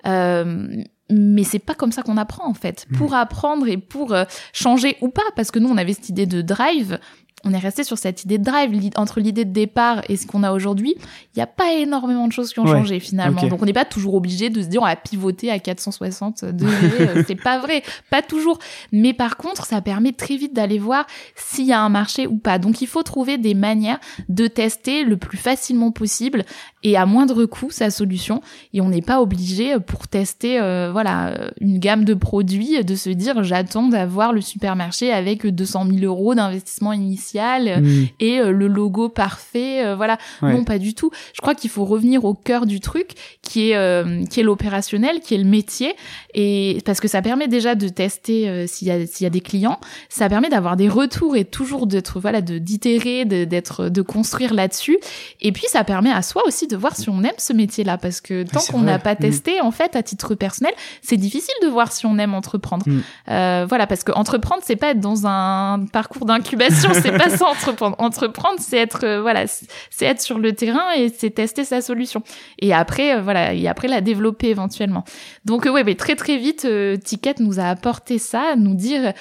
Euh, 0.06 0.68
mais 1.10 1.44
c'est 1.44 1.58
pas 1.58 1.74
comme 1.74 1.92
ça 1.92 2.02
qu'on 2.02 2.16
apprend 2.16 2.48
en 2.48 2.54
fait. 2.54 2.86
Mmh. 2.90 2.96
Pour 2.96 3.14
apprendre 3.14 3.68
et 3.68 3.76
pour 3.76 4.12
euh, 4.12 4.24
changer 4.52 4.96
ou 5.00 5.08
pas, 5.08 5.22
parce 5.36 5.50
que 5.50 5.58
nous 5.58 5.68
on 5.68 5.76
avait 5.76 5.92
cette 5.94 6.08
idée 6.08 6.26
de 6.26 6.42
drive, 6.42 6.98
on 7.42 7.54
est 7.54 7.58
resté 7.58 7.84
sur 7.84 7.96
cette 7.96 8.22
idée 8.24 8.36
de 8.36 8.44
drive 8.44 8.90
entre 8.96 9.18
l'idée 9.18 9.46
de 9.46 9.52
départ 9.52 10.02
et 10.10 10.18
ce 10.18 10.26
qu'on 10.26 10.42
a 10.42 10.52
aujourd'hui. 10.52 10.94
Il 10.98 11.38
n'y 11.38 11.42
a 11.42 11.46
pas 11.46 11.72
énormément 11.72 12.26
de 12.28 12.32
choses 12.32 12.52
qui 12.52 12.60
ont 12.60 12.64
Ouais. 12.66 12.72
changé 12.72 13.00
finalement. 13.00 13.46
Donc 13.46 13.62
on 13.62 13.64
n'est 13.64 13.72
pas 13.72 13.86
toujours 13.86 14.12
obligé 14.12 14.50
de 14.50 14.60
se 14.60 14.66
dire 14.66 14.82
on 14.82 14.86
va 14.86 14.94
pivoter 14.94 15.50
à 15.50 15.58
460 15.58 16.44
degrés. 16.44 16.74
euh, 17.00 17.24
c'est 17.26 17.36
pas 17.42 17.58
vrai, 17.58 17.82
pas 18.10 18.20
toujours. 18.20 18.58
Mais 18.92 19.14
par 19.14 19.38
contre, 19.38 19.64
ça 19.64 19.80
permet 19.80 20.12
très 20.12 20.36
vite 20.36 20.52
d'aller 20.52 20.78
voir 20.78 21.06
s'il 21.34 21.64
y 21.64 21.72
a 21.72 21.80
un 21.80 21.88
marché 21.88 22.26
ou 22.26 22.36
pas. 22.36 22.58
Donc 22.58 22.82
il 22.82 22.86
faut 22.86 23.02
trouver 23.02 23.38
des 23.38 23.54
manières 23.54 24.00
de 24.28 24.46
tester 24.46 25.04
le 25.04 25.16
plus 25.16 25.38
facilement 25.38 25.92
possible 25.92 26.44
et 26.82 26.96
à 26.96 27.06
moindre 27.06 27.44
coût 27.44 27.70
sa 27.70 27.90
solution. 27.90 28.40
Et 28.74 28.80
on 28.80 28.88
n'est 28.88 29.02
pas 29.02 29.20
obligé 29.20 29.74
euh, 29.74 29.78
pour 29.80 30.08
tester 30.08 30.58
euh, 30.60 30.90
voilà 30.92 31.28
euh, 31.28 31.50
une 31.60 31.78
gamme 31.78 32.04
de 32.04 32.14
produits 32.14 32.82
de 32.84 32.94
se 32.94 33.10
dire 33.10 33.42
j'attends 33.44 33.88
d'avoir 33.88 34.32
le 34.32 34.40
supermarché 34.40 35.12
avec 35.12 35.46
200 35.46 35.86
000 35.92 36.04
euros 36.04 36.34
d'investissement 36.34 36.92
initial 36.92 37.68
euh, 37.68 37.80
Mm. 37.80 38.06
et 38.20 38.40
euh, 38.40 38.50
le 38.52 38.66
logo 38.66 39.08
parfait. 39.08 39.84
euh, 39.84 39.94
voilà, 39.96 40.18
Ouais. 40.42 40.52
non 40.52 40.64
pas 40.64 40.78
du 40.78 40.94
tout. 40.94 41.10
Je 41.34 41.40
crois 41.40 41.54
qu'il 41.54 41.70
faut 41.70 41.84
revenir 41.84 42.24
au 42.24 42.34
cœur 42.34 42.66
du 42.66 42.80
truc 42.80 43.12
qui 43.42 43.70
est 43.70 43.76
euh, 43.76 44.24
qui 44.26 44.40
est 44.40 44.42
l'opérationnel, 44.42 45.20
qui 45.20 45.34
est 45.34 45.38
le 45.38 45.44
métier 45.44 45.94
et 46.34 46.78
parce 46.84 47.00
que 47.00 47.08
ça 47.08 47.22
permet 47.22 47.48
déjà 47.48 47.74
de 47.74 47.88
tester 47.88 48.48
euh, 48.48 48.66
s'il 48.66 48.88
y 48.88 48.90
a 48.90 49.06
s'il 49.06 49.24
y 49.24 49.26
a 49.26 49.30
des 49.30 49.40
clients, 49.40 49.78
ça 50.08 50.28
permet 50.28 50.48
d'avoir 50.48 50.76
des 50.76 50.88
retours 50.88 51.36
et 51.36 51.44
toujours 51.44 51.86
d'être 51.86 52.20
voilà 52.20 52.40
de 52.40 52.58
d'itérer, 52.58 53.24
de 53.24 53.44
d'être 53.44 53.88
de 53.88 54.02
construire 54.02 54.54
là-dessus 54.54 54.98
et 55.40 55.52
puis 55.52 55.64
ça 55.68 55.84
permet 55.84 56.10
à 56.12 56.22
soi 56.22 56.42
aussi 56.46 56.66
de 56.70 56.76
voir 56.76 56.96
si 56.96 57.08
on 57.10 57.22
aime 57.22 57.32
ce 57.38 57.52
métier-là 57.52 57.98
parce 57.98 58.20
que 58.20 58.44
tant 58.44 58.60
qu'on 58.60 58.80
n'a 58.80 58.98
pas 58.98 59.14
Mm. 59.14 59.22
testé 59.22 59.60
en 59.60 59.70
fait 59.70 59.96
à 59.96 60.02
titre 60.02 60.34
personnel, 60.34 60.72
c'est 61.02 61.16
difficile 61.16 61.54
de 61.62 61.68
voir 61.68 61.92
si 61.92 62.06
on 62.06 62.18
aime 62.18 62.34
entreprendre. 62.34 62.84
Mm. 62.88 63.00
Euh, 63.28 63.66
voilà 63.68 63.86
parce 63.86 64.04
que 64.04 64.12
entreprendre 64.12 64.62
c'est 64.64 64.76
pas 64.76 64.90
être 64.90 65.00
dans 65.00 65.26
un 65.26 65.84
parcours 65.92 66.26
d'incubation, 66.26 66.90
c'est 66.94 67.16
pas 67.16 67.30
ça 67.30 67.46
entreprendre. 67.46 67.96
Entreprendre 68.00 68.58
c'est 68.60 68.78
être 68.78 69.04
euh, 69.04 69.20
voilà, 69.20 69.44
c'est 69.46 70.04
être 70.04 70.20
sur 70.20 70.38
le 70.38 70.52
terrain 70.52 70.92
et 70.96 71.08
c'est 71.08 71.30
tester 71.30 71.64
sa 71.64 71.80
solution. 71.80 72.22
Et 72.58 72.72
après 72.72 73.16
euh, 73.16 73.22
voilà, 73.22 73.52
et 73.52 73.68
après 73.68 73.88
la 73.88 74.00
développer 74.00 74.48
éventuellement. 74.48 75.04
Donc 75.44 75.64
ouais, 75.64 75.84
mais 75.84 75.94
très 75.94 76.16
très 76.16 76.36
vite 76.36 76.66
Ticket 77.04 77.34
nous 77.40 77.60
a 77.60 77.64
apporté 77.64 78.18
ça, 78.18 78.54
nous 78.56 78.74
dire 78.74 79.12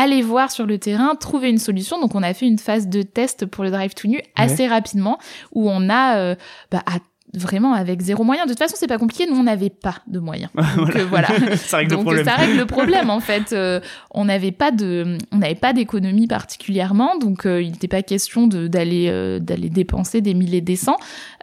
allez 0.00 0.22
voir 0.22 0.50
sur 0.50 0.66
le 0.66 0.78
terrain, 0.78 1.14
trouver 1.14 1.50
une 1.50 1.58
solution. 1.58 2.00
Donc 2.00 2.14
on 2.14 2.22
a 2.22 2.32
fait 2.34 2.46
une 2.46 2.58
phase 2.58 2.88
de 2.88 3.02
test 3.02 3.46
pour 3.46 3.64
le 3.64 3.70
Drive 3.70 3.94
to 3.94 4.08
Nu 4.08 4.20
assez 4.36 4.66
rapidement 4.66 5.18
où 5.52 5.68
on 5.70 5.88
a 5.88 6.16
euh, 6.18 6.34
bah, 6.70 6.82
à- 6.86 6.98
vraiment 7.34 7.74
avec 7.74 8.00
zéro 8.00 8.24
moyen. 8.24 8.44
De 8.46 8.50
toute 8.52 8.58
façon, 8.58 8.74
c'est 8.78 8.86
pas 8.86 8.96
compliqué. 8.96 9.26
Nous, 9.30 9.36
on 9.36 9.42
n'avait 9.42 9.68
pas 9.68 9.96
de 10.06 10.18
moyens. 10.18 10.50
Donc 10.76 10.96
euh, 10.96 11.04
voilà. 11.10 11.28
ça 11.56 11.76
règle 11.76 11.90
le 11.90 11.96
Donc 11.96 12.04
problème. 12.06 12.24
ça 12.24 12.34
règle 12.36 12.56
le 12.56 12.64
problème 12.64 13.10
en 13.10 13.20
fait. 13.20 13.52
Euh, 13.52 13.80
on 14.12 14.24
n'avait 14.24 14.50
pas 14.50 14.70
de, 14.70 15.18
on 15.30 15.36
n'avait 15.36 15.54
pas 15.54 15.74
d'économie 15.74 16.26
particulièrement, 16.26 17.18
donc 17.18 17.44
euh, 17.44 17.60
il 17.60 17.72
n'était 17.72 17.86
pas 17.86 18.02
question 18.02 18.46
de 18.46 18.66
d'aller 18.66 19.38
d'aller 19.40 19.68
dépenser 19.68 20.22
des 20.22 20.32
milliers 20.32 20.62
des 20.62 20.76
cents. 20.76 20.96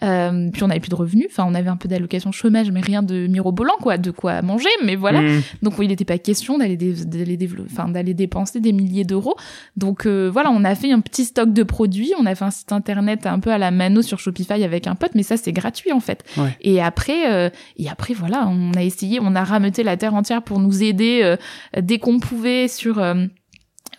Euh, 0.04 0.50
puis 0.52 0.64
on 0.64 0.68
n'avait 0.68 0.80
plus 0.80 0.90
de 0.90 0.96
revenus. 0.96 1.28
Enfin, 1.30 1.46
on 1.48 1.56
avait 1.56 1.70
un 1.70 1.78
peu 1.78 1.88
d'allocation 1.88 2.32
chômage, 2.32 2.72
mais 2.72 2.82
rien 2.82 3.04
de 3.04 3.28
mirobolant 3.28 3.76
quoi, 3.82 3.98
de 3.98 4.12
quoi 4.12 4.42
manger. 4.42 4.70
Mais 4.84 4.96
voilà. 4.96 5.22
Mm. 5.22 5.42
Donc 5.62 5.76
il 5.80 5.88
n'était 5.88 6.06
pas 6.06 6.18
question 6.18 6.58
d'aller 6.58 6.78
d'aller 6.78 8.14
dépenser 8.14 8.60
des 8.60 8.74
milliers 8.74 9.06
d'euros. 9.06 9.36
Donc 9.78 10.06
euh, 10.06 10.30
voilà, 10.32 10.52
on 10.52 10.64
a 10.64 10.76
fait 10.76 10.92
un 10.92 11.00
petit 11.00 11.26
stock 11.26 11.54
de 11.54 11.64
produits, 11.64 12.14
on 12.20 12.26
a 12.26 12.36
fait 12.36 12.46
un 12.46 12.52
site 12.52 12.72
internet 12.72 13.26
un 13.26 13.40
peu 13.40 13.52
à 13.52 13.58
la 13.58 13.72
mano 13.72 14.02
sur 14.02 14.20
Shopify 14.20 14.64
avec 14.64 14.88
un 14.88 14.96
pote, 14.96 15.12
mais 15.16 15.24
ça 15.24 15.38
c'est 15.38 15.54
gratuit 15.54 15.92
en 15.92 16.00
fait. 16.00 16.24
Ouais. 16.38 16.56
Et 16.62 16.82
après 16.82 17.32
euh, 17.32 17.50
et 17.78 17.90
après 17.90 18.14
voilà, 18.14 18.48
on 18.48 18.72
a 18.74 18.84
essayé, 18.84 19.20
on 19.22 19.36
a 19.36 19.44
rameuté 19.44 19.84
la 19.84 19.98
terre 19.98 20.14
entière 20.14 20.42
pour 20.42 20.60
nous 20.60 20.84
aider 20.84 21.22
euh, 21.24 21.38
dès 21.82 22.00
qu'on 22.00 22.20
pouvait 22.20 22.68
sur 22.68 23.00
euh, 23.00 23.26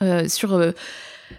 euh, 0.03 0.29
sur 0.29 0.55
euh, 0.55 0.73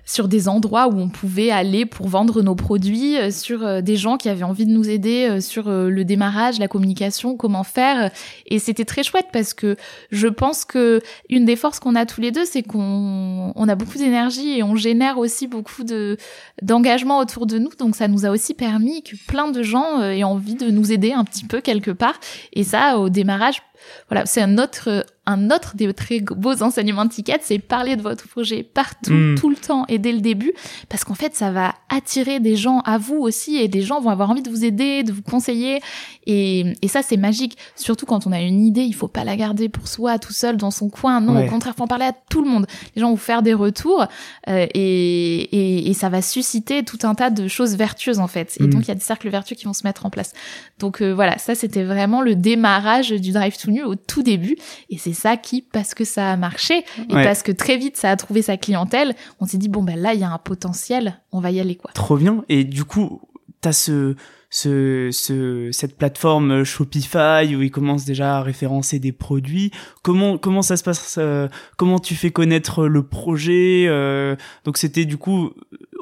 sur 0.08 0.30
des 0.30 0.48
endroits 0.48 0.88
où 0.88 0.98
on 1.00 1.10
pouvait 1.10 1.52
aller 1.52 1.86
pour 1.86 2.08
vendre 2.08 2.42
nos 2.42 2.56
produits, 2.56 3.18
euh, 3.18 3.30
sur 3.30 3.64
euh, 3.64 3.82
des 3.82 3.98
gens 3.98 4.18
qui 4.18 4.30
avaient 4.30 4.46
envie 4.46 4.66
de 4.66 4.72
nous 4.72 4.90
aider 4.90 5.28
euh, 5.30 5.42
sur 5.42 5.70
le 5.70 6.06
démarrage, 6.06 6.60
la 6.60 6.70
communication, 6.70 7.36
comment 7.36 7.64
faire. 7.64 8.10
Et 8.46 8.58
c'était 8.58 8.86
très 8.86 9.04
chouette 9.04 9.28
parce 9.34 9.54
que 9.54 9.76
je 10.12 10.28
pense 10.28 10.64
que 10.64 11.02
une 11.30 11.44
des 11.44 11.58
forces 11.58 11.80
qu'on 11.80 11.96
a 11.96 12.06
tous 12.06 12.22
les 12.22 12.32
deux, 12.32 12.46
c'est 12.46 12.64
qu'on 12.64 13.52
on 13.54 13.68
a 13.68 13.76
beaucoup 13.76 13.98
d'énergie 13.98 14.58
et 14.58 14.64
on 14.64 14.76
génère 14.76 15.18
aussi 15.18 15.48
beaucoup 15.48 15.84
de 15.84 16.18
d'engagement 16.62 17.20
autour 17.20 17.46
de 17.46 17.60
nous. 17.60 17.72
Donc 17.78 17.98
ça 17.98 18.08
nous 18.08 18.26
a 18.26 18.30
aussi 18.30 18.54
permis 18.54 19.04
que 19.04 19.16
plein 19.28 19.52
de 19.52 19.62
gens 19.62 20.02
aient 20.02 20.24
envie 20.24 20.56
de 20.56 20.72
nous 20.72 20.94
aider 20.94 21.12
un 21.12 21.26
petit 21.26 21.44
peu 21.44 21.60
quelque 21.60 21.92
part. 21.92 22.18
Et 22.54 22.64
ça, 22.64 22.98
au 22.98 23.10
démarrage, 23.10 23.62
voilà, 24.10 24.26
c'est 24.26 24.42
un 24.42 24.58
autre 24.58 25.06
un 25.30 25.52
autre 25.52 25.76
des 25.76 25.94
très 25.94 26.22
beaux 26.22 26.64
enseignements 26.64 27.04
de 27.04 27.10
Ticket, 27.10 27.40
c'est 27.42 27.60
parler 27.60 27.98
de 27.98 28.02
votre 28.02 28.30
projet 28.30 28.64
partout, 28.64 29.12
Mm. 29.12 29.36
tout 29.38 29.50
le 29.50 29.58
temps 29.58 29.84
et 29.90 29.98
dès 29.98 30.14
le 30.14 30.22
début, 30.22 30.54
parce 30.88 31.04
qu'en 31.04 31.16
fait, 31.16 31.36
ça 31.36 31.52
va 31.52 31.74
attirer 31.90 32.40
des 32.40 32.56
gens 32.56 32.80
à 32.86 32.98
vous 32.98 33.18
aussi 33.18 33.58
et 33.58 33.68
des 33.68 33.82
gens 33.82 34.00
vont 34.00 34.10
avoir 34.10 34.30
envie 34.30 34.42
de 34.42 34.50
vous 34.50 34.64
aider, 34.64 35.04
de 35.04 35.12
vous 35.12 35.22
conseiller. 35.22 35.82
Et, 36.28 36.74
et 36.82 36.88
ça, 36.88 37.02
c'est 37.02 37.18
magique. 37.18 37.58
Surtout 37.76 38.06
quand 38.06 38.26
on 38.26 38.32
a 38.32 38.40
une 38.40 38.64
idée, 38.66 38.84
il 38.84 38.94
faut 38.96 39.10
pas 39.10 39.26
la 39.26 39.36
garder 39.36 39.68
pour 39.68 39.90
soi, 39.90 40.18
tout 40.18 40.32
seul 40.32 40.56
dans 40.56 40.72
son 40.72 40.88
coin. 40.90 41.20
Non, 41.20 41.36
Ouais. 41.36 41.46
au 41.46 41.50
contraire, 41.50 41.74
faut 41.76 41.84
en 41.84 41.88
parler 41.88 42.06
à 42.06 42.14
tout 42.30 42.42
le 42.42 42.50
monde. 42.50 42.66
Les 42.96 43.02
gens 43.02 43.10
vont 43.10 43.18
faire 43.18 43.42
des 43.42 43.54
retours 43.54 44.06
euh, 44.48 44.66
et, 44.74 45.42
et, 45.42 45.90
et 45.90 45.94
ça 45.94 46.08
va 46.08 46.22
susciter 46.22 46.86
tout 46.86 47.00
un 47.04 47.16
tas 47.16 47.32
de 47.32 47.50
choses 47.50 47.76
vertueuses 47.76 48.20
en 48.20 48.28
fait. 48.28 48.56
Et 48.62 48.64
Mm. 48.64 48.70
donc, 48.70 48.84
il 48.84 48.88
y 48.88 48.92
a 48.92 48.96
des 48.96 49.02
cercles 49.02 49.28
vertueux 49.30 49.58
qui 49.58 49.66
vont 49.66 49.74
se 49.74 49.84
mettre 49.86 50.06
en 50.06 50.10
place. 50.10 50.32
Donc 50.80 51.02
euh, 51.02 51.14
voilà, 51.14 51.38
ça 51.38 51.54
c'était 51.54 51.84
vraiment 51.84 52.22
le 52.22 52.36
démarrage 52.36 53.10
du 53.12 53.32
Drive 53.34 53.58
to 53.58 53.72
Au 53.84 53.96
tout 53.96 54.24
début. 54.24 54.56
Et 54.90 54.98
c'est 54.98 55.14
ça 55.14 55.38
qui, 55.38 55.62
parce 55.62 55.94
que 55.94 56.04
ça 56.06 56.32
a 56.32 56.38
marché 56.38 56.84
et 57.10 57.14
Ouais. 57.14 57.24
parce 57.24 57.44
que 57.44 57.52
très 57.52 57.78
vite 57.78 57.98
ça 57.98 58.12
a 58.12 58.16
trouvé 58.16 58.42
sa 58.42 58.58
clientèle, 58.58 59.16
on 59.40 59.46
s'est 59.46 59.58
dit 59.58 59.70
bon 59.70 59.84
ben 59.84 60.00
là 60.00 60.14
il 60.14 60.20
y 60.20 60.24
a 60.24 60.30
un 60.30 60.38
potentiel, 60.38 61.20
on 61.32 61.40
va 61.40 61.52
y 61.52 61.60
aller 61.60 61.76
quoi. 61.76 61.92
Trop 61.94 62.18
bien. 62.18 62.44
Et 62.50 62.64
du 62.64 62.84
coup, 62.84 63.22
t'as 63.62 63.72
ce, 63.74 64.16
ce, 64.50 65.10
ce, 65.12 65.70
cette 65.72 65.98
plateforme 65.98 66.64
Shopify 66.64 67.56
où 67.56 67.62
ils 67.62 67.72
commencent 67.72 68.06
déjà 68.06 68.38
à 68.38 68.42
référencer 68.44 69.00
des 69.00 69.12
produits. 69.12 69.72
Comment, 70.04 70.38
comment 70.38 70.62
ça 70.62 70.78
se 70.78 70.84
passe 70.84 71.18
euh, 71.18 71.48
Comment 71.78 72.00
tu 72.00 72.16
fais 72.16 72.32
connaître 72.32 72.88
le 72.88 73.04
projet 73.04 73.86
euh, 73.88 74.36
Donc 74.64 74.78
c'était 74.78 75.06
du 75.06 75.18
coup, 75.18 75.52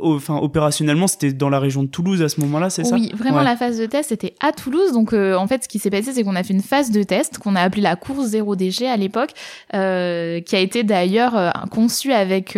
enfin 0.02 0.38
opérationnellement, 0.38 1.08
c'était 1.08 1.34
dans 1.34 1.50
la 1.50 1.60
région 1.60 1.84
de 1.84 1.88
Toulouse 1.88 2.22
à 2.22 2.30
ce 2.30 2.40
moment-là, 2.42 2.70
c'est 2.70 2.84
ça? 2.84 2.96
Oui, 2.96 3.12
vraiment 3.16 3.38
Ouais. 3.40 3.44
la 3.44 3.56
phase 3.56 3.78
de 3.80 3.86
test 3.86 4.10
c'était 4.10 4.34
à 4.42 4.52
Toulouse. 4.52 4.92
Donc 4.94 5.14
euh, 5.14 5.36
en 5.36 5.48
fait, 5.48 5.64
ce 5.64 5.68
qui 5.68 5.80
s'est 5.80 5.90
passé, 5.90 6.12
c'est 6.14 6.24
qu'on 6.24 6.36
a 6.36 6.44
fait 6.44 6.54
une 6.54 6.62
phase 6.62 6.92
de 6.92 7.04
test 7.04 7.38
qu'on 7.38 7.56
a 7.56 7.62
appelée 7.62 7.82
la 7.82 7.96
course 7.96 8.28
zéro 8.28 8.56
déchet 8.56 8.88
à 8.88 8.98
l'époque, 8.98 9.32
euh, 9.74 10.42
qui 10.42 10.56
a 10.56 10.60
été 10.60 10.84
d'ailleurs 10.84 11.36
euh, 11.38 11.50
conçue 11.72 12.12
avec, 12.14 12.58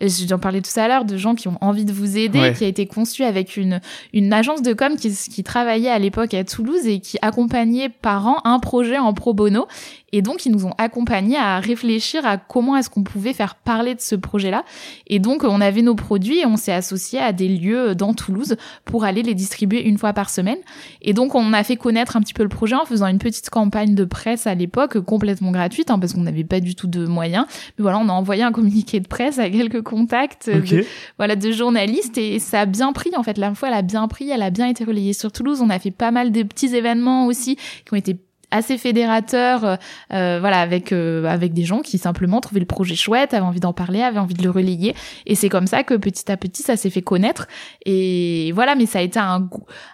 j'en 0.00 0.38
parlais 0.38 0.60
tout 0.60 0.78
à 0.80 0.88
l'heure, 0.88 1.04
de 1.04 1.16
gens 1.16 1.34
qui 1.34 1.48
ont 1.48 1.58
envie 1.60 1.84
de 1.84 1.92
vous 1.92 2.16
aider, 2.16 2.38
Ouais. 2.40 2.52
qui 2.52 2.64
a 2.64 2.68
été 2.68 2.86
conçue 2.86 3.24
avec 3.24 3.56
une 3.56 3.80
une 4.12 4.32
agence 4.32 4.62
de 4.62 4.72
com 4.72 4.96
qui, 4.96 5.10
qui 5.12 5.42
travaillait 5.44 5.90
à 5.90 5.98
l'époque 5.98 6.34
à 6.34 6.44
Toulouse 6.44 6.86
et 6.86 7.00
qui 7.00 7.18
accompagnait 7.22 7.88
par 7.88 8.26
an 8.26 8.36
un 8.44 8.58
projet 8.58 8.98
en 8.98 9.12
pro 9.12 9.34
bono. 9.34 9.66
Et 10.10 10.22
donc, 10.22 10.46
ils 10.46 10.52
nous 10.52 10.64
ont 10.64 10.72
accompagnés 10.78 11.36
à 11.36 11.60
réfléchir 11.60 12.24
à 12.24 12.38
comment 12.38 12.76
est-ce 12.76 12.88
qu'on 12.88 13.02
pouvait 13.02 13.34
faire 13.34 13.56
parler 13.56 13.94
de 13.94 14.00
ce 14.00 14.14
projet-là. 14.14 14.64
Et 15.06 15.18
donc, 15.18 15.44
on 15.44 15.60
avait 15.60 15.82
nos 15.82 15.94
produits 15.94 16.38
et 16.40 16.46
on 16.46 16.56
s'est 16.56 16.72
associé 16.78 17.18
à 17.18 17.32
des 17.32 17.48
lieux 17.48 17.94
dans 17.94 18.14
Toulouse 18.14 18.56
pour 18.84 19.04
aller 19.04 19.22
les 19.22 19.34
distribuer 19.34 19.82
une 19.86 19.98
fois 19.98 20.12
par 20.12 20.30
semaine. 20.30 20.58
Et 21.02 21.12
donc, 21.12 21.34
on 21.34 21.52
a 21.52 21.62
fait 21.62 21.76
connaître 21.76 22.16
un 22.16 22.20
petit 22.20 22.34
peu 22.34 22.42
le 22.42 22.48
projet 22.48 22.74
en 22.74 22.84
faisant 22.84 23.06
une 23.06 23.18
petite 23.18 23.50
campagne 23.50 23.94
de 23.94 24.04
presse 24.04 24.46
à 24.46 24.54
l'époque, 24.54 24.98
complètement 25.00 25.50
gratuite, 25.50 25.90
hein, 25.90 25.98
parce 25.98 26.12
qu'on 26.12 26.22
n'avait 26.22 26.44
pas 26.44 26.60
du 26.60 26.74
tout 26.74 26.86
de 26.86 27.06
moyens. 27.06 27.46
Mais 27.78 27.82
voilà, 27.82 27.98
on 27.98 28.08
a 28.08 28.12
envoyé 28.12 28.42
un 28.42 28.52
communiqué 28.52 29.00
de 29.00 29.08
presse 29.08 29.38
à 29.38 29.50
quelques 29.50 29.82
contacts 29.82 30.50
Ok. 30.52 30.70
de, 30.70 30.84
voilà, 31.18 31.36
de 31.36 31.50
journalistes 31.50 32.18
et 32.18 32.38
ça 32.38 32.62
a 32.62 32.66
bien 32.66 32.92
pris, 32.92 33.10
en 33.16 33.22
fait. 33.22 33.38
La 33.38 33.54
fois, 33.54 33.68
elle 33.68 33.74
a 33.74 33.82
bien 33.82 34.08
pris, 34.08 34.30
elle 34.30 34.42
a 34.42 34.50
bien 34.50 34.66
été 34.66 34.84
relayée 34.84 35.12
sur 35.12 35.32
Toulouse. 35.32 35.60
On 35.62 35.70
a 35.70 35.78
fait 35.78 35.90
pas 35.90 36.10
mal 36.10 36.32
de 36.32 36.42
petits 36.42 36.74
événements 36.74 37.26
aussi 37.26 37.56
qui 37.56 37.92
ont 37.92 37.96
été 37.96 38.16
assez 38.50 38.78
fédérateur, 38.78 39.78
euh, 40.12 40.38
voilà, 40.40 40.60
avec 40.60 40.92
avec 40.92 41.52
des 41.52 41.64
gens 41.64 41.80
qui 41.80 41.98
simplement 41.98 42.40
trouvaient 42.40 42.60
le 42.60 42.66
projet 42.66 42.94
chouette, 42.94 43.34
avaient 43.34 43.44
envie 43.44 43.60
d'en 43.60 43.72
parler, 43.72 44.02
avaient 44.02 44.18
envie 44.18 44.34
de 44.34 44.42
le 44.42 44.50
relayer. 44.50 44.94
Et 45.26 45.34
c'est 45.34 45.48
comme 45.48 45.66
ça 45.66 45.84
que 45.84 45.94
petit 45.94 46.30
à 46.30 46.36
petit, 46.36 46.62
ça 46.62 46.76
s'est 46.76 46.90
fait 46.90 47.02
connaître. 47.02 47.46
Et 47.84 48.52
voilà, 48.54 48.74
mais 48.74 48.86
ça 48.86 49.00
a 49.00 49.02
été 49.02 49.18
un, 49.18 49.48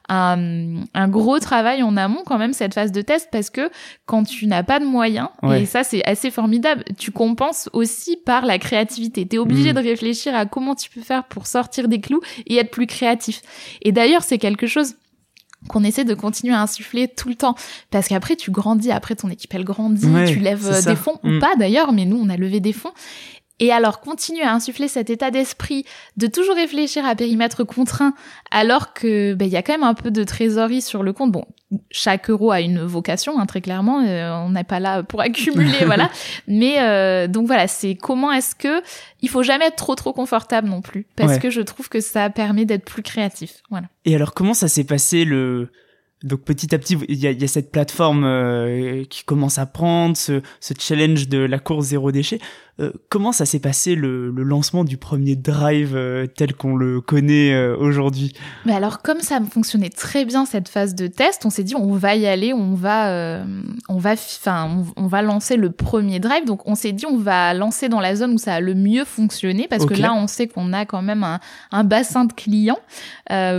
un, 0.08 0.84
un 0.94 1.08
gros 1.08 1.38
travail 1.38 1.82
en 1.82 1.96
amont 1.96 2.22
quand 2.24 2.38
même 2.38 2.52
cette 2.52 2.74
phase 2.74 2.92
de 2.92 3.02
test 3.02 3.28
parce 3.32 3.50
que 3.50 3.70
quand 4.06 4.24
tu 4.24 4.46
n'as 4.46 4.62
pas 4.62 4.78
de 4.78 4.84
moyens, 4.84 5.28
et 5.54 5.66
ça 5.66 5.84
c'est 5.84 6.04
assez 6.04 6.30
formidable, 6.30 6.84
tu 6.98 7.10
compenses 7.10 7.68
aussi 7.72 8.16
par 8.16 8.46
la 8.46 8.58
créativité. 8.58 9.26
T'es 9.26 9.38
obligé 9.38 9.72
mm. 9.72 9.76
de 9.76 9.80
réfléchir 9.80 10.34
à 10.34 10.46
comment 10.46 10.74
tu 10.74 10.90
peux 10.90 11.00
faire 11.00 11.24
pour 11.24 11.46
sortir 11.46 11.88
des 11.88 12.00
clous 12.00 12.20
et 12.46 12.56
être 12.56 12.70
plus 12.70 12.86
créatif. 12.86 13.42
Et 13.82 13.92
d'ailleurs, 13.92 14.22
c'est 14.22 14.38
quelque 14.38 14.66
chose 14.66 14.94
qu'on 15.68 15.84
essaie 15.84 16.04
de 16.04 16.14
continuer 16.14 16.54
à 16.54 16.62
insuffler 16.62 17.08
tout 17.08 17.28
le 17.28 17.34
temps 17.34 17.54
parce 17.90 18.08
qu'après 18.08 18.36
tu 18.36 18.50
grandis 18.50 18.90
après 18.90 19.14
ton 19.14 19.28
équipe 19.28 19.54
elle 19.54 19.64
grandit 19.64 20.06
tu 20.26 20.38
lèves 20.38 20.66
euh, 20.66 20.82
des 20.82 20.96
fonds 20.96 21.18
ou 21.22 21.30
mm. 21.30 21.38
pas 21.38 21.56
d'ailleurs 21.56 21.92
mais 21.92 22.04
nous 22.04 22.20
on 22.20 22.28
a 22.28 22.36
levé 22.36 22.60
des 22.60 22.72
fonds 22.72 22.92
et 23.60 23.70
alors, 23.70 24.00
continuer 24.00 24.42
à 24.42 24.52
insuffler 24.52 24.88
cet 24.88 25.10
état 25.10 25.30
d'esprit 25.30 25.84
de 26.16 26.26
toujours 26.26 26.56
réfléchir 26.56 27.06
à 27.06 27.14
périmètre 27.14 27.62
contraint, 27.62 28.12
alors 28.50 28.92
que 28.94 29.34
ben, 29.34 29.46
il 29.46 29.52
y 29.52 29.56
a 29.56 29.62
quand 29.62 29.74
même 29.74 29.84
un 29.84 29.94
peu 29.94 30.10
de 30.10 30.24
trésorerie 30.24 30.82
sur 30.82 31.04
le 31.04 31.12
compte. 31.12 31.30
Bon, 31.30 31.44
chaque 31.90 32.30
euro 32.30 32.50
a 32.50 32.60
une 32.60 32.80
vocation, 32.80 33.38
hein, 33.38 33.46
très 33.46 33.60
clairement. 33.60 34.00
Euh, 34.00 34.32
on 34.32 34.50
n'est 34.50 34.64
pas 34.64 34.80
là 34.80 35.02
pour 35.02 35.20
accumuler, 35.20 35.78
voilà. 35.84 36.10
Mais 36.46 36.80
euh, 36.80 37.28
donc 37.28 37.46
voilà, 37.46 37.68
c'est 37.68 37.94
comment 37.94 38.32
est-ce 38.32 38.54
que 38.54 38.82
il 39.22 39.28
faut 39.28 39.42
jamais 39.42 39.66
être 39.66 39.76
trop 39.76 39.94
trop 39.94 40.12
confortable 40.12 40.68
non 40.68 40.80
plus, 40.80 41.06
parce 41.16 41.38
que 41.38 41.50
je 41.50 41.60
trouve 41.60 41.88
que 41.88 42.00
ça 42.00 42.30
permet 42.30 42.64
d'être 42.64 42.84
plus 42.84 43.02
créatif. 43.02 43.62
Voilà. 43.70 43.86
Et 44.04 44.14
alors, 44.14 44.34
comment 44.34 44.54
ça 44.54 44.68
s'est 44.68 44.84
passé 44.84 45.24
le 45.24 45.70
donc 46.24 46.40
petit 46.40 46.74
à 46.74 46.78
petit, 46.78 46.96
il 47.08 47.18
y 47.18 47.26
a, 47.26 47.48
cette 47.48 47.70
plateforme 47.70 48.24
euh, 48.24 49.04
qui 49.04 49.24
commence 49.24 49.58
à 49.58 49.66
prendre, 49.66 50.16
ce, 50.16 50.40
ce, 50.58 50.72
challenge 50.78 51.28
de 51.28 51.38
la 51.38 51.58
course 51.58 51.86
zéro 51.86 52.12
déchet. 52.12 52.40
Euh, 52.80 52.90
comment 53.08 53.30
ça 53.30 53.46
s'est 53.46 53.60
passé 53.60 53.94
le, 53.94 54.32
le, 54.32 54.42
lancement 54.42 54.82
du 54.82 54.96
premier 54.96 55.36
drive 55.36 55.94
euh, 55.94 56.26
tel 56.26 56.54
qu'on 56.54 56.74
le 56.74 57.00
connaît 57.00 57.52
euh, 57.52 57.76
aujourd'hui? 57.76 58.32
Mais 58.64 58.72
alors 58.72 59.00
comme 59.00 59.20
ça 59.20 59.38
fonctionnait 59.48 59.90
très 59.90 60.24
bien 60.24 60.44
cette 60.44 60.68
phase 60.68 60.96
de 60.96 61.06
test, 61.06 61.46
on 61.46 61.50
s'est 61.50 61.62
dit 61.62 61.76
on 61.76 61.92
va 61.92 62.16
y 62.16 62.26
aller, 62.26 62.52
on 62.52 62.74
va 62.74 63.44
on 63.88 63.98
va 63.98 64.12
enfin 64.14 64.82
on, 64.96 65.06
va 65.06 65.22
lancer 65.22 65.56
le 65.56 65.70
premier 65.70 66.18
drive. 66.18 66.46
Donc 66.46 66.66
on 66.66 66.74
s'est 66.74 66.90
dit 66.90 67.06
on 67.06 67.16
va 67.16 67.54
lancer 67.54 67.88
dans 67.88 68.00
la 68.00 68.16
zone 68.16 68.32
où 68.32 68.38
ça 68.38 68.54
a 68.54 68.60
le 68.60 68.74
mieux 68.74 69.04
fonctionné 69.04 69.68
parce 69.68 69.86
que 69.86 69.94
là 69.94 70.12
on 70.12 70.26
sait 70.26 70.48
qu'on 70.48 70.72
a 70.72 70.84
quand 70.84 71.02
même 71.02 71.22
un, 71.22 71.38
un 71.70 71.84
bassin 71.84 72.24
de 72.24 72.32
clients 72.32 72.80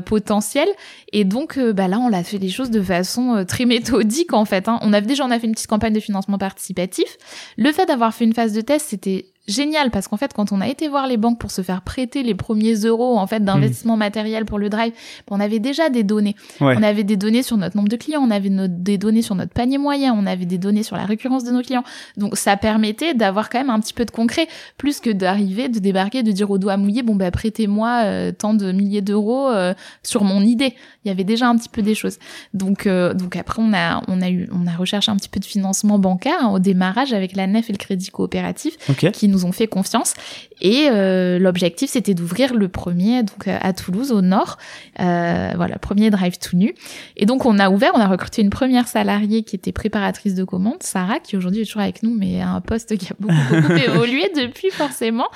potentiels 0.05 0.67
et 1.13 1.23
donc 1.23 1.57
bah 1.57 1.87
là 1.87 1.99
on 1.99 2.11
a 2.11 2.23
fait 2.23 2.37
les 2.37 2.49
choses 2.49 2.69
de 2.69 2.81
façon 2.81 3.45
très 3.47 3.63
méthodique 3.65 4.33
en 4.33 4.43
fait. 4.43 4.67
Hein. 4.67 4.77
On 4.81 4.91
avait 4.91 5.07
déjà 5.07 5.23
on 5.23 5.31
a 5.31 5.39
fait 5.39 5.47
une 5.47 5.53
petite 5.53 5.67
campagne 5.67 5.93
de 5.93 6.01
financement 6.01 6.37
participatif. 6.37 7.17
Le 7.57 7.71
fait 7.71 7.85
d'avoir 7.85 8.13
fait 8.13 8.25
une 8.25 8.33
phase 8.33 8.51
de 8.51 8.61
test, 8.61 8.87
c'était 8.89 9.04
été 9.05 9.34
génial 9.47 9.91
parce 9.91 10.07
qu'en 10.07 10.17
fait 10.17 10.33
quand 10.33 10.51
on 10.51 10.61
a 10.61 10.67
été 10.67 10.87
voir 10.87 11.07
les 11.07 11.17
banques 11.17 11.39
pour 11.39 11.51
se 11.51 11.61
faire 11.61 11.81
prêter 11.81 12.23
les 12.23 12.35
premiers 12.35 12.75
euros 12.75 13.17
en 13.17 13.27
fait 13.27 13.43
d'investissement 13.43 13.97
matériel 13.97 14.45
pour 14.45 14.59
le 14.59 14.69
drive 14.69 14.93
on 15.29 15.39
avait 15.39 15.59
déjà 15.59 15.89
des 15.89 16.03
données. 16.03 16.35
On 16.61 16.83
avait 16.83 17.03
des 17.03 17.17
données 17.17 17.43
sur 17.43 17.57
notre 17.57 17.77
nombre 17.77 17.89
de 17.89 17.95
clients 17.95 18.21
on 18.23 18.31
avait 18.31 18.49
des 18.49 18.97
données 18.97 19.21
sur 19.21 19.35
notre 19.35 19.53
panier 19.53 19.77
moyen 19.77 20.13
on 20.17 20.25
avait 20.25 20.45
des 20.45 20.57
données 20.57 20.83
sur 20.83 20.95
la 20.95 21.05
récurrence 21.05 21.43
de 21.43 21.51
nos 21.51 21.61
clients. 21.61 21.83
Donc 22.17 22.37
ça 22.37 22.57
permettait 22.57 23.13
d'avoir 23.13 23.49
quand 23.49 23.59
même 23.59 23.69
un 23.69 23.79
petit 23.79 23.93
peu 23.93 24.05
de 24.05 24.11
concret 24.11 24.47
plus 24.77 24.99
que 24.99 25.09
d'arriver 25.09 25.69
de 25.69 25.79
débarquer 25.79 26.23
de 26.23 26.31
dire 26.31 26.49
au 26.49 26.57
doigt 26.57 26.77
mouillé 26.77 27.03
bon 27.03 27.15
bah 27.15 27.31
prêtez-moi 27.31 28.01
euh, 28.05 28.31
tant 28.31 28.53
de 28.53 28.71
milliers 28.71 29.01
d'euros 29.01 29.49
euh, 29.49 29.73
sur 30.03 30.23
mon 30.23 30.41
idée 30.41 30.73
il 31.03 31.09
y 31.09 31.11
avait 31.11 31.23
déjà 31.23 31.47
un 31.47 31.55
petit 31.55 31.69
peu 31.69 31.83
des 31.83 31.93
choses. 31.93 32.17
Donc 32.53 32.87
euh, 32.87 33.13
donc 33.13 33.35
après 33.35 33.61
on 33.61 33.73
a 33.73 34.01
on 34.07 34.21
a 34.21 34.29
eu 34.29 34.49
on 34.51 34.65
a 34.65 34.75
recherché 34.75 35.11
un 35.11 35.15
petit 35.17 35.29
peu 35.29 35.39
de 35.39 35.45
financement 35.45 35.99
bancaire 35.99 36.37
hein, 36.41 36.49
au 36.49 36.59
démarrage 36.59 37.13
avec 37.13 37.35
la 37.35 37.45
nef 37.45 37.69
et 37.69 37.73
le 37.73 37.77
crédit 37.77 38.09
coopératif 38.09 38.77
qui 39.13 39.27
nous 39.27 39.34
ont 39.43 39.51
fait 39.51 39.67
confiance. 39.67 40.13
Et 40.61 40.87
euh, 40.89 41.39
l'objectif, 41.39 41.89
c'était 41.89 42.13
d'ouvrir 42.13 42.53
le 42.53 42.69
premier 42.69 43.23
donc 43.23 43.47
à 43.47 43.73
Toulouse, 43.73 44.11
au 44.11 44.21
nord. 44.21 44.57
Euh, 44.99 45.51
voilà, 45.55 45.77
premier 45.77 46.09
drive 46.09 46.37
tout 46.37 46.55
nu. 46.55 46.73
Et 47.17 47.25
donc 47.25 47.45
on 47.45 47.59
a 47.59 47.69
ouvert, 47.69 47.91
on 47.95 47.99
a 47.99 48.07
recruté 48.07 48.41
une 48.41 48.49
première 48.49 48.87
salariée 48.87 49.43
qui 49.43 49.55
était 49.55 49.71
préparatrice 49.71 50.35
de 50.35 50.43
commandes, 50.43 50.81
Sarah, 50.81 51.19
qui 51.19 51.35
aujourd'hui 51.35 51.61
est 51.61 51.65
toujours 51.65 51.81
avec 51.81 52.03
nous, 52.03 52.13
mais 52.13 52.41
un 52.41 52.61
poste 52.61 52.97
qui 52.97 53.07
a 53.07 53.15
beaucoup, 53.19 53.33
beaucoup 53.49 53.73
évolué 53.85 54.31
depuis 54.35 54.69
forcément. 54.71 55.27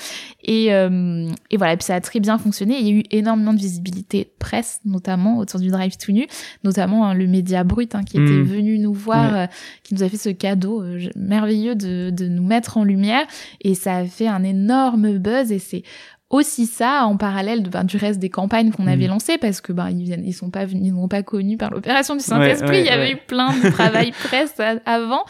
Et, 0.43 0.73
euh, 0.73 1.29
et 1.51 1.57
voilà, 1.57 1.75
puis 1.75 1.85
ça 1.85 1.95
a 1.95 2.01
très 2.01 2.19
bien 2.19 2.37
fonctionné. 2.37 2.77
Il 2.79 2.87
y 2.87 2.91
a 2.91 2.93
eu 2.93 3.03
énormément 3.11 3.53
de 3.53 3.59
visibilité 3.59 4.31
presse, 4.39 4.79
notamment 4.85 5.37
autour 5.37 5.59
du 5.59 5.69
drive 5.69 5.97
tout 5.97 6.11
nu, 6.11 6.27
notamment 6.63 7.05
hein, 7.05 7.13
le 7.13 7.27
média 7.27 7.63
brut 7.63 7.93
hein, 7.95 8.03
qui 8.03 8.17
était 8.17 8.31
mmh. 8.31 8.43
venu 8.43 8.79
nous 8.79 8.93
voir, 8.93 9.35
euh, 9.35 9.45
qui 9.83 9.93
nous 9.93 10.03
a 10.03 10.09
fait 10.09 10.17
ce 10.17 10.29
cadeau 10.29 10.81
euh, 10.81 11.09
merveilleux 11.15 11.75
de, 11.75 12.09
de 12.09 12.27
nous 12.27 12.43
mettre 12.43 12.77
en 12.77 12.83
lumière. 12.83 13.25
Et 13.61 13.75
ça 13.75 13.88
a 13.89 14.05
fait 14.05 14.27
un 14.27 14.43
énorme 14.43 15.17
buzz 15.17 15.51
et 15.51 15.59
c'est 15.59 15.83
aussi 16.29 16.67
ça 16.67 17.05
en 17.05 17.17
parallèle 17.17 17.63
de, 17.63 17.69
ben, 17.69 17.83
du 17.83 17.97
reste 17.97 18.19
des 18.19 18.29
campagnes 18.29 18.71
qu'on 18.71 18.85
avait 18.85 19.07
mm. 19.07 19.11
lancées 19.11 19.37
parce 19.39 19.61
que 19.61 19.73
ben 19.73 19.89
ils 19.89 20.03
viennent 20.03 20.23
ils 20.23 20.33
sont 20.33 20.51
pas 20.51 20.65
venus 20.65 20.83
ils 20.85 20.93
n'ont 20.93 21.07
pas 21.07 21.23
connus 21.23 21.57
par 21.57 21.71
l'opération 21.71 22.15
du 22.15 22.21
Saint-Esprit. 22.21 22.81
il 22.81 22.85
y 22.85 22.89
avait 22.89 23.13
eu 23.13 23.17
plein 23.17 23.49
de 23.51 23.69
travail 23.71 24.11
presse 24.23 24.53
avant. 24.85 25.23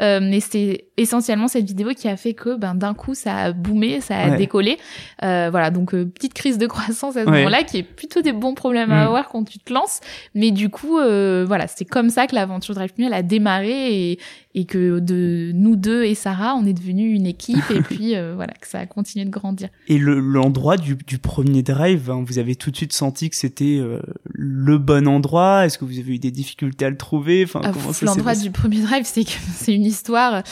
Euh, 0.00 0.20
mais 0.22 0.40
c'est 0.40 0.84
essentiellement 0.96 1.48
cette 1.48 1.66
vidéo 1.66 1.90
qui 1.94 2.08
a 2.08 2.16
fait 2.16 2.32
que 2.32 2.56
ben 2.56 2.74
d'un 2.74 2.94
coup 2.94 3.14
ça 3.14 3.36
a 3.36 3.52
boomé 3.52 4.00
ça 4.00 4.16
a 4.16 4.30
décollé. 4.36 4.78
Euh, 5.22 5.48
voilà. 5.50 5.70
Donc 5.70 5.94
euh, 5.94 6.06
petite 6.06 6.32
crise 6.32 6.56
de 6.56 6.66
croissance 6.66 7.16
à 7.16 7.24
ce 7.24 7.30
moment-là 7.30 7.62
qui 7.62 7.78
est 7.78 7.82
plutôt 7.82 8.22
des 8.22 8.32
bons 8.32 8.54
problèmes 8.54 8.92
à 8.92 9.04
mm. 9.04 9.06
avoir 9.06 9.28
quand 9.28 9.44
tu 9.44 9.58
te 9.58 9.72
lances. 9.72 10.00
Mais 10.34 10.52
du 10.52 10.70
coup 10.70 10.98
euh, 10.98 11.44
voilà 11.46 11.66
c'est 11.66 11.84
comme 11.84 12.08
ça 12.08 12.26
que 12.26 12.34
l'aventure 12.34 12.74
Drive 12.74 12.92
elle 12.98 13.12
a 13.12 13.22
démarré 13.22 14.10
et, 14.10 14.18
et 14.56 14.64
que 14.64 15.00
de 15.00 15.52
nous 15.54 15.76
deux 15.76 16.04
et 16.04 16.14
Sarah, 16.14 16.56
on 16.56 16.64
est 16.64 16.72
devenu 16.72 17.12
une 17.12 17.26
équipe 17.26 17.70
et 17.70 17.80
puis 17.82 18.16
euh, 18.16 18.32
voilà 18.34 18.54
que 18.54 18.66
ça 18.66 18.80
a 18.80 18.86
continué 18.86 19.26
de 19.26 19.30
grandir. 19.30 19.68
Et 19.86 19.98
l'endroit 20.46 20.76
du, 20.76 20.94
du, 20.94 21.18
premier 21.18 21.64
drive, 21.64 22.08
hein, 22.08 22.22
vous 22.24 22.38
avez 22.38 22.54
tout 22.54 22.70
de 22.70 22.76
suite 22.76 22.92
senti 22.92 23.30
que 23.30 23.34
c'était 23.34 23.78
euh, 23.78 24.00
le 24.32 24.78
bon 24.78 25.08
endroit. 25.08 25.66
Est-ce 25.66 25.76
que 25.76 25.84
vous 25.84 25.98
avez 25.98 26.14
eu 26.14 26.18
des 26.20 26.30
difficultés 26.30 26.84
à 26.84 26.90
le 26.90 26.96
trouver? 26.96 27.42
Enfin, 27.42 27.62
ah, 27.64 27.72
L'endroit 28.02 28.36
du 28.36 28.52
premier 28.52 28.80
drive, 28.80 29.02
c'est 29.04 29.24
c'est 29.54 29.74
une 29.74 29.84
histoire. 29.84 30.44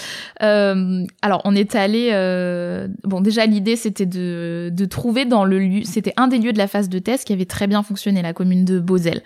Euh, 0.42 1.04
alors 1.22 1.42
on 1.44 1.54
est 1.54 1.76
allé. 1.76 2.10
Euh, 2.12 2.88
bon, 3.04 3.20
déjà 3.20 3.46
l'idée 3.46 3.76
c'était 3.76 4.06
de, 4.06 4.70
de 4.72 4.84
trouver 4.84 5.26
dans 5.26 5.44
le 5.44 5.60
lieu. 5.60 5.82
C'était 5.84 6.12
un 6.16 6.26
des 6.26 6.38
lieux 6.38 6.52
de 6.52 6.58
la 6.58 6.66
phase 6.66 6.88
de 6.88 6.98
test 6.98 7.24
qui 7.24 7.32
avait 7.32 7.44
très 7.44 7.68
bien 7.68 7.84
fonctionné, 7.84 8.20
la 8.20 8.32
commune 8.32 8.64
de 8.64 8.80
Beauzel. 8.80 9.22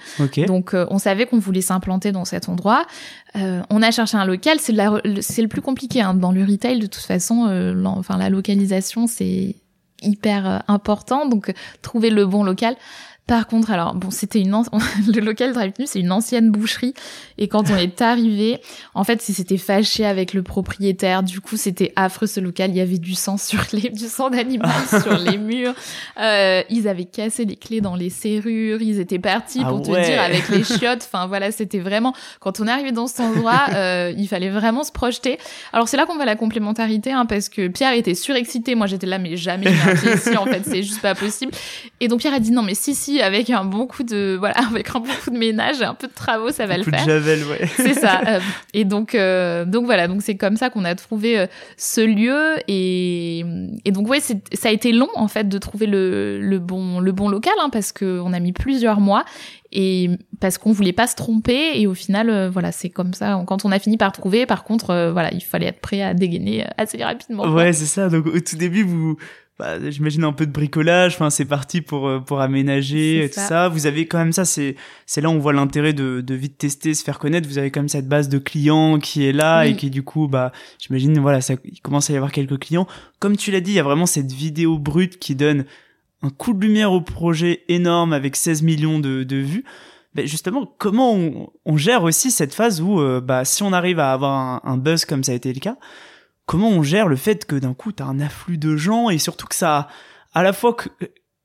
Donc 0.47 0.75
on 0.75 0.99
savait 0.99 1.25
qu'on 1.25 1.39
voulait 1.39 1.63
s'implanter 1.63 2.13
dans 2.13 2.27
cet 2.27 2.51
endroit. 2.51 2.85
on 3.35 3.83
a 3.83 3.91
cherché 3.91 4.19
un 4.19 4.27
local 4.27 4.59
c'est 4.61 5.43
le 5.43 5.49
plus 5.49 5.63
compliqué 5.63 6.03
hein. 6.03 6.13
dans 6.13 6.33
le 6.33 6.45
retail 6.45 6.79
de 6.79 6.87
toute 6.87 7.05
façon. 7.05 7.75
Enfin 7.87 8.19
la 8.19 8.29
localisation 8.29 9.07
c'est 9.07 9.57
hyper 10.03 10.47
euh, 10.47 10.59
important 10.69 11.27
donc 11.27 11.53
trouver 11.83 12.11
le 12.11 12.27
bon 12.27 12.45
local. 12.45 12.77
Par 13.29 13.47
contre, 13.47 13.71
alors 13.71 13.95
bon, 13.95 14.11
c'était 14.11 14.41
une 14.41 14.49
le 15.07 15.21
local 15.21 15.53
drive 15.53 15.73
c'est 15.85 16.01
une 16.01 16.13
ancienne 16.13 16.51
boucherie 16.51 16.95
et 17.37 17.47
quand 17.47 17.71
on 17.71 17.77
est 17.77 18.01
arrivé, 18.01 18.59
en 18.95 19.05
fait, 19.05 19.21
c'était 19.21 19.59
fâché 19.59 20.07
avec 20.07 20.33
le 20.33 20.43
propriétaire. 20.43 21.23
Du 21.23 21.43
coup, 21.43 21.59
c'était 21.59 21.93
affreux 21.95 22.27
ce 22.27 22.41
local. 22.41 22.71
Il 22.71 22.77
y 22.77 22.81
avait 22.81 22.97
du 22.97 23.15
sang 23.15 23.37
sur 23.37 23.61
les 23.73 23.91
du 23.91 24.07
sang 24.07 24.31
d'animal 24.31 24.71
sur 25.03 25.19
les 25.19 25.37
murs. 25.37 25.75
Euh, 26.19 26.63
ils 26.71 26.89
avaient 26.89 27.05
cassé 27.05 27.45
les 27.45 27.57
clés 27.57 27.83
dans 27.83 27.97
les 27.97 28.09
serrures. 28.09 28.81
Ils 28.81 28.99
étaient 28.99 29.19
partis 29.19 29.61
ah 29.63 29.69
pour 29.69 29.83
te 29.83 29.91
dire 29.91 30.21
avec 30.23 30.49
les 30.49 30.65
chiottes. 30.65 31.07
Enfin 31.13 31.27
voilà, 31.27 31.53
c'était 31.53 31.81
vraiment 31.81 32.15
quand 32.41 32.61
on 32.61 32.67
est 32.67 32.71
arrivé 32.71 32.93
dans 32.93 33.07
cet 33.07 33.21
endroit, 33.21 33.67
euh, 33.75 34.13
il 34.17 34.27
fallait 34.27 34.49
vraiment 34.49 34.85
se 34.85 34.93
projeter. 34.93 35.39
Alors 35.75 35.87
c'est 35.87 35.99
là 35.99 36.07
qu'on 36.07 36.17
voit 36.17 36.25
la 36.25 36.37
complémentarité, 36.37 37.13
hein, 37.13 37.27
parce 37.27 37.51
que 37.51 37.69
Pierre 37.69 37.93
était 37.93 38.15
surexcité. 38.15 38.75
Moi, 38.75 38.87
j'étais 38.87 39.07
là, 39.07 39.19
mais 39.19 39.37
jamais 39.37 39.67
ici. 39.67 40.35
En 40.39 40.47
fait, 40.47 40.63
c'est 40.65 40.83
juste 40.83 41.03
pas 41.03 41.15
possible. 41.15 41.53
Et 42.01 42.09
donc 42.09 42.21
Pierre 42.21 42.33
a 42.35 42.41
dit 42.41 42.53
non, 42.53 42.63
mais 42.63 42.75
si 42.75 42.95
si 42.95 43.18
avec 43.21 43.51
un 43.51 43.65
bon 43.65 43.87
coup 43.87 44.03
de 44.03 44.37
voilà, 44.39 44.57
avec 44.71 44.91
un 44.91 45.01
bon 45.01 45.13
coup 45.25 45.31
de 45.31 45.39
ménage, 45.39 45.81
et 45.81 45.85
un 45.85 45.95
peu 45.95 46.07
de 46.07 46.13
travaux, 46.13 46.51
ça 46.51 46.67
va 46.67 46.77
le 46.77 46.85
faire. 46.85 47.05
De 47.05 47.11
javel, 47.11 47.45
ouais. 47.45 47.67
c'est 47.77 47.95
ça. 47.95 48.21
Euh, 48.29 48.41
et 48.75 48.85
donc 48.85 49.15
euh, 49.15 49.65
donc 49.65 49.85
voilà, 49.87 50.09
donc 50.09 50.23
c'est 50.23 50.37
comme 50.37 50.57
ça 50.57 50.71
qu'on 50.71 50.85
a 50.85 50.95
trouvé 50.95 51.39
euh, 51.39 51.47
ce 51.77 52.01
lieu 52.01 52.57
et 52.67 53.45
et 53.85 53.93
donc 53.93 54.09
ouais, 54.09 54.21
ça 54.21 54.35
a 54.69 54.71
été 54.71 54.93
long 54.93 55.09
en 55.15 55.29
fait 55.29 55.49
de 55.49 55.57
trouver 55.57 55.87
le 55.87 56.39
le 56.41 56.59
bon 56.59 57.01
le 57.01 57.13
bon 57.13 57.29
local 57.29 57.55
hein, 57.61 57.71
parce 57.71 57.93
que 57.93 58.21
on 58.21 58.33
a 58.33 58.41
mis 58.41 58.53
plusieurs 58.53 59.01
mois 59.01 59.25
et 59.73 60.11
parce 60.41 60.59
qu'on 60.59 60.73
voulait 60.73 60.93
pas 60.93 61.07
se 61.07 61.15
tromper 61.15 61.81
et 61.81 61.87
au 61.87 61.95
final 61.95 62.49
voilà 62.49 62.73
c'est 62.73 62.91
comme 62.91 63.15
ça 63.15 63.43
quand 63.47 63.65
on 63.65 63.71
a 63.71 63.79
fini 63.79 63.97
par 63.97 64.13
trouver 64.13 64.47
par 64.47 64.65
contre 64.65 65.11
voilà 65.13 65.33
il 65.33 65.43
fallait 65.43 65.67
être 65.67 65.81
prêt 65.81 66.03
à 66.03 66.13
dégainer 66.13 66.67
assez 66.77 67.03
rapidement 67.03 67.49
ouais 67.55 67.73
c'est 67.73 67.87
ça 67.87 68.09
donc 68.09 68.27
au 68.27 68.41
tout 68.41 68.57
début 68.57 68.83
vous 68.83 69.17
bah, 69.59 69.91
j'imagine 69.91 70.23
un 70.23 70.33
peu 70.33 70.47
de 70.47 70.53
bricolage. 70.53 71.15
Enfin, 71.15 71.31
c'est 71.31 71.45
parti 71.45 71.81
pour 71.81 72.07
euh, 72.07 72.21
pour 72.21 72.41
aménager 72.41 73.29
tout 73.33 73.41
ça. 73.41 73.69
Vous 73.69 73.87
avez 73.87 74.07
quand 74.07 74.19
même 74.19 74.33
ça. 74.33 74.45
C'est 74.45 74.77
c'est 75.05 75.21
là 75.21 75.29
où 75.29 75.33
on 75.33 75.39
voit 75.39 75.53
l'intérêt 75.53 75.93
de 75.93 76.21
de 76.21 76.35
vite 76.35 76.59
tester, 76.59 76.95
se 76.95 77.03
faire 77.03 77.19
connaître. 77.19 77.49
Vous 77.49 77.59
avez 77.59 77.73
quand 77.73 77.81
même 77.81 77.89
cette 77.89 78.09
base 78.09 78.29
de 78.29 78.39
clients 78.39 79.01
qui 79.01 79.27
est 79.27 79.33
là 79.33 79.65
et 79.65 79.75
qui 79.75 79.91
du 79.91 80.05
coup, 80.05 80.29
bah, 80.29 80.53
j'imagine, 80.79 81.19
voilà, 81.19 81.41
ça 81.41 81.55
il 81.65 81.81
commence 81.81 82.09
à 82.09 82.13
y 82.13 82.17
avoir 82.17 82.31
quelques 82.31 82.59
clients. 82.59 82.87
Comme 83.19 83.37
tu 83.37 83.51
l'as 83.51 83.61
dit, 83.61 83.73
il 83.73 83.77
y 83.77 83.81
a 83.81 83.85
vraiment 83.85 84.07
cette 84.07 84.31
vidéo 84.31 84.79
brute 84.79 85.19
qui 85.19 85.35
donne 85.35 85.65
un 86.23 86.31
coup 86.31 86.53
de 86.53 86.65
lumière 86.65 86.93
au 86.93 87.01
projet 87.01 87.65
énorme 87.69 88.13
avec 88.13 88.37
16 88.37 88.63
millions 88.63 89.01
de 89.01 89.25
de 89.25 89.37
vues. 89.37 89.65
ben, 90.15 90.25
justement, 90.25 90.73
comment 90.79 91.15
on, 91.65 91.77
gère 91.77 92.05
aussi 92.05 92.31
cette 92.31 92.55
phase 92.55 92.81
où, 92.81 93.01
euh, 93.01 93.21
bah, 93.21 93.45
si 93.45 93.65
on 93.65 93.73
arrive 93.73 93.99
à 93.99 94.13
avoir 94.13 94.65
un, 94.65 94.77
buzz 94.77 95.05
comme 95.05 95.25
ça 95.25 95.33
a 95.33 95.35
été 95.35 95.53
le 95.53 95.61
cas, 95.61 95.77
comment 96.49 96.71
on 96.71 96.83
gère 96.83 97.09
le 97.09 97.17
fait 97.17 97.45
que 97.45 97.55
d'un 97.55 97.75
coup, 97.75 97.93
tu 97.93 98.03
as 98.03 98.07
un 98.07 98.19
afflux 98.19 98.57
de 98.57 98.75
gens 98.75 99.11
et 99.11 99.19
surtout 99.19 99.47
que 99.47 99.55
ça, 99.55 99.87
à 100.35 100.43
la 100.43 100.55
fois 100.55 100.73
que 100.73 100.89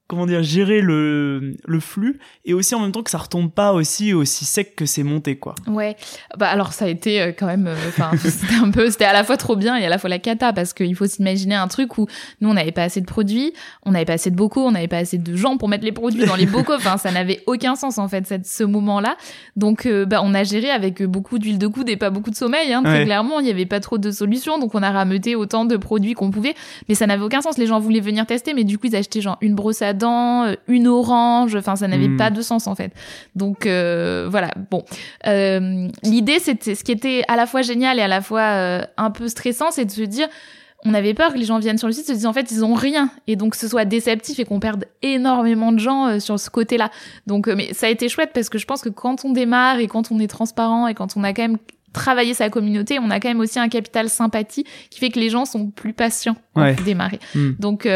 comment 0.07 0.25
dire 0.25 0.43
gérer 0.43 0.81
le, 0.81 1.55
le 1.65 1.79
flux 1.79 2.19
et 2.43 2.53
aussi 2.53 2.75
en 2.75 2.81
même 2.81 2.91
temps 2.91 3.03
que 3.03 3.09
ça 3.09 3.17
retombe 3.17 3.49
pas 3.51 3.71
aussi 3.73 4.13
aussi 4.13 4.43
sec 4.43 4.75
que 4.75 4.85
c'est 4.85 5.03
monté 5.03 5.37
quoi. 5.37 5.55
Ouais. 5.65 5.95
Bah 6.37 6.49
alors 6.49 6.73
ça 6.73 6.85
a 6.85 6.87
été 6.89 7.21
euh, 7.21 7.31
quand 7.37 7.45
même 7.45 7.67
euh, 7.67 7.75
enfin 7.87 8.11
c'était 8.17 8.55
un 8.55 8.69
peu 8.69 8.89
c'était 8.89 9.05
à 9.05 9.13
la 9.13 9.23
fois 9.23 9.37
trop 9.37 9.55
bien 9.55 9.77
et 9.77 9.85
à 9.85 9.89
la 9.89 9.97
fois 9.97 10.09
la 10.09 10.19
cata 10.19 10.51
parce 10.51 10.73
qu'il 10.73 10.93
faut 10.95 11.05
s'imaginer 11.05 11.55
un 11.55 11.67
truc 11.67 11.97
où 11.97 12.07
nous 12.41 12.49
on 12.49 12.53
n'avait 12.53 12.73
pas 12.73 12.83
assez 12.83 12.99
de 12.99 13.05
produits, 13.05 13.53
on 13.85 13.91
n'avait 13.91 14.05
pas 14.05 14.13
assez 14.13 14.29
de 14.29 14.35
bocaux, 14.35 14.65
on 14.65 14.71
n'avait 14.71 14.89
pas 14.89 14.97
assez 14.97 15.17
de 15.17 15.35
gens 15.37 15.57
pour 15.57 15.69
mettre 15.69 15.85
les 15.85 15.93
produits 15.93 16.25
dans 16.25 16.35
les 16.35 16.45
bocaux, 16.45 16.75
enfin 16.75 16.97
ça 16.97 17.11
n'avait 17.11 17.41
aucun 17.47 17.75
sens 17.75 17.97
en 17.97 18.09
fait 18.09 18.27
cette, 18.27 18.45
ce 18.45 18.63
moment-là. 18.65 19.15
Donc 19.55 19.85
euh, 19.85 20.05
bah 20.05 20.19
on 20.21 20.33
a 20.33 20.43
géré 20.43 20.69
avec 20.69 21.01
beaucoup 21.03 21.39
d'huile 21.39 21.57
de 21.57 21.67
coude 21.67 21.89
et 21.89 21.97
pas 21.97 22.09
beaucoup 22.09 22.29
de 22.29 22.35
sommeil 22.35 22.73
hein, 22.73 22.83
très 22.83 23.05
clairement, 23.05 23.39
il 23.39 23.47
y 23.47 23.51
avait 23.51 23.65
pas 23.65 23.79
trop 23.79 23.97
de 23.97 24.11
solutions 24.11 24.59
donc 24.59 24.75
on 24.75 24.83
a 24.83 24.91
rameuté 24.91 25.35
autant 25.35 25.63
de 25.63 25.77
produits 25.77 26.13
qu'on 26.13 26.29
pouvait 26.29 26.55
mais 26.89 26.95
ça 26.95 27.07
n'avait 27.07 27.23
aucun 27.23 27.41
sens, 27.41 27.57
les 27.57 27.67
gens 27.67 27.79
voulaient 27.79 28.01
venir 28.01 28.25
tester 28.25 28.53
mais 28.53 28.65
du 28.65 28.77
coup 28.77 28.87
ils 28.87 28.95
achetaient 28.95 29.21
genre 29.21 29.37
une 29.41 29.55
brosse 29.55 29.81
à 29.81 29.93
dents 29.93 30.02
euh, 30.11 30.55
une 30.67 30.87
orange. 30.87 31.55
Enfin, 31.55 31.75
ça 31.75 31.87
n'avait 31.87 32.07
hmm. 32.07 32.17
pas 32.17 32.29
de 32.29 32.41
sens 32.41 32.67
en 32.67 32.75
fait. 32.75 32.91
Donc 33.35 33.65
euh, 33.65 34.27
voilà. 34.29 34.51
Bon, 34.71 34.83
euh, 35.27 35.87
l'idée 36.03 36.39
c'était 36.39 36.75
ce 36.75 36.83
qui 36.83 36.91
était 36.91 37.23
à 37.27 37.35
la 37.35 37.45
fois 37.45 37.61
génial 37.61 37.99
et 37.99 38.01
à 38.01 38.07
la 38.07 38.21
fois 38.21 38.81
un 38.97 39.11
peu 39.11 39.27
stressant, 39.27 39.71
c'est 39.71 39.85
de 39.85 39.91
se 39.91 40.01
dire 40.01 40.27
on 40.85 40.93
avait 40.93 41.13
peur 41.13 41.33
que 41.33 41.37
les 41.37 41.45
gens 41.45 41.59
viennent 41.59 41.77
sur 41.77 41.87
le 41.87 41.93
site 41.93 42.07
se 42.07 42.11
disent 42.11 42.25
en 42.25 42.33
fait 42.33 42.51
ils 42.51 42.65
ont 42.65 42.73
rien 42.73 43.09
et 43.27 43.37
donc 43.37 43.55
ce 43.55 43.69
soit 43.69 43.85
déceptif 43.85 44.39
et 44.39 44.43
qu'on 44.45 44.59
perde 44.59 44.85
énormément 45.01 45.71
de 45.71 45.79
gens 45.79 46.19
sur 46.19 46.39
ce 46.39 46.49
côté-là. 46.49 46.91
Donc 47.25 47.47
mais 47.47 47.73
ça 47.73 47.87
a 47.87 47.89
été 47.89 48.09
chouette 48.09 48.31
parce 48.33 48.49
que 48.49 48.57
je 48.57 48.65
pense 48.65 48.81
que 48.81 48.89
quand 48.89 49.23
on 49.23 49.31
démarre 49.31 49.79
et 49.79 49.87
quand 49.87 50.11
on 50.11 50.19
est 50.19 50.27
transparent 50.27 50.87
et 50.87 50.93
quand 50.93 51.15
on 51.15 51.23
a 51.23 51.33
quand 51.33 51.43
même 51.43 51.57
travaillé 51.93 52.33
sa 52.33 52.49
communauté, 52.49 52.99
on 52.99 53.09
a 53.11 53.19
quand 53.19 53.29
même 53.29 53.39
aussi 53.39 53.59
un 53.59 53.69
capital 53.69 54.09
sympathie 54.09 54.65
qui 54.89 54.99
fait 54.99 55.09
que 55.09 55.19
les 55.19 55.29
gens 55.29 55.45
sont 55.45 55.67
plus 55.69 55.93
patients 55.93 56.35
pour 56.53 56.63
démarrer. 56.83 57.19
Hmm. 57.35 57.51
Donc 57.59 57.87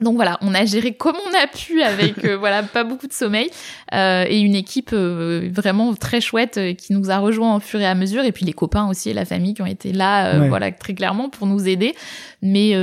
donc 0.00 0.16
voilà, 0.16 0.38
on 0.40 0.54
a 0.54 0.64
géré 0.64 0.92
comme 0.92 1.16
on 1.28 1.34
a 1.34 1.46
pu 1.46 1.82
avec 1.82 2.24
euh, 2.24 2.36
voilà 2.38 2.62
pas 2.62 2.84
beaucoup 2.84 3.06
de 3.06 3.12
sommeil 3.12 3.50
euh, 3.92 4.24
et 4.26 4.40
une 4.40 4.54
équipe 4.54 4.90
euh, 4.92 5.50
vraiment 5.52 5.94
très 5.94 6.20
chouette 6.20 6.56
euh, 6.56 6.74
qui 6.74 6.92
nous 6.92 7.10
a 7.10 7.18
rejoint 7.18 7.56
au 7.56 7.60
fur 7.60 7.80
et 7.80 7.86
à 7.86 7.94
mesure 7.94 8.24
et 8.24 8.32
puis 8.32 8.46
les 8.46 8.52
copains 8.52 8.88
aussi 8.88 9.10
et 9.10 9.14
la 9.14 9.24
famille 9.24 9.54
qui 9.54 9.62
ont 9.62 9.66
été 9.66 9.92
là 9.92 10.48
voilà 10.48 10.72
très 10.72 10.94
clairement 10.94 11.28
pour 11.28 11.46
nous 11.46 11.68
aider. 11.68 11.94
Mais 12.42 12.74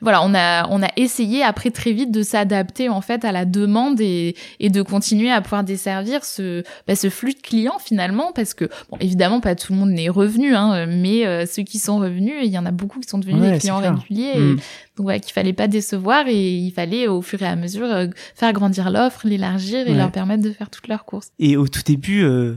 voilà, 0.00 0.22
on 0.22 0.34
a 0.34 0.68
on 0.70 0.82
a 0.82 0.88
essayé 0.96 1.42
après 1.42 1.70
très 1.70 1.92
vite 1.92 2.10
de 2.10 2.22
s'adapter 2.22 2.88
en 2.88 3.00
fait 3.00 3.24
à 3.24 3.32
la 3.32 3.44
demande 3.44 4.00
et, 4.00 4.36
et 4.60 4.70
de 4.70 4.82
continuer 4.82 5.30
à 5.30 5.40
pouvoir 5.40 5.64
desservir 5.64 6.24
ce 6.24 6.62
bah, 6.86 6.94
ce 6.94 7.10
flux 7.10 7.34
de 7.34 7.40
clients 7.40 7.78
finalement 7.78 8.32
parce 8.32 8.54
que 8.54 8.66
bon 8.90 8.96
évidemment 9.00 9.40
pas 9.40 9.54
tout 9.54 9.72
le 9.72 9.78
monde 9.78 9.90
n'est 9.90 10.08
revenu 10.08 10.54
hein, 10.54 10.86
mais 10.86 11.46
ceux 11.46 11.62
qui 11.62 11.78
sont 11.78 11.98
revenus 11.98 12.34
il 12.42 12.50
y 12.50 12.58
en 12.58 12.66
a 12.66 12.70
beaucoup 12.70 13.00
qui 13.00 13.08
sont 13.08 13.18
devenus 13.18 13.42
des 13.50 13.58
clients 13.58 13.78
réguliers. 13.78 14.32
Et, 14.34 14.38
mm. 14.38 14.58
Donc 14.96 15.04
voilà, 15.04 15.18
qu'il 15.18 15.32
fallait 15.32 15.52
pas 15.52 15.66
décevoir 15.66 16.28
et 16.28 16.56
il 16.56 16.70
fallait 16.70 17.08
au 17.08 17.20
fur 17.20 17.42
et 17.42 17.46
à 17.46 17.56
mesure 17.56 17.86
euh, 17.86 18.06
faire 18.34 18.52
grandir 18.52 18.90
l'offre, 18.90 19.26
l'élargir 19.26 19.88
et 19.88 19.94
leur 19.94 20.12
permettre 20.12 20.42
de 20.42 20.52
faire 20.52 20.70
toutes 20.70 20.86
leurs 20.86 21.04
courses. 21.04 21.30
Et 21.40 21.56
au 21.56 21.66
tout 21.66 21.82
début, 21.84 22.22
euh, 22.22 22.54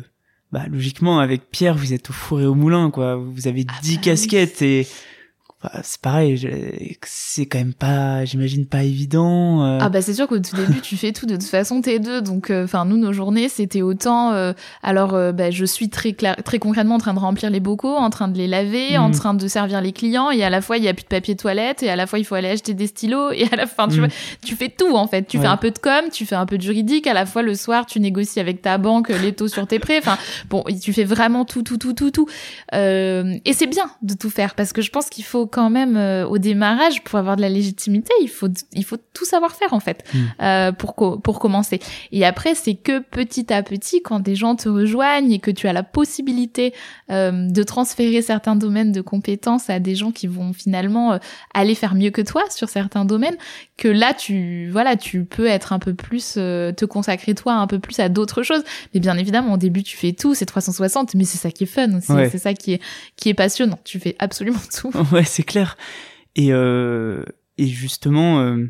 bah 0.51 0.67
logiquement 0.67 1.19
avec 1.19 1.49
Pierre, 1.49 1.75
vous 1.75 1.93
êtes 1.93 2.09
au 2.11 2.13
four 2.13 2.41
et 2.41 2.45
au 2.45 2.53
moulin 2.53 2.91
quoi. 2.91 3.15
Vous 3.15 3.47
avez 3.47 3.65
ah 3.67 3.73
dix 3.81 3.95
bah 3.95 4.01
casquettes 4.03 4.61
et 4.61 4.87
c'est 5.81 5.99
pareil, 5.99 6.95
c'est 7.03 7.47
quand 7.47 7.57
même 7.57 7.73
pas, 7.73 8.23
j'imagine 8.25 8.67
pas 8.67 8.83
évident. 8.83 9.65
Euh. 9.65 9.79
Ah 9.81 9.89
bah 9.89 10.03
c'est 10.03 10.13
sûr 10.13 10.27
qu'au 10.27 10.37
tout 10.37 10.55
début 10.55 10.81
tu 10.81 10.97
fais 10.97 11.11
tout 11.13 11.25
de 11.25 11.35
toute 11.35 11.45
façon 11.45 11.81
t'es 11.81 11.97
deux, 11.97 12.21
donc 12.21 12.51
euh, 12.51 12.65
enfin 12.65 12.85
nous 12.85 12.97
nos 12.97 13.11
journées 13.11 13.49
c'était 13.49 13.81
autant. 13.81 14.33
Euh, 14.33 14.53
alors 14.83 15.13
bah, 15.33 15.49
je 15.49 15.65
suis 15.65 15.89
très 15.89 16.13
très 16.13 16.59
concrètement 16.59 16.95
en 16.95 16.99
train 16.99 17.15
de 17.15 17.19
remplir 17.19 17.49
les 17.49 17.59
bocaux, 17.59 17.95
en 17.95 18.11
train 18.11 18.27
de 18.27 18.37
les 18.37 18.47
laver, 18.47 18.99
en 18.99 19.09
mhm. 19.09 19.15
train 19.15 19.33
de 19.33 19.47
servir 19.47 19.81
les 19.81 19.93
clients 19.93 20.29
et 20.29 20.43
à 20.43 20.51
la 20.51 20.61
fois 20.61 20.77
il 20.77 20.83
y 20.83 20.87
a 20.87 20.93
plus 20.93 21.03
de 21.03 21.07
papier 21.07 21.35
toilette 21.35 21.81
et 21.81 21.89
à 21.89 21.95
la 21.95 22.05
fois 22.05 22.19
il 22.19 22.25
faut 22.25 22.35
aller 22.35 22.49
acheter 22.49 22.75
des 22.75 22.85
stylos 22.85 23.31
et 23.31 23.47
à 23.51 23.55
la 23.55 23.65
fin 23.65 23.87
tu 23.87 23.97
vois 23.97 24.09
tu 24.45 24.55
fais 24.55 24.69
tout 24.69 24.95
en 24.95 25.07
fait. 25.07 25.23
Tu 25.23 25.39
fais 25.39 25.47
un 25.47 25.57
peu 25.57 25.71
de 25.71 25.79
com, 25.79 26.05
tu 26.13 26.27
fais 26.27 26.35
un 26.35 26.45
peu 26.45 26.57
de 26.57 26.63
juridique, 26.63 27.07
à 27.07 27.13
la 27.13 27.25
fois 27.25 27.41
le 27.41 27.55
soir 27.55 27.87
tu 27.87 27.99
négocies 27.99 28.39
avec 28.39 28.61
ta 28.61 28.77
banque 28.77 29.09
les 29.09 29.33
taux 29.33 29.47
sur 29.47 29.65
tes 29.65 29.79
prêts. 29.79 29.97
Enfin 29.97 30.19
bon 30.51 30.63
tu 30.79 30.93
fais 30.93 31.03
vraiment 31.03 31.45
tout 31.45 31.63
tout 31.63 31.77
tout 31.77 31.93
tout 31.93 32.11
tout 32.11 32.27
et 32.73 33.53
c'est 33.53 33.67
bien 33.67 33.89
de 34.03 34.13
tout 34.13 34.29
faire 34.29 34.53
parce 34.53 34.71
que 34.71 34.83
je 34.83 34.91
pense 34.91 35.09
qu'il 35.09 35.23
faut 35.23 35.46
quand 35.47 35.69
même 35.69 35.97
euh, 35.97 36.25
au 36.27 36.37
démarrage 36.37 37.03
pour 37.03 37.17
avoir 37.17 37.35
de 37.35 37.41
la 37.41 37.49
légitimité, 37.49 38.13
il 38.21 38.29
faut 38.29 38.49
il 38.73 38.83
faut 38.83 38.97
tout 39.13 39.25
savoir 39.25 39.55
faire 39.55 39.73
en 39.73 39.79
fait 39.79 40.03
mm. 40.13 40.17
euh, 40.41 40.71
pour 40.71 41.21
pour 41.21 41.39
commencer. 41.39 41.79
Et 42.11 42.25
après 42.25 42.55
c'est 42.55 42.75
que 42.75 42.99
petit 42.99 43.51
à 43.53 43.63
petit 43.63 44.01
quand 44.01 44.19
des 44.19 44.35
gens 44.35 44.55
te 44.55 44.69
rejoignent 44.69 45.31
et 45.31 45.39
que 45.39 45.51
tu 45.51 45.67
as 45.67 45.73
la 45.73 45.83
possibilité 45.83 46.73
euh, 47.11 47.49
de 47.49 47.63
transférer 47.63 48.21
certains 48.21 48.55
domaines 48.55 48.91
de 48.91 49.01
compétences 49.01 49.69
à 49.69 49.79
des 49.79 49.95
gens 49.95 50.11
qui 50.11 50.27
vont 50.27 50.53
finalement 50.53 51.13
euh, 51.13 51.17
aller 51.53 51.75
faire 51.75 51.95
mieux 51.95 52.11
que 52.11 52.21
toi 52.21 52.43
sur 52.49 52.69
certains 52.69 53.05
domaines, 53.05 53.37
que 53.77 53.87
là 53.87 54.13
tu 54.13 54.69
voilà 54.71 54.95
tu 54.95 55.25
peux 55.25 55.47
être 55.47 55.73
un 55.73 55.79
peu 55.79 55.93
plus 55.93 56.33
te 56.33 56.85
consacrer 56.85 57.33
toi 57.33 57.53
un 57.53 57.67
peu 57.67 57.79
plus 57.79 57.99
à 57.99 58.09
d'autres 58.09 58.43
choses. 58.43 58.63
Mais 58.93 58.99
bien 58.99 59.17
évidemment 59.17 59.53
au 59.53 59.57
début 59.57 59.83
tu 59.83 59.97
fais 59.97 60.13
tout, 60.13 60.33
c'est 60.35 60.45
360, 60.45 61.15
mais 61.15 61.23
c'est 61.23 61.37
ça 61.37 61.51
qui 61.51 61.63
est 61.63 61.67
fun 61.67 61.93
aussi, 61.95 62.13
c'est 62.31 62.37
ça 62.37 62.53
qui 62.53 62.73
est 62.73 62.81
qui 63.15 63.29
est 63.29 63.33
passionnant. 63.33 63.79
Tu 63.83 63.99
fais 63.99 64.15
absolument 64.19 64.59
tout. 64.79 64.91
Ouais 65.11 65.23
c'est 65.37 65.43
clair. 65.43 65.77
Et, 66.35 66.51
euh, 66.51 67.23
et 67.59 67.67
justement, 67.67 68.39
euh, 68.39 68.65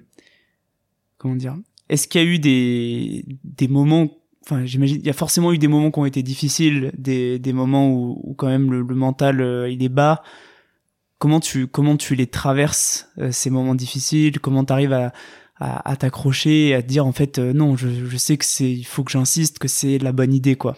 comment 1.17 1.35
dire 1.35 1.55
Est-ce 1.87 2.09
qu'il 2.09 2.21
y 2.21 2.25
a 2.25 2.27
eu 2.27 2.39
des, 2.39 3.25
des 3.43 3.67
moments 3.67 4.09
Enfin, 4.43 4.65
j'imagine, 4.65 4.99
il 5.01 5.05
y 5.05 5.09
a 5.09 5.13
forcément 5.13 5.51
eu 5.51 5.57
des 5.57 5.67
moments 5.67 5.91
qui 5.91 5.99
ont 5.99 6.05
été 6.05 6.23
difficiles, 6.23 6.93
des, 6.97 7.37
des 7.37 7.51
moments 7.51 7.89
où, 7.91 8.21
où 8.23 8.33
quand 8.33 8.47
même 8.47 8.71
le, 8.71 8.83
mental 8.95 9.41
euh, 9.41 9.69
il 9.69 9.83
est 9.83 9.89
bas. 9.89 10.23
Comment 11.19 11.41
tu 11.41 11.67
comment 11.67 11.97
tu 11.97 12.15
les 12.15 12.27
traverses 12.27 13.09
euh, 13.17 13.29
ces 13.31 13.49
moments 13.49 13.75
difficiles? 13.75 14.39
Comment 14.39 14.63
tu 14.63 14.71
arrives 14.71 14.93
à, 14.93 15.11
à, 15.57 15.91
à 15.91 15.95
t'accrocher 15.97 16.73
à 16.73 16.81
te 16.81 16.87
dire 16.87 17.05
en 17.05 17.11
fait 17.11 17.39
non, 17.39 17.75
je, 17.75 17.89
je 17.89 18.17
sais 18.17 18.37
que 18.37 18.45
c'est 18.45 18.71
il 18.71 18.85
faut 18.85 19.03
que 19.03 19.11
j'insiste, 19.11 19.59
que 19.59 19.67
c'est 19.67 19.97
la 19.97 20.13
bonne 20.13 20.33
idée 20.33 20.55
quoi? 20.55 20.77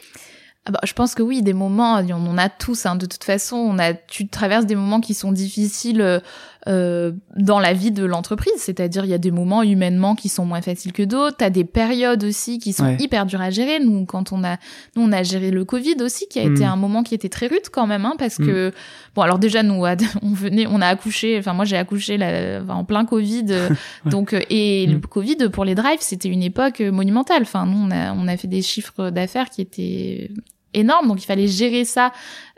Ah 0.70 0.72
bah, 0.72 0.80
je 0.84 0.93
pense 0.93 1.15
que 1.15 1.24
oui, 1.24 1.41
des 1.41 1.53
moments, 1.53 1.95
on 1.95 2.28
en 2.28 2.38
a 2.38 2.47
tous. 2.47 2.86
Hein, 2.86 2.95
de 2.95 3.07
toute 3.07 3.24
façon, 3.24 3.55
on 3.55 3.80
a, 3.80 3.95
tu 3.95 4.28
traverses 4.28 4.67
des 4.67 4.76
moments 4.76 5.01
qui 5.01 5.15
sont 5.15 5.32
difficiles 5.32 5.99
euh, 5.99 6.20
euh, 6.67 7.11
dans 7.36 7.59
la 7.59 7.74
vie 7.74 7.89
de 7.89 8.05
l'entreprise. 8.05 8.53
C'est-à-dire, 8.57 9.03
il 9.03 9.09
y 9.09 9.15
a 9.15 9.17
des 9.17 9.32
moments 9.32 9.63
humainement 9.63 10.13
qui 10.13 10.30
sont 10.30 10.45
moins 10.45 10.61
faciles 10.61 10.93
que 10.93 11.01
d'autres. 11.01 11.38
T'as 11.38 11.49
des 11.49 11.63
périodes 11.63 12.24
aussi 12.24 12.59
qui 12.59 12.72
sont 12.72 12.97
hyper 12.99 13.26
dures 13.26 13.41
à 13.41 13.49
gérer. 13.49 13.80
Nous, 13.80 14.05
quand 14.05 14.32
on 14.32 14.43
a, 14.43 14.57
nous, 14.95 15.01
on 15.01 15.11
a 15.11 15.24
géré 15.24 15.49
le 15.49 15.65
Covid 15.65 15.95
aussi, 16.01 16.28
qui 16.28 16.38
a 16.38 16.43
été 16.43 16.65
mm. 16.65 16.72
un 16.72 16.76
moment 16.76 17.01
qui 17.01 17.15
était 17.15 17.30
très 17.30 17.47
rude 17.47 17.70
quand 17.72 17.88
même, 17.88 18.05
hein, 18.05 18.13
parce 18.20 18.38
mm. 18.38 18.45
que 18.45 18.72
bon, 19.15 19.24
alors 19.24 19.39
déjà, 19.39 19.63
nous, 19.63 19.84
on 20.22 20.34
venait, 20.34 20.67
on 20.67 20.82
a 20.82 20.88
accouché. 20.88 21.39
Enfin, 21.39 21.53
moi, 21.53 21.65
j'ai 21.65 21.78
accouché 21.78 22.17
là, 22.17 22.61
en 22.70 22.84
plein 22.84 23.05
Covid. 23.05 23.45
Euh, 23.49 23.70
donc, 24.05 24.34
et 24.49 24.86
le 24.86 24.97
mm. 24.97 25.01
Covid 25.01 25.49
pour 25.51 25.65
les 25.65 25.74
drives, 25.74 26.01
c'était 26.01 26.30
une 26.30 26.43
époque 26.43 26.82
monumentale. 26.82 27.41
Enfin, 27.41 27.65
nous, 27.65 27.78
on 27.78 27.89
a, 27.89 28.13
on 28.13 28.28
a 28.28 28.38
fait 28.38 28.47
des 28.47 28.61
chiffres 28.61 29.09
d'affaires 29.09 29.49
qui 29.49 29.61
étaient 29.61 30.30
énorme, 30.74 31.07
donc 31.07 31.22
il 31.22 31.26
fallait 31.26 31.47
gérer 31.47 31.86
ça, 31.86 32.11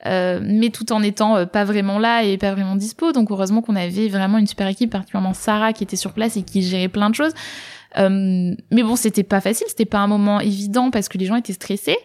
euh, 0.05 0.39
mais 0.43 0.69
tout 0.69 0.91
en 0.91 1.01
étant 1.03 1.37
euh, 1.37 1.45
pas 1.45 1.63
vraiment 1.63 1.99
là 1.99 2.23
et 2.23 2.37
pas 2.37 2.51
vraiment 2.53 2.75
dispo. 2.75 3.11
Donc 3.11 3.31
heureusement 3.31 3.61
qu'on 3.61 3.75
avait 3.75 4.07
vraiment 4.07 4.37
une 4.37 4.47
super 4.47 4.67
équipe, 4.67 4.91
particulièrement 4.91 5.33
Sarah 5.33 5.73
qui 5.73 5.83
était 5.83 5.95
sur 5.95 6.13
place 6.13 6.37
et 6.37 6.43
qui 6.43 6.61
gérait 6.61 6.89
plein 6.89 7.09
de 7.09 7.15
choses. 7.15 7.33
Euh, 7.97 8.55
mais 8.71 8.83
bon, 8.83 8.95
c'était 8.95 9.23
pas 9.23 9.41
facile, 9.41 9.67
c'était 9.67 9.85
pas 9.85 9.99
un 9.99 10.07
moment 10.07 10.39
évident 10.39 10.91
parce 10.91 11.09
que 11.09 11.17
les 11.17 11.25
gens 11.25 11.35
étaient 11.35 11.53
stressés. 11.53 11.97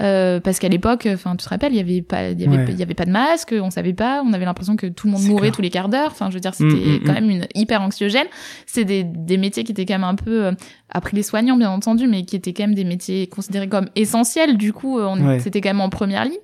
Euh, 0.00 0.40
parce 0.40 0.58
qu'à 0.58 0.68
l'époque, 0.68 1.08
enfin, 1.10 1.36
tu 1.36 1.44
te 1.44 1.48
rappelles, 1.48 1.72
il 1.72 1.76
y 1.76 1.80
avait 1.80 2.02
pas, 2.02 2.30
il 2.30 2.40
y 2.40 2.46
avait, 2.46 2.72
il 2.72 2.78
y 2.78 2.82
avait 2.82 2.94
pas 2.94 3.04
de 3.04 3.12
masque, 3.12 3.54
on 3.56 3.70
savait 3.70 3.92
pas, 3.92 4.22
on 4.26 4.32
avait 4.32 4.44
l'impression 4.44 4.74
que 4.74 4.86
tout 4.88 5.06
le 5.06 5.12
monde 5.12 5.22
mourait 5.22 5.52
tous 5.52 5.62
les 5.62 5.70
quarts 5.70 5.88
d'heure. 5.88 6.10
Enfin, 6.10 6.30
je 6.30 6.34
veux 6.34 6.40
dire, 6.40 6.54
c'était 6.54 6.74
mm, 6.74 6.94
mm, 6.94 7.00
quand 7.04 7.12
mm. 7.12 7.14
même 7.14 7.30
une 7.30 7.46
hyper 7.54 7.80
anxiogène. 7.80 8.26
C'est 8.66 8.84
des, 8.84 9.04
des 9.04 9.36
métiers 9.36 9.62
qui 9.62 9.72
étaient 9.72 9.86
quand 9.86 9.94
même 9.94 10.04
un 10.04 10.16
peu, 10.16 10.46
euh, 10.46 10.52
après 10.90 11.16
les 11.16 11.22
soignants 11.22 11.56
bien 11.56 11.70
entendu, 11.70 12.08
mais 12.08 12.24
qui 12.24 12.34
étaient 12.34 12.52
quand 12.52 12.64
même 12.64 12.74
des 12.74 12.84
métiers 12.84 13.28
considérés 13.28 13.68
comme 13.68 13.88
essentiels. 13.94 14.56
Du 14.56 14.72
coup, 14.72 14.98
euh, 14.98 15.06
on 15.06 15.38
c'était 15.38 15.60
quand 15.60 15.70
même 15.70 15.80
en 15.80 15.90
première 15.90 16.24
ligne. 16.24 16.34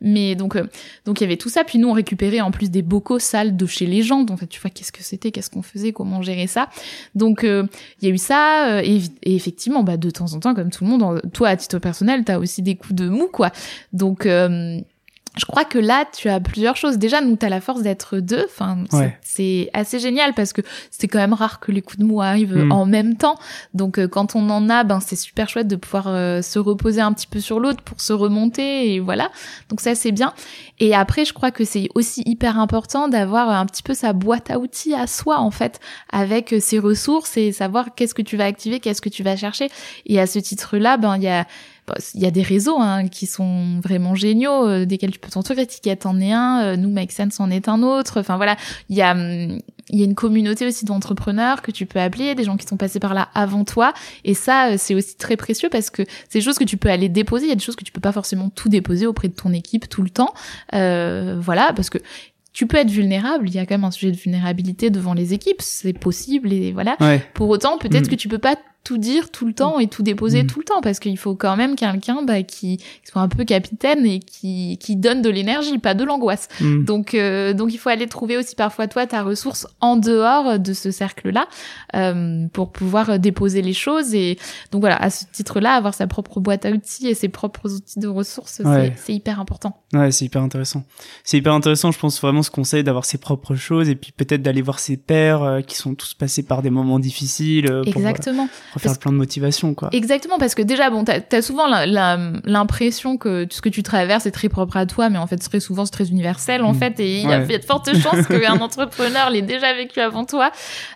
Mais 0.00 0.34
donc, 0.34 0.58
donc 1.04 1.20
il 1.20 1.24
y 1.24 1.26
avait 1.26 1.36
tout 1.36 1.48
ça. 1.48 1.64
Puis 1.64 1.78
nous, 1.78 1.88
on 1.88 1.92
récupérait 1.92 2.40
en 2.40 2.50
plus 2.50 2.70
des 2.70 2.82
bocaux 2.82 3.18
sales 3.18 3.56
de 3.56 3.66
chez 3.66 3.86
les 3.86 4.02
gens. 4.02 4.22
Donc, 4.22 4.46
tu 4.48 4.60
vois, 4.60 4.70
qu'est-ce 4.70 4.92
que 4.92 5.02
c'était, 5.02 5.30
qu'est-ce 5.30 5.48
qu'on 5.48 5.62
faisait, 5.62 5.92
comment 5.92 6.22
gérer 6.22 6.46
ça? 6.46 6.68
Donc, 7.14 7.44
il 7.44 7.68
y 8.02 8.06
a 8.06 8.14
eu 8.14 8.18
ça. 8.18 8.82
Et, 8.84 9.00
et, 9.22 9.34
effectivement, 9.36 9.84
bah, 9.84 9.96
de 9.96 10.10
temps 10.10 10.32
en 10.34 10.40
temps, 10.40 10.54
comme 10.54 10.70
tout 10.70 10.84
le 10.84 10.90
monde, 10.90 11.22
toi, 11.32 11.48
à 11.48 11.56
titre 11.56 11.78
personnel, 11.78 12.24
t'as 12.24 12.38
aussi 12.38 12.62
des 12.62 12.74
coups 12.74 12.95
de 12.96 13.08
mou, 13.08 13.28
quoi. 13.32 13.50
Donc, 13.92 14.26
euh, 14.26 14.80
je 15.36 15.44
crois 15.44 15.64
que 15.64 15.78
là, 15.78 16.06
tu 16.16 16.30
as 16.30 16.40
plusieurs 16.40 16.76
choses. 16.76 16.96
Déjà, 16.96 17.20
nous, 17.20 17.36
t'as 17.36 17.50
la 17.50 17.60
force 17.60 17.82
d'être 17.82 18.18
deux. 18.20 18.46
Enfin, 18.46 18.78
c'est 19.20 19.68
assez 19.74 19.98
génial 19.98 20.32
parce 20.32 20.54
que 20.54 20.62
c'est 20.90 21.08
quand 21.08 21.18
même 21.18 21.34
rare 21.34 21.60
que 21.60 21.72
les 21.72 21.82
coups 21.82 21.98
de 21.98 22.04
mou 22.04 22.22
arrivent 22.22 22.56
mm. 22.56 22.72
en 22.72 22.86
même 22.86 23.16
temps. 23.16 23.36
Donc, 23.74 23.98
euh, 23.98 24.08
quand 24.08 24.34
on 24.34 24.48
en 24.48 24.70
a, 24.70 24.82
ben, 24.82 25.00
c'est 25.00 25.16
super 25.16 25.48
chouette 25.50 25.68
de 25.68 25.76
pouvoir 25.76 26.06
euh, 26.08 26.40
se 26.40 26.58
reposer 26.58 27.02
un 27.02 27.12
petit 27.12 27.26
peu 27.26 27.40
sur 27.40 27.60
l'autre 27.60 27.82
pour 27.82 28.00
se 28.00 28.14
remonter 28.14 28.94
et 28.94 29.00
voilà. 29.00 29.30
Donc 29.68 29.82
ça, 29.82 29.94
c'est 29.94 30.12
bien. 30.12 30.32
Et 30.78 30.94
après, 30.94 31.26
je 31.26 31.34
crois 31.34 31.50
que 31.50 31.64
c'est 31.64 31.88
aussi 31.94 32.22
hyper 32.24 32.58
important 32.58 33.08
d'avoir 33.08 33.50
un 33.50 33.66
petit 33.66 33.82
peu 33.82 33.92
sa 33.92 34.14
boîte 34.14 34.50
à 34.50 34.58
outils 34.58 34.94
à 34.94 35.06
soi, 35.06 35.38
en 35.38 35.50
fait, 35.50 35.80
avec 36.10 36.54
ses 36.60 36.78
ressources 36.78 37.36
et 37.36 37.52
savoir 37.52 37.94
qu'est-ce 37.94 38.14
que 38.14 38.22
tu 38.22 38.38
vas 38.38 38.44
activer, 38.44 38.80
qu'est-ce 38.80 39.02
que 39.02 39.10
tu 39.10 39.22
vas 39.22 39.36
chercher. 39.36 39.68
Et 40.06 40.18
à 40.18 40.26
ce 40.26 40.38
titre-là, 40.38 40.96
ben, 40.96 41.16
il 41.16 41.24
y 41.24 41.28
a 41.28 41.46
il 42.14 42.20
y 42.20 42.26
a 42.26 42.30
des 42.30 42.42
réseaux 42.42 42.78
hein, 42.78 43.08
qui 43.08 43.26
sont 43.26 43.80
vraiment 43.80 44.14
géniaux, 44.14 44.66
euh, 44.66 44.84
desquels 44.84 45.10
tu 45.10 45.18
peux 45.18 45.30
t'entourer. 45.30 45.66
Ticket 45.66 46.06
en 46.06 46.20
est 46.20 46.32
un, 46.32 46.62
euh, 46.62 46.76
nous 46.76 46.90
Make 46.90 47.12
Sense 47.12 47.40
en 47.40 47.50
est 47.50 47.68
un 47.68 47.82
autre. 47.82 48.20
Enfin 48.20 48.36
voilà, 48.36 48.56
il 48.88 48.96
y 48.96 49.02
a 49.02 49.12
hum, 49.12 49.58
il 49.90 49.98
y 49.98 50.02
a 50.02 50.04
une 50.04 50.14
communauté 50.14 50.66
aussi 50.66 50.84
d'entrepreneurs 50.84 51.62
que 51.62 51.70
tu 51.70 51.86
peux 51.86 52.00
appeler, 52.00 52.34
des 52.34 52.44
gens 52.44 52.56
qui 52.56 52.66
sont 52.66 52.76
passés 52.76 52.98
par 52.98 53.14
là 53.14 53.28
avant 53.34 53.64
toi. 53.64 53.92
Et 54.24 54.34
ça, 54.34 54.70
euh, 54.70 54.74
c'est 54.78 54.94
aussi 54.94 55.16
très 55.16 55.36
précieux 55.36 55.68
parce 55.68 55.90
que 55.90 56.02
c'est 56.28 56.38
des 56.38 56.44
choses 56.44 56.58
que 56.58 56.64
tu 56.64 56.76
peux 56.76 56.88
aller 56.88 57.08
déposer. 57.08 57.46
Il 57.46 57.48
y 57.48 57.52
a 57.52 57.56
des 57.56 57.62
choses 57.62 57.76
que 57.76 57.84
tu 57.84 57.92
peux 57.92 58.00
pas 58.00 58.12
forcément 58.12 58.50
tout 58.50 58.68
déposer 58.68 59.06
auprès 59.06 59.28
de 59.28 59.34
ton 59.34 59.52
équipe 59.52 59.88
tout 59.88 60.02
le 60.02 60.10
temps. 60.10 60.34
Euh, 60.74 61.36
voilà, 61.40 61.72
parce 61.74 61.90
que 61.90 61.98
tu 62.52 62.66
peux 62.66 62.78
être 62.78 62.90
vulnérable. 62.90 63.48
Il 63.48 63.54
y 63.54 63.58
a 63.58 63.66
quand 63.66 63.74
même 63.74 63.84
un 63.84 63.90
sujet 63.90 64.10
de 64.10 64.16
vulnérabilité 64.16 64.90
devant 64.90 65.14
les 65.14 65.34
équipes. 65.34 65.60
C'est 65.60 65.92
possible 65.92 66.52
et 66.52 66.72
voilà. 66.72 66.96
Pour 67.34 67.48
autant, 67.48 67.78
peut-être 67.78 68.06
mm. 68.06 68.10
que 68.10 68.14
tu 68.14 68.28
peux 68.28 68.38
pas 68.38 68.56
tout 68.86 68.98
dire 68.98 69.30
tout 69.32 69.46
le 69.46 69.52
temps 69.52 69.80
et 69.80 69.88
tout 69.88 70.04
déposer 70.04 70.44
mm. 70.44 70.46
tout 70.46 70.60
le 70.60 70.64
temps 70.64 70.80
parce 70.80 71.00
qu'il 71.00 71.18
faut 71.18 71.34
quand 71.34 71.56
même 71.56 71.74
quelqu'un 71.74 72.22
bah, 72.22 72.44
qui, 72.44 72.78
soit 73.02 73.20
un 73.20 73.26
peu 73.26 73.44
capitaine 73.44 74.06
et 74.06 74.20
qui, 74.20 74.78
qui 74.78 74.94
donne 74.94 75.22
de 75.22 75.28
l'énergie, 75.28 75.78
pas 75.78 75.94
de 75.94 76.04
l'angoisse. 76.04 76.46
Mm. 76.60 76.84
Donc 76.84 77.14
euh, 77.14 77.52
donc 77.52 77.74
il 77.74 77.78
faut 77.78 77.88
aller 77.88 78.06
trouver 78.06 78.36
aussi 78.36 78.54
parfois 78.54 78.86
toi 78.86 79.04
ta 79.08 79.24
ressource 79.24 79.66
en 79.80 79.96
dehors 79.96 80.60
de 80.60 80.72
ce 80.72 80.92
cercle-là 80.92 81.48
euh, 81.96 82.46
pour 82.52 82.70
pouvoir 82.70 83.18
déposer 83.18 83.60
les 83.60 83.72
choses 83.72 84.14
et 84.14 84.38
donc 84.70 84.82
voilà 84.82 85.02
à 85.02 85.10
ce 85.10 85.24
titre-là 85.32 85.72
avoir 85.72 85.92
sa 85.92 86.06
propre 86.06 86.38
boîte 86.38 86.64
à 86.64 86.70
outils 86.70 87.08
et 87.08 87.14
ses 87.14 87.28
propres 87.28 87.74
outils 87.74 87.98
de 87.98 88.06
ressources 88.06 88.62
c'est 88.96 89.14
hyper 89.14 89.40
important. 89.40 89.82
Ouais, 89.92 90.12
c'est 90.12 90.26
hyper 90.26 90.42
intéressant. 90.42 90.84
C'est 91.24 91.38
hyper 91.38 91.54
intéressant, 91.54 91.90
je 91.90 91.98
pense 91.98 92.20
vraiment 92.20 92.44
ce 92.44 92.52
conseil 92.52 92.84
d'avoir 92.84 93.04
ses 93.04 93.18
propres 93.18 93.56
choses 93.56 93.88
et 93.88 93.96
puis 93.96 94.12
peut-être 94.12 94.42
d'aller 94.42 94.62
voir 94.62 94.78
ses 94.78 94.96
pairs 94.96 95.42
euh, 95.42 95.60
qui 95.60 95.74
sont 95.74 95.96
tous 95.96 96.14
passés 96.14 96.44
par 96.44 96.62
des 96.62 96.70
moments 96.70 97.00
difficiles. 97.00 97.66
Pour, 97.66 97.96
Exactement 97.96 98.48
faire 98.78 98.92
le 98.92 98.98
plein 98.98 99.12
de 99.12 99.16
motivation, 99.16 99.74
quoi. 99.74 99.90
Exactement, 99.92 100.38
parce 100.38 100.54
que 100.54 100.62
déjà, 100.62 100.90
bon, 100.90 101.04
t'as 101.04 101.20
as 101.32 101.42
souvent 101.42 101.66
l'impression 101.66 103.16
que 103.16 103.46
ce 103.50 103.60
que 103.60 103.68
tu 103.68 103.82
traverses 103.82 104.26
est 104.26 104.30
très 104.30 104.48
propre 104.48 104.76
à 104.76 104.86
toi, 104.86 105.10
mais 105.10 105.18
en 105.18 105.26
fait, 105.26 105.36
très 105.36 105.60
souvent, 105.60 105.84
c'est 105.84 105.92
très 105.92 106.08
universel, 106.08 106.62
en 106.62 106.72
mm. 106.72 106.78
fait, 106.78 107.00
et 107.00 107.20
il 107.20 107.28
y 107.28 107.32
a 107.32 107.40
de 107.40 107.64
fortes 107.64 107.94
chances 107.96 108.26
qu'un 108.26 108.60
entrepreneur 108.60 109.30
l'ait 109.30 109.42
déjà 109.42 109.72
vécu 109.72 110.00
avant 110.00 110.24
toi. 110.24 110.50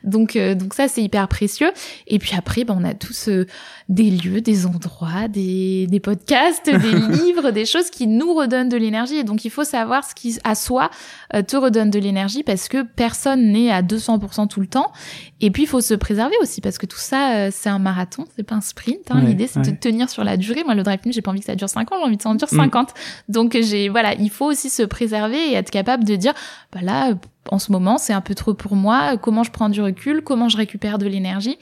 Donc, 0.05 0.37
euh, 0.37 0.55
donc 0.55 0.75
ça, 0.75 0.89
c'est 0.89 1.03
hyper 1.03 1.29
précieux. 1.29 1.71
Et 2.07 2.19
puis 2.19 2.33
après, 2.37 2.65
ben, 2.65 2.77
on 2.79 2.85
a 2.85 2.95
tous 2.95 3.29
euh, 3.29 3.47
des 3.89 4.11
lieux, 4.11 4.41
des 4.41 4.67
endroits, 4.67 5.29
des, 5.29 5.87
des 5.87 6.01
podcasts, 6.01 6.67
des 6.67 6.93
livres, 7.25 7.51
des 7.51 7.67
choses 7.67 7.91
qui 7.91 8.07
nous 8.07 8.35
redonnent 8.35 8.69
de 8.69 8.77
l'énergie. 8.77 9.17
Et 9.17 9.25
donc, 9.25 9.45
il 9.45 9.51
faut 9.51 9.65
savoir 9.65 10.05
ce 10.05 10.15
qui, 10.15 10.39
à 10.45 10.55
soi, 10.55 10.91
euh, 11.35 11.43
te 11.43 11.57
redonne 11.57 11.91
de 11.91 11.99
l'énergie 11.99 12.43
parce 12.43 12.69
que 12.69 12.83
personne 12.83 13.53
n'est 13.53 13.71
à 13.71 13.83
200% 13.83 14.49
tout 14.49 14.61
le 14.61 14.67
temps. 14.67 14.93
Et 15.41 15.51
puis, 15.51 15.65
il 15.65 15.69
faut 15.69 15.81
se 15.81 15.95
préserver 15.95 16.35
aussi 16.43 16.61
parce 16.61 16.79
que 16.79 16.87
tout 16.87 16.99
ça, 16.99 17.51
c'est 17.51 17.70
un 17.71 17.79
marathon, 17.79 18.27
c'est 18.37 18.43
pas 18.43 18.57
un 18.57 18.61
sprint. 18.61 19.11
Hein. 19.11 19.23
L'idée, 19.23 19.47
c'est 19.47 19.63
de 19.63 19.71
tenir 19.71 20.09
sur 20.11 20.25
la 20.25 20.37
durée. 20.37 20.65
Moi, 20.65 20.75
le 20.75 20.83
drive 20.83 21.01
j'ai 21.07 21.23
pas 21.23 21.31
envie 21.31 21.41
que 21.41 21.47
ça 21.47 21.55
dure 21.55 21.69
5 21.69 21.91
ans, 21.93 21.97
j'ai 21.99 22.07
envie 22.07 22.17
que 22.17 22.23
ça 22.23 22.29
en 22.29 22.35
dure 22.35 22.49
50. 22.49 22.91
Mm. 22.91 23.33
Donc, 23.33 23.57
j'ai, 23.61 23.89
voilà, 23.89 24.15
il 24.15 24.31
faut 24.31 24.47
aussi 24.47 24.71
se 24.71 24.83
préserver 24.83 25.51
et 25.51 25.55
être 25.55 25.71
capable 25.71 26.05
de 26.05 26.17
dire, 26.17 26.35
bah 26.73 26.81
là, 26.83 27.15
en 27.51 27.59
ce 27.59 27.73
moment, 27.73 27.99
c'est 27.99 28.13
un 28.13 28.21
peu 28.21 28.35
trop 28.35 28.55
pour 28.55 28.77
moi. 28.77 29.17
Comment 29.17 29.43
je 29.43 29.51
prends 29.51 29.69
du 29.69 29.81
recul 29.81 30.23
Comment 30.23 30.49
je 30.49 30.57
récupère 30.57 30.99
de 30.99 31.07
l'énergie 31.07 31.59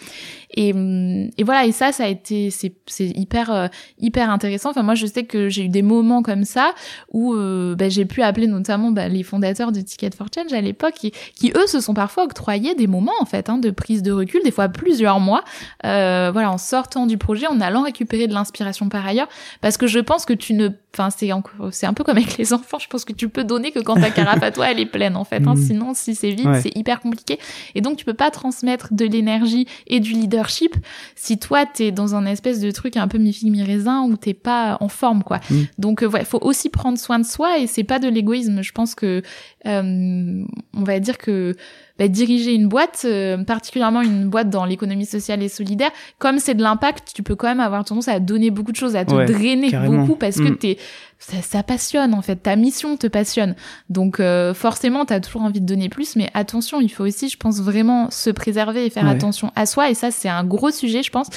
et, 0.50 0.70
et, 0.70 1.44
voilà. 1.44 1.66
Et 1.66 1.72
ça, 1.72 1.92
ça 1.92 2.04
a 2.04 2.08
été, 2.08 2.50
c'est, 2.50 2.72
hyper, 2.98 3.50
euh, 3.50 3.66
hyper 3.98 4.30
intéressant. 4.30 4.70
Enfin, 4.70 4.82
moi, 4.82 4.94
je 4.94 5.06
sais 5.06 5.24
que 5.24 5.48
j'ai 5.48 5.64
eu 5.64 5.68
des 5.68 5.82
moments 5.82 6.22
comme 6.22 6.44
ça 6.44 6.74
où 7.12 7.34
euh, 7.34 7.74
bah, 7.74 7.88
j'ai 7.88 8.04
pu 8.04 8.22
appeler 8.22 8.46
notamment 8.46 8.90
bah, 8.90 9.08
les 9.08 9.22
fondateurs 9.22 9.72
de 9.72 9.80
Ticket 9.80 10.10
for 10.16 10.26
Change 10.34 10.52
à 10.52 10.60
l'époque, 10.60 10.94
qui, 10.94 11.12
qui, 11.34 11.52
eux 11.56 11.66
se 11.66 11.80
sont 11.80 11.94
parfois 11.94 12.24
octroyés 12.24 12.74
des 12.74 12.86
moments 12.86 13.12
en 13.20 13.24
fait 13.24 13.48
hein, 13.48 13.58
de 13.58 13.70
prise 13.70 14.02
de 14.02 14.12
recul, 14.12 14.42
des 14.42 14.50
fois 14.50 14.68
plusieurs 14.68 15.20
mois. 15.20 15.42
Euh, 15.84 16.30
voilà, 16.32 16.50
en 16.50 16.58
sortant 16.58 17.06
du 17.06 17.18
projet, 17.18 17.46
en 17.46 17.60
allant 17.60 17.82
récupérer 17.82 18.26
de 18.26 18.34
l'inspiration 18.34 18.88
par 18.88 19.06
ailleurs, 19.06 19.28
parce 19.60 19.76
que 19.76 19.86
je 19.86 19.98
pense 19.98 20.24
que 20.24 20.32
tu 20.32 20.54
ne, 20.54 20.68
enfin, 20.94 21.10
c'est 21.10 21.30
c'est 21.70 21.86
un 21.86 21.92
peu 21.92 22.04
comme 22.04 22.16
avec 22.16 22.36
les 22.38 22.52
enfants. 22.52 22.78
Je 22.78 22.88
pense 22.88 23.04
que 23.04 23.12
tu 23.12 23.28
peux 23.28 23.44
donner 23.44 23.72
que 23.72 23.78
quand 23.78 23.94
ta 23.94 24.10
carafe 24.10 24.42
à 24.42 24.50
toi, 24.50 24.70
elle 24.70 24.80
est 24.80 24.86
pleine 24.86 25.16
en 25.16 25.24
fait. 25.24 25.46
Hein, 25.46 25.54
mm. 25.54 25.62
Sinon, 25.62 25.94
si 25.94 26.14
c'est 26.14 26.30
vide, 26.30 26.50
c'est 26.62 26.76
hyper 26.76 27.00
compliqué. 27.00 27.38
Et 27.74 27.80
donc, 27.80 27.96
tu 27.96 28.04
peux 28.04 28.14
pas 28.14 28.30
transmettre 28.30 28.88
de 28.92 29.04
l'énergie 29.04 29.66
et 29.86 30.00
du 30.00 30.12
leadership 30.12 30.76
si 31.14 31.38
toi, 31.38 31.66
t'es 31.66 31.92
dans 31.92 32.14
un 32.14 32.26
espèce 32.26 32.60
de 32.60 32.70
truc 32.70 32.96
un 32.96 33.08
peu 33.08 33.18
mi-figue, 33.18 33.50
mi-raisin 33.50 34.02
où 34.02 34.16
t'es 34.16 34.34
pas 34.34 34.78
en 34.80 34.88
forme, 34.88 35.22
quoi. 35.22 35.40
Mm. 35.50 35.62
Donc, 35.78 36.02
euh, 36.02 36.08
ouais, 36.08 36.24
faut 36.24 36.40
aussi 36.42 36.68
prendre 36.68 36.98
soin 36.98 37.18
de 37.18 37.26
soi 37.26 37.58
et 37.58 37.66
c'est 37.66 37.84
pas 37.84 37.98
de 37.98 38.08
l'égoïsme. 38.08 38.62
Je 38.62 38.72
pense 38.72 38.94
que, 38.94 39.22
euh, 39.66 40.44
on 40.74 40.82
va 40.84 41.00
dire 41.00 41.18
que 41.18 41.54
bah, 41.98 42.08
diriger 42.08 42.54
une 42.54 42.68
boîte, 42.68 43.02
euh, 43.04 43.42
particulièrement 43.44 44.02
une 44.02 44.28
boîte 44.28 44.50
dans 44.50 44.64
l'économie 44.64 45.06
sociale 45.06 45.42
et 45.42 45.48
solidaire, 45.48 45.90
comme 46.18 46.38
c'est 46.38 46.54
de 46.54 46.62
l'impact, 46.62 47.12
tu 47.14 47.22
peux 47.22 47.34
quand 47.34 47.48
même 47.48 47.60
avoir 47.60 47.84
tendance 47.84 48.08
à 48.08 48.20
donner 48.20 48.50
beaucoup 48.50 48.72
de 48.72 48.76
choses, 48.76 48.96
à 48.96 49.04
te 49.04 49.32
drainer 49.32 49.70
beaucoup 49.70 50.14
parce 50.14 50.36
que 50.36 50.48
mm. 50.48 50.56
t'es 50.58 50.78
ça, 51.18 51.42
ça, 51.42 51.62
passionne 51.64 52.14
en 52.14 52.22
fait, 52.22 52.36
ta 52.36 52.54
mission 52.54 52.96
te 52.96 53.08
passionne. 53.08 53.56
Donc 53.90 54.20
euh, 54.20 54.54
forcément, 54.54 55.04
tu 55.04 55.12
as 55.12 55.20
toujours 55.20 55.42
envie 55.42 55.60
de 55.60 55.66
donner 55.66 55.88
plus, 55.88 56.14
mais 56.14 56.30
attention, 56.34 56.80
il 56.80 56.88
faut 56.88 57.04
aussi, 57.04 57.28
je 57.28 57.36
pense, 57.36 57.60
vraiment 57.60 58.10
se 58.10 58.30
préserver 58.30 58.86
et 58.86 58.90
faire 58.90 59.08
attention 59.08 59.50
à 59.56 59.66
soi. 59.66 59.90
Et 59.90 59.94
ça, 59.94 60.10
c'est 60.12 60.28
un 60.28 60.44
gros 60.44 60.70
sujet, 60.70 61.02
je 61.02 61.10
pense, 61.10 61.28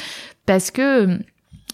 parce 0.45 0.69
que 0.69 1.17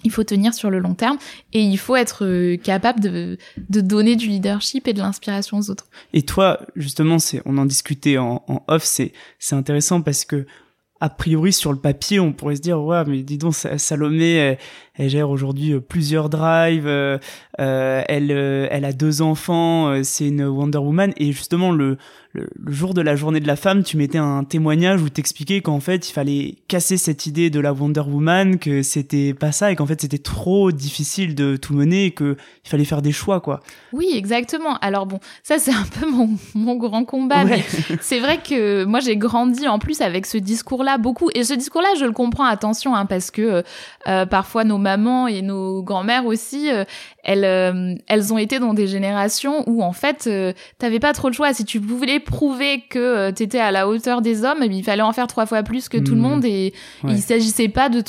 il 0.07 0.11
faut 0.11 0.23
tenir 0.23 0.53
sur 0.53 0.69
le 0.69 0.79
long 0.79 0.93
terme 0.93 1.17
et 1.53 1.61
il 1.61 1.77
faut 1.77 1.95
être 1.95 2.25
euh, 2.25 2.57
capable 2.57 3.01
de, 3.01 3.37
de 3.69 3.81
donner 3.81 4.15
du 4.15 4.27
leadership 4.27 4.87
et 4.87 4.93
de 4.93 4.99
l'inspiration 4.99 5.57
aux 5.57 5.69
autres. 5.69 5.87
Et 6.13 6.23
toi, 6.23 6.59
justement, 6.75 7.19
c'est 7.19 7.41
on 7.45 7.57
en 7.57 7.65
discutait 7.65 8.17
en, 8.17 8.43
off, 8.67 8.83
c'est 8.83 9.11
c'est 9.37 9.55
intéressant 9.55 10.01
parce 10.01 10.25
que 10.25 10.45
a 10.99 11.09
priori 11.09 11.53
sur 11.53 11.71
le 11.71 11.77
papier, 11.77 12.19
on 12.19 12.33
pourrait 12.33 12.55
se 12.55 12.61
dire 12.61 12.81
ouais, 12.81 13.03
mais 13.05 13.21
dis 13.21 13.37
donc 13.37 13.53
Salomé, 13.53 14.57
elle 14.95 15.09
gère 15.09 15.29
aujourd'hui 15.29 15.73
euh, 15.73 15.79
plusieurs 15.79 16.29
drives, 16.29 16.87
euh, 16.87 17.19
euh, 17.59 18.03
elle, 18.07 18.31
elle 18.31 18.85
a 18.85 18.93
deux 18.93 19.21
enfants, 19.21 20.03
c'est 20.03 20.27
une 20.27 20.45
Wonder 20.45 20.77
Woman. 20.77 21.13
Et 21.17 21.31
justement, 21.31 21.71
le, 21.71 21.97
le, 22.37 22.47
jour 22.67 22.93
de 22.93 23.01
la 23.01 23.15
journée 23.15 23.39
de 23.39 23.47
la 23.47 23.55
femme, 23.55 23.83
tu 23.83 23.97
mettais 23.97 24.17
un 24.17 24.43
témoignage 24.43 25.01
où 25.01 25.09
t'expliquais 25.09 25.61
qu'en 25.61 25.79
fait, 25.79 26.09
il 26.09 26.13
fallait 26.13 26.55
casser 26.67 26.97
cette 26.97 27.25
idée 27.25 27.49
de 27.49 27.59
la 27.59 27.73
Wonder 27.73 28.01
Woman, 28.01 28.59
que 28.59 28.83
c'était 28.83 29.33
pas 29.33 29.51
ça 29.51 29.71
et 29.71 29.75
qu'en 29.75 29.85
fait, 29.85 30.01
c'était 30.01 30.17
trop 30.17 30.71
difficile 30.71 31.35
de 31.35 31.55
tout 31.55 31.73
mener 31.73 32.05
et 32.05 32.11
qu'il 32.11 32.35
fallait 32.63 32.85
faire 32.85 33.01
des 33.01 33.11
choix, 33.11 33.39
quoi. 33.39 33.61
Oui, 33.93 34.11
exactement. 34.13 34.77
Alors 34.79 35.05
bon, 35.05 35.19
ça, 35.43 35.57
c'est 35.57 35.73
un 35.73 35.85
peu 35.99 36.09
mon, 36.09 36.29
mon 36.53 36.75
grand 36.75 37.05
combat. 37.05 37.45
Mais 37.45 37.63
c'est 38.01 38.19
vrai 38.19 38.39
que 38.39 38.83
moi, 38.85 38.99
j'ai 38.99 39.17
grandi 39.17 39.67
en 39.67 39.79
plus 39.79 40.01
avec 40.01 40.25
ce 40.25 40.37
discours-là 40.37 40.97
beaucoup. 40.97 41.29
Et 41.33 41.43
ce 41.43 41.53
discours-là, 41.53 41.89
je 41.99 42.05
le 42.05 42.11
comprends, 42.11 42.45
attention, 42.45 42.95
hein, 42.95 43.05
parce 43.05 43.31
que 43.31 43.63
euh, 44.07 44.25
parfois 44.25 44.63
nos 44.63 44.77
mamans 44.77 45.27
et 45.27 45.41
nos 45.41 45.81
grand-mères 45.81 46.25
aussi, 46.25 46.71
euh, 46.71 46.83
elles, 47.23 47.43
euh, 47.47 47.95
elles 48.07 48.33
ont 48.33 48.37
été 48.37 48.59
dans 48.59 48.73
des 48.73 48.87
générations 48.87 49.63
où 49.67 49.83
en 49.83 49.93
fait, 49.93 50.29
t'avais 50.77 50.99
pas 50.99 51.13
trop 51.13 51.29
le 51.29 51.33
choix. 51.33 51.53
Si 51.53 51.65
tu 51.65 51.79
voulais 51.79 52.19
prouver 52.19 52.83
que 52.89 53.31
t'étais 53.31 53.59
à 53.59 53.71
la 53.71 53.87
hauteur 53.87 54.21
des 54.21 54.43
hommes, 54.43 54.59
eh 54.63 54.67
il 54.67 54.83
fallait 54.83 55.01
en 55.01 55.13
faire 55.13 55.27
trois 55.27 55.45
fois 55.45 55.63
plus 55.63 55.89
que 55.89 55.97
tout 55.97 56.15
le 56.15 56.21
mmh. 56.21 56.23
monde 56.23 56.45
et, 56.45 56.73
il 57.07 57.21
s'agissait 57.21 57.69
pas 57.69 57.89
de 57.89 58.01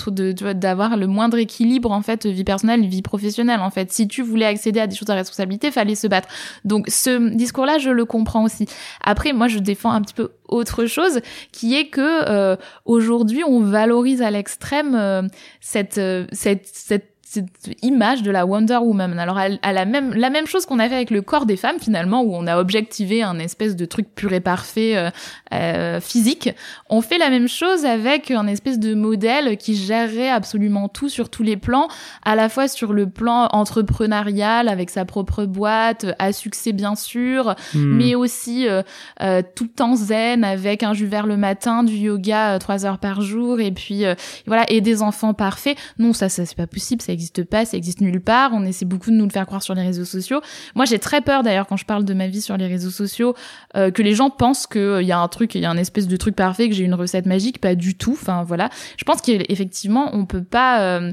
d'avoir 0.52 0.96
le 0.96 1.06
moindre 1.06 1.38
équilibre 1.38 1.90
en 1.90 2.02
fait 2.02 2.26
vie 2.26 2.44
personnelle 2.44 2.86
vie 2.86 3.02
professionnelle 3.02 3.60
en 3.60 3.70
fait. 3.70 3.92
Si 3.92 4.08
tu 4.08 4.22
voulais 4.22 4.46
accéder 4.46 4.80
à 4.80 4.86
des 4.86 4.96
choses 4.96 5.10
à 5.10 5.14
responsabilité, 5.14 5.70
fallait 5.70 5.94
se 5.94 6.06
battre. 6.06 6.28
Donc 6.64 6.86
ce 6.88 7.34
discours-là, 7.34 7.78
je 7.78 7.90
le 7.90 8.04
comprends 8.04 8.44
aussi. 8.44 8.66
Après, 9.02 9.32
moi, 9.32 9.48
je 9.48 9.58
défends 9.58 9.90
un 9.90 10.00
petit 10.00 10.14
peu 10.14 10.30
autre 10.48 10.86
chose, 10.86 11.20
qui 11.52 11.76
est 11.76 11.88
que 11.88 12.56
aujourd'hui, 12.84 13.42
on 13.44 13.60
valorise 13.60 14.22
à 14.22 14.30
l'extrême 14.30 15.28
cette 15.60 15.98
euh, 15.98 16.26
cette, 16.32 16.66
cette 16.66 17.17
cette 17.30 17.76
image 17.82 18.22
de 18.22 18.30
la 18.30 18.46
Wonder 18.46 18.78
Woman. 18.78 19.18
Alors, 19.18 19.38
elle, 19.38 19.58
a 19.60 19.74
la 19.74 19.84
même, 19.84 20.14
la 20.14 20.30
même 20.30 20.46
chose 20.46 20.64
qu'on 20.64 20.78
avait 20.78 20.94
avec 20.94 21.10
le 21.10 21.20
corps 21.20 21.44
des 21.44 21.58
femmes, 21.58 21.78
finalement, 21.78 22.22
où 22.22 22.34
on 22.34 22.46
a 22.46 22.58
objectivé 22.58 23.22
un 23.22 23.38
espèce 23.38 23.76
de 23.76 23.84
truc 23.84 24.14
pur 24.14 24.32
et 24.32 24.40
parfait 24.40 24.96
euh, 24.96 25.10
euh, 25.52 26.00
physique. 26.00 26.48
On 26.88 27.02
fait 27.02 27.18
la 27.18 27.28
même 27.28 27.46
chose 27.46 27.84
avec 27.84 28.30
un 28.30 28.46
espèce 28.46 28.78
de 28.78 28.94
modèle 28.94 29.58
qui 29.58 29.76
gérerait 29.76 30.30
absolument 30.30 30.88
tout 30.88 31.10
sur 31.10 31.28
tous 31.28 31.42
les 31.42 31.58
plans, 31.58 31.88
à 32.24 32.34
la 32.34 32.48
fois 32.48 32.66
sur 32.66 32.94
le 32.94 33.10
plan 33.10 33.48
entrepreneurial, 33.52 34.66
avec 34.66 34.88
sa 34.88 35.04
propre 35.04 35.44
boîte, 35.44 36.06
à 36.18 36.32
succès 36.32 36.72
bien 36.72 36.94
sûr, 36.94 37.54
hmm. 37.74 37.78
mais 37.78 38.14
aussi 38.14 38.66
euh, 38.66 38.82
euh, 39.20 39.42
tout 39.54 39.64
le 39.64 39.70
temps 39.70 39.96
zen, 39.96 40.44
avec 40.44 40.82
un 40.82 40.94
jus 40.94 41.06
vert 41.06 41.26
le 41.26 41.36
matin, 41.36 41.82
du 41.82 41.94
yoga 41.94 42.58
trois 42.58 42.86
heures 42.86 42.98
par 42.98 43.20
jour, 43.20 43.60
et 43.60 43.70
puis 43.70 44.04
voilà, 44.46 44.64
et 44.70 44.80
des 44.80 45.02
enfants 45.02 45.34
parfaits. 45.34 45.76
Non, 45.98 46.14
ça, 46.14 46.30
ça 46.30 46.46
c'est 46.46 46.56
pas 46.56 46.66
possible, 46.66 47.02
ça 47.02 47.17
n'existe 47.18 47.44
pas, 47.44 47.64
ça 47.64 47.76
nulle 48.00 48.20
part. 48.20 48.52
On 48.54 48.64
essaie 48.64 48.84
beaucoup 48.84 49.10
de 49.10 49.16
nous 49.16 49.24
le 49.24 49.30
faire 49.30 49.46
croire 49.46 49.62
sur 49.62 49.74
les 49.74 49.82
réseaux 49.82 50.04
sociaux. 50.04 50.40
Moi, 50.74 50.84
j'ai 50.84 50.98
très 50.98 51.20
peur 51.20 51.42
d'ailleurs 51.42 51.66
quand 51.66 51.76
je 51.76 51.84
parle 51.84 52.04
de 52.04 52.14
ma 52.14 52.28
vie 52.28 52.40
sur 52.40 52.56
les 52.56 52.66
réseaux 52.66 52.90
sociaux 52.90 53.34
euh, 53.76 53.90
que 53.90 54.02
les 54.02 54.14
gens 54.14 54.30
pensent 54.30 54.66
qu'il 54.66 54.80
euh, 54.80 55.02
y 55.02 55.12
a 55.12 55.18
un 55.18 55.28
truc, 55.28 55.54
il 55.54 55.62
y 55.62 55.64
a 55.64 55.70
un 55.70 55.76
espèce 55.76 56.06
de 56.06 56.16
truc 56.16 56.36
parfait, 56.36 56.68
que 56.68 56.74
j'ai 56.74 56.84
une 56.84 56.94
recette 56.94 57.26
magique. 57.26 57.60
Pas 57.60 57.74
du 57.74 57.96
tout. 57.96 58.12
Enfin 58.12 58.44
voilà. 58.44 58.70
Je 58.96 59.04
pense 59.04 59.20
qu'effectivement, 59.20 60.10
on 60.12 60.26
peut 60.26 60.44
pas. 60.44 60.82
Euh, 60.82 61.12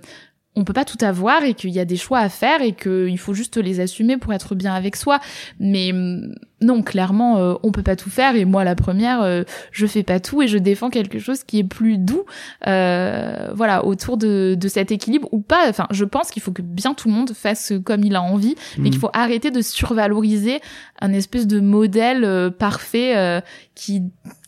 on 0.56 0.64
peut 0.64 0.74
pas 0.74 0.86
tout 0.86 1.04
avoir 1.04 1.44
et 1.44 1.54
qu'il 1.54 1.72
y 1.72 1.80
a 1.80 1.86
des 1.86 1.98
choix 1.98 2.20
à 2.20 2.30
faire 2.30 2.62
et 2.62 2.74
qu'il 2.74 3.18
faut 3.18 3.34
juste 3.34 3.58
les 3.58 3.80
assumer 3.80 4.18
pour 4.18 4.34
être 4.34 4.56
bien 4.56 4.74
avec 4.74 4.96
soi. 4.96 5.20
Mais 5.60 5.92
mm, 5.94 6.36
non, 6.62 6.82
clairement, 6.82 7.38
euh, 7.38 7.54
on 7.64 7.72
peut 7.72 7.84
pas 7.84 7.96
tout 7.96 8.10
faire 8.10 8.36
et 8.36 8.46
moi 8.46 8.64
la 8.64 8.76
première, 8.76 9.22
euh, 9.22 9.44
je 9.72 9.86
fais 9.86 10.04
pas 10.04 10.20
tout 10.20 10.42
et 10.42 10.48
je 10.48 10.58
défends 10.58 10.90
quelque 10.90 11.20
chose 11.20 11.44
qui 11.44 11.60
est 11.60 11.64
plus 11.64 11.98
doux, 11.98 12.24
euh, 12.68 13.50
voilà, 13.54 13.86
autour 13.86 14.18
de, 14.18 14.56
de 14.58 14.68
cet 14.68 14.92
équilibre 14.92 15.28
ou 15.32 15.42
pas. 15.42 15.70
Enfin, 15.70 15.88
je 15.92 16.06
pense 16.06 16.32
qu'il 16.32 16.42
faut 16.42 16.52
que 16.52 16.62
bien 16.62 16.94
tout 16.94 17.10
le 17.10 17.14
monde 17.14 17.32
fasse 17.34 17.74
comme 17.84 18.04
il 18.04 18.16
a 18.16 18.22
envie, 18.22 18.56
mais 18.78 18.90
qu'il 18.90 19.00
mhm. 19.00 19.02
faut 19.02 19.12
arrêter 19.14 19.52
de 19.52 19.62
survaloriser 19.62 20.62
un 21.02 21.12
espèce 21.12 21.48
de 21.48 21.60
modèle 21.60 22.52
parfait 22.58 23.42
qui 23.76 24.04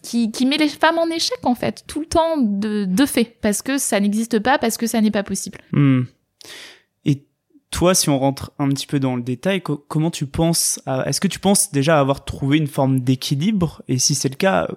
qui, 0.07 0.31
qui 0.31 0.45
met 0.45 0.57
les 0.57 0.69
femmes 0.69 0.97
en 0.97 1.07
échec 1.07 1.37
en 1.43 1.53
fait 1.53 1.83
tout 1.85 1.99
le 1.99 2.05
temps 2.05 2.37
de, 2.37 2.85
de 2.85 3.05
fait 3.05 3.37
parce 3.41 3.61
que 3.61 3.77
ça 3.77 3.99
n'existe 3.99 4.39
pas 4.39 4.57
parce 4.57 4.77
que 4.77 4.87
ça 4.87 5.01
n'est 5.01 5.11
pas 5.11 5.23
possible. 5.23 5.59
Hmm. 5.73 6.03
Et 7.03 7.25
toi, 7.71 7.93
si 7.93 8.09
on 8.09 8.17
rentre 8.17 8.53
un 8.57 8.69
petit 8.69 8.87
peu 8.87 9.01
dans 9.01 9.17
le 9.17 9.21
détail, 9.21 9.61
comment 9.61 10.09
tu 10.09 10.25
penses 10.25 10.79
Est-ce 11.05 11.19
que 11.19 11.27
tu 11.27 11.39
penses 11.39 11.73
déjà 11.73 11.99
avoir 11.99 12.23
trouvé 12.23 12.57
une 12.57 12.67
forme 12.67 13.01
d'équilibre? 13.01 13.81
Et 13.89 13.97
si 13.97 14.15
c'est 14.15 14.29
le 14.29 14.35
cas, 14.35 14.69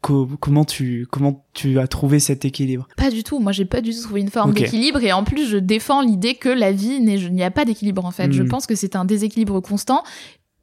comment 0.00 0.64
tu 0.64 1.08
comment 1.10 1.44
tu 1.52 1.80
as 1.80 1.88
trouvé 1.88 2.20
cet 2.20 2.44
équilibre? 2.44 2.86
Pas 2.96 3.10
du 3.10 3.24
tout. 3.24 3.40
Moi, 3.40 3.50
j'ai 3.50 3.64
pas 3.64 3.80
du 3.80 3.92
tout 3.92 4.02
trouvé 4.02 4.20
une 4.20 4.30
forme 4.30 4.54
d'équilibre 4.54 5.02
et 5.02 5.12
en 5.12 5.24
plus, 5.24 5.48
je 5.48 5.56
défends 5.56 6.00
l'idée 6.00 6.36
que 6.36 6.48
la 6.48 6.70
vie 6.70 7.00
il 7.00 7.32
n'y 7.32 7.42
a 7.42 7.50
pas 7.50 7.64
d'équilibre 7.64 8.04
en 8.04 8.12
fait. 8.12 8.32
Je 8.32 8.44
hmm. 8.44 8.48
pense 8.48 8.66
que 8.66 8.76
c'est 8.76 8.94
un 8.94 9.04
déséquilibre 9.04 9.58
constant 9.60 10.04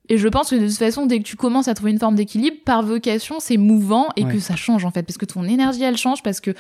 et 0.10 0.18
je 0.18 0.28
pense 0.28 0.50
que 0.50 0.56
de 0.56 0.68
toute 0.68 0.78
façon, 0.78 1.06
dès 1.06 1.20
que 1.20 1.24
tu 1.24 1.38
commences 1.38 1.68
à 1.68 1.74
trouver 1.74 1.92
une 1.92 2.00
forme 2.00 2.16
d'équilibre, 2.16 2.58
par 2.66 2.84
vocation, 2.84 3.36
c'est 3.40 3.58
mouvant 3.58 4.08
et 4.16 4.26
que 4.26 4.40
ça 4.40 4.56
change 4.56 4.84
en 4.86 4.92
fait, 4.92 5.04
parce 5.04 5.18
que 5.18 5.26
ton 5.26 5.44
énergie 5.44 5.84
elle 5.84 5.98
change, 5.98 6.22
parce 6.24 6.42
que 6.42 6.52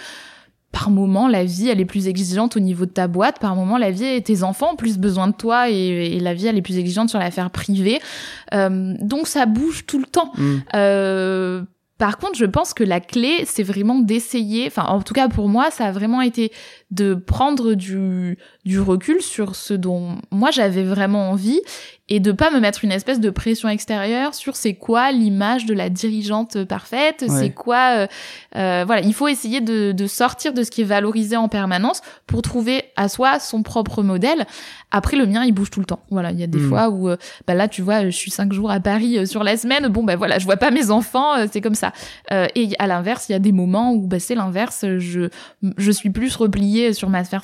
par 0.71 0.89
moment 0.89 1.27
la 1.27 1.43
vie 1.43 1.69
elle 1.69 1.79
est 1.79 1.85
plus 1.85 2.07
exigeante 2.07 2.57
au 2.57 2.59
niveau 2.59 2.85
de 2.85 2.91
ta 2.91 3.07
boîte, 3.07 3.39
par 3.39 3.55
moment 3.55 3.77
la 3.77 3.91
vie 3.91 4.05
et 4.05 4.21
tes 4.21 4.43
enfants 4.43 4.73
ont 4.73 4.75
plus 4.75 4.97
besoin 4.97 5.27
de 5.27 5.33
toi 5.33 5.69
et, 5.69 6.19
la 6.19 6.33
vie 6.33 6.47
elle 6.47 6.57
est 6.57 6.63
plus 6.63 6.77
exigeante 6.77 7.09
sur 7.09 7.19
l'affaire 7.19 7.51
privée. 7.51 7.99
Euh, 8.53 8.93
donc 9.01 9.27
ça 9.27 9.45
bouge 9.45 9.85
tout 9.85 9.99
le 9.99 10.05
temps. 10.05 10.31
Mm. 10.37 10.55
Euh, 10.75 11.63
par 11.99 12.17
contre, 12.17 12.37
je 12.37 12.45
pense 12.45 12.73
que 12.73 12.83
la 12.83 12.99
clé, 12.99 13.43
c'est 13.45 13.63
vraiment 13.63 13.99
d'essayer, 13.99 14.65
enfin 14.67 14.83
en 14.83 15.01
tout 15.01 15.13
cas 15.13 15.29
pour 15.29 15.47
moi, 15.47 15.69
ça 15.69 15.85
a 15.85 15.91
vraiment 15.91 16.21
été 16.21 16.51
de 16.91 17.13
prendre 17.13 17.75
du, 17.75 18.37
du 18.65 18.79
recul 18.79 19.21
sur 19.21 19.55
ce 19.55 19.73
dont 19.73 20.17
moi 20.31 20.49
j'avais 20.51 20.83
vraiment 20.83 21.29
envie 21.29 21.61
et 22.09 22.19
de 22.19 22.33
pas 22.33 22.51
me 22.51 22.59
mettre 22.59 22.83
une 22.83 22.91
espèce 22.91 23.21
de 23.21 23.29
pression 23.29 23.69
extérieure 23.69 24.33
sur 24.33 24.57
c'est 24.57 24.73
quoi 24.73 25.13
l'image 25.13 25.65
de 25.65 25.73
la 25.73 25.89
dirigeante 25.89 26.65
parfaite, 26.65 27.23
c'est 27.29 27.51
quoi 27.51 27.95
euh, 27.95 28.07
euh, 28.57 28.83
voilà, 28.85 29.01
il 29.01 29.13
faut 29.13 29.29
essayer 29.29 29.61
de, 29.61 29.93
de 29.93 30.07
sortir 30.07 30.53
de 30.53 30.63
ce 30.63 30.71
qui 30.71 30.81
est 30.81 30.85
valorisé 30.85 31.37
en 31.37 31.47
permanence 31.47 32.01
pour 32.27 32.41
trouver 32.41 32.83
à 32.97 33.07
soi 33.07 33.39
son 33.39 33.63
propre 33.63 34.03
modèle. 34.03 34.45
Après 34.91 35.15
le 35.15 35.25
mien, 35.25 35.45
il 35.45 35.53
bouge 35.53 35.71
tout 35.71 35.79
le 35.79 35.85
temps. 35.85 36.01
Voilà, 36.11 36.31
il 36.31 36.39
y 36.39 36.43
a 36.43 36.47
des 36.47 36.59
hmm. 36.59 36.69
fois 36.69 36.89
où 36.89 37.07
euh, 37.07 37.15
bah 37.47 37.53
là 37.53 37.69
tu 37.69 37.81
vois, 37.81 38.03
je 38.03 38.09
suis 38.09 38.31
cinq 38.31 38.51
jours 38.51 38.69
à 38.69 38.81
Paris 38.81 39.25
sur 39.25 39.43
la 39.43 39.55
semaine, 39.55 39.87
bon 39.87 40.03
bah 40.03 40.17
voilà, 40.17 40.39
je 40.39 40.45
vois 40.45 40.57
pas 40.57 40.71
mes 40.71 40.91
enfants, 40.91 41.47
c'est 41.49 41.61
comme 41.61 41.73
ça. 41.73 41.93
et 42.29 42.69
à 42.79 42.87
l'inverse, 42.87 43.29
il 43.29 43.31
y 43.31 43.35
a 43.35 43.39
des 43.39 43.53
moments 43.53 43.93
où 43.93 44.07
bah 44.07 44.19
c'est 44.19 44.35
l'inverse, 44.35 44.85
je 44.97 45.29
je 45.77 45.91
suis 45.91 46.09
plus 46.09 46.35
repliée 46.35 46.91
sur 46.91 47.09
ma 47.09 47.23
sphère 47.23 47.43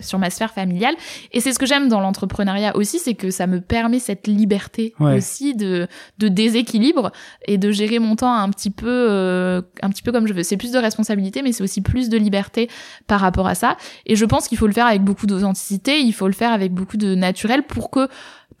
sur 0.00 0.18
ma 0.18 0.30
sphère 0.30 0.52
familiale 0.52 0.94
et 1.32 1.40
c'est 1.40 1.52
ce 1.52 1.58
que 1.58 1.66
j'aime 1.66 1.88
dans 1.88 2.00
l'entrepreneuriat 2.00 2.74
aussi, 2.74 2.98
c'est 2.98 3.14
que 3.14 3.30
ça 3.30 3.46
me 3.46 3.60
permet 3.60 3.81
permet 3.82 3.98
cette 3.98 4.28
liberté 4.28 4.94
aussi 5.00 5.56
de, 5.56 5.88
de 6.18 6.28
déséquilibre 6.28 7.10
et 7.46 7.58
de 7.58 7.72
gérer 7.72 7.98
mon 7.98 8.14
temps 8.14 8.32
un 8.32 8.48
petit 8.50 8.70
peu 8.70 8.86
euh, 8.88 9.60
un 9.82 9.90
petit 9.90 10.02
peu 10.02 10.12
comme 10.12 10.28
je 10.28 10.32
veux. 10.32 10.44
C'est 10.44 10.56
plus 10.56 10.70
de 10.70 10.78
responsabilité, 10.78 11.42
mais 11.42 11.50
c'est 11.50 11.64
aussi 11.64 11.80
plus 11.80 12.08
de 12.08 12.16
liberté 12.16 12.70
par 13.08 13.18
rapport 13.18 13.48
à 13.48 13.56
ça. 13.56 13.76
Et 14.06 14.14
je 14.14 14.24
pense 14.24 14.46
qu'il 14.46 14.56
faut 14.56 14.68
le 14.68 14.72
faire 14.72 14.86
avec 14.86 15.02
beaucoup 15.02 15.26
d'authenticité, 15.26 15.98
il 15.98 16.12
faut 16.12 16.28
le 16.28 16.32
faire 16.32 16.52
avec 16.52 16.72
beaucoup 16.72 16.96
de 16.96 17.16
naturel 17.16 17.64
pour 17.64 17.90
que 17.90 18.06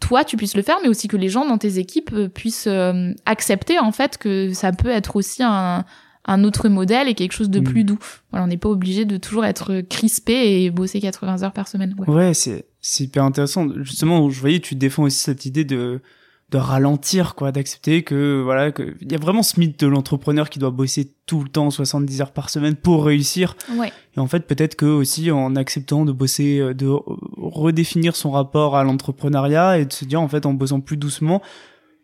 toi 0.00 0.24
tu 0.24 0.36
puisses 0.36 0.56
le 0.56 0.62
faire, 0.62 0.78
mais 0.82 0.88
aussi 0.88 1.06
que 1.06 1.16
les 1.16 1.28
gens 1.28 1.46
dans 1.46 1.58
tes 1.58 1.78
équipes 1.78 2.12
euh, 2.14 2.28
puissent 2.28 2.66
euh, 2.66 3.12
accepter 3.24 3.78
en 3.78 3.92
fait 3.92 4.18
que 4.18 4.52
ça 4.52 4.72
peut 4.72 4.90
être 4.90 5.14
aussi 5.14 5.44
un 5.44 5.84
un 6.24 6.44
autre 6.44 6.68
modèle 6.68 7.08
et 7.08 7.14
quelque 7.14 7.32
chose 7.32 7.50
de 7.50 7.60
mm. 7.60 7.64
plus 7.64 7.84
doux. 7.84 7.98
Voilà, 8.30 8.44
on 8.44 8.48
n'est 8.48 8.56
pas 8.56 8.68
obligé 8.68 9.04
de 9.04 9.16
toujours 9.16 9.44
être 9.44 9.80
crispé 9.82 10.62
et 10.62 10.70
bosser 10.70 11.00
80 11.00 11.42
heures 11.42 11.52
par 11.52 11.66
semaine. 11.68 11.94
Ouais, 11.98 12.08
ouais 12.08 12.34
c'est 12.34 12.64
c'est 12.82 13.04
hyper 13.04 13.24
intéressant. 13.24 13.68
Justement, 13.82 14.28
je 14.28 14.38
voyais, 14.38 14.60
tu 14.60 14.74
défends 14.74 15.04
aussi 15.04 15.18
cette 15.18 15.46
idée 15.46 15.64
de 15.64 16.00
de 16.50 16.58
ralentir, 16.58 17.34
quoi, 17.34 17.50
d'accepter 17.50 18.02
que 18.02 18.42
voilà, 18.44 18.72
que 18.72 18.94
il 19.00 19.10
y 19.10 19.14
a 19.14 19.18
vraiment 19.18 19.42
ce 19.42 19.58
mythe 19.58 19.80
de 19.80 19.86
l'entrepreneur 19.86 20.50
qui 20.50 20.58
doit 20.58 20.70
bosser 20.70 21.14
tout 21.24 21.42
le 21.42 21.48
temps 21.48 21.70
70 21.70 22.20
heures 22.20 22.32
par 22.32 22.50
semaine 22.50 22.76
pour 22.76 23.06
réussir. 23.06 23.56
Ouais. 23.78 23.90
Et 24.14 24.20
en 24.20 24.26
fait, 24.26 24.46
peut-être 24.46 24.76
que 24.76 24.84
aussi 24.84 25.30
en 25.30 25.56
acceptant 25.56 26.04
de 26.04 26.12
bosser, 26.12 26.58
euh, 26.58 26.74
de 26.74 26.88
redéfinir 27.38 28.14
son 28.16 28.32
rapport 28.32 28.76
à 28.76 28.84
l'entrepreneuriat 28.84 29.78
et 29.78 29.86
de 29.86 29.92
se 29.94 30.04
dire 30.04 30.20
en 30.20 30.28
fait 30.28 30.44
en 30.44 30.52
bossant 30.52 30.80
plus 30.80 30.98
doucement, 30.98 31.40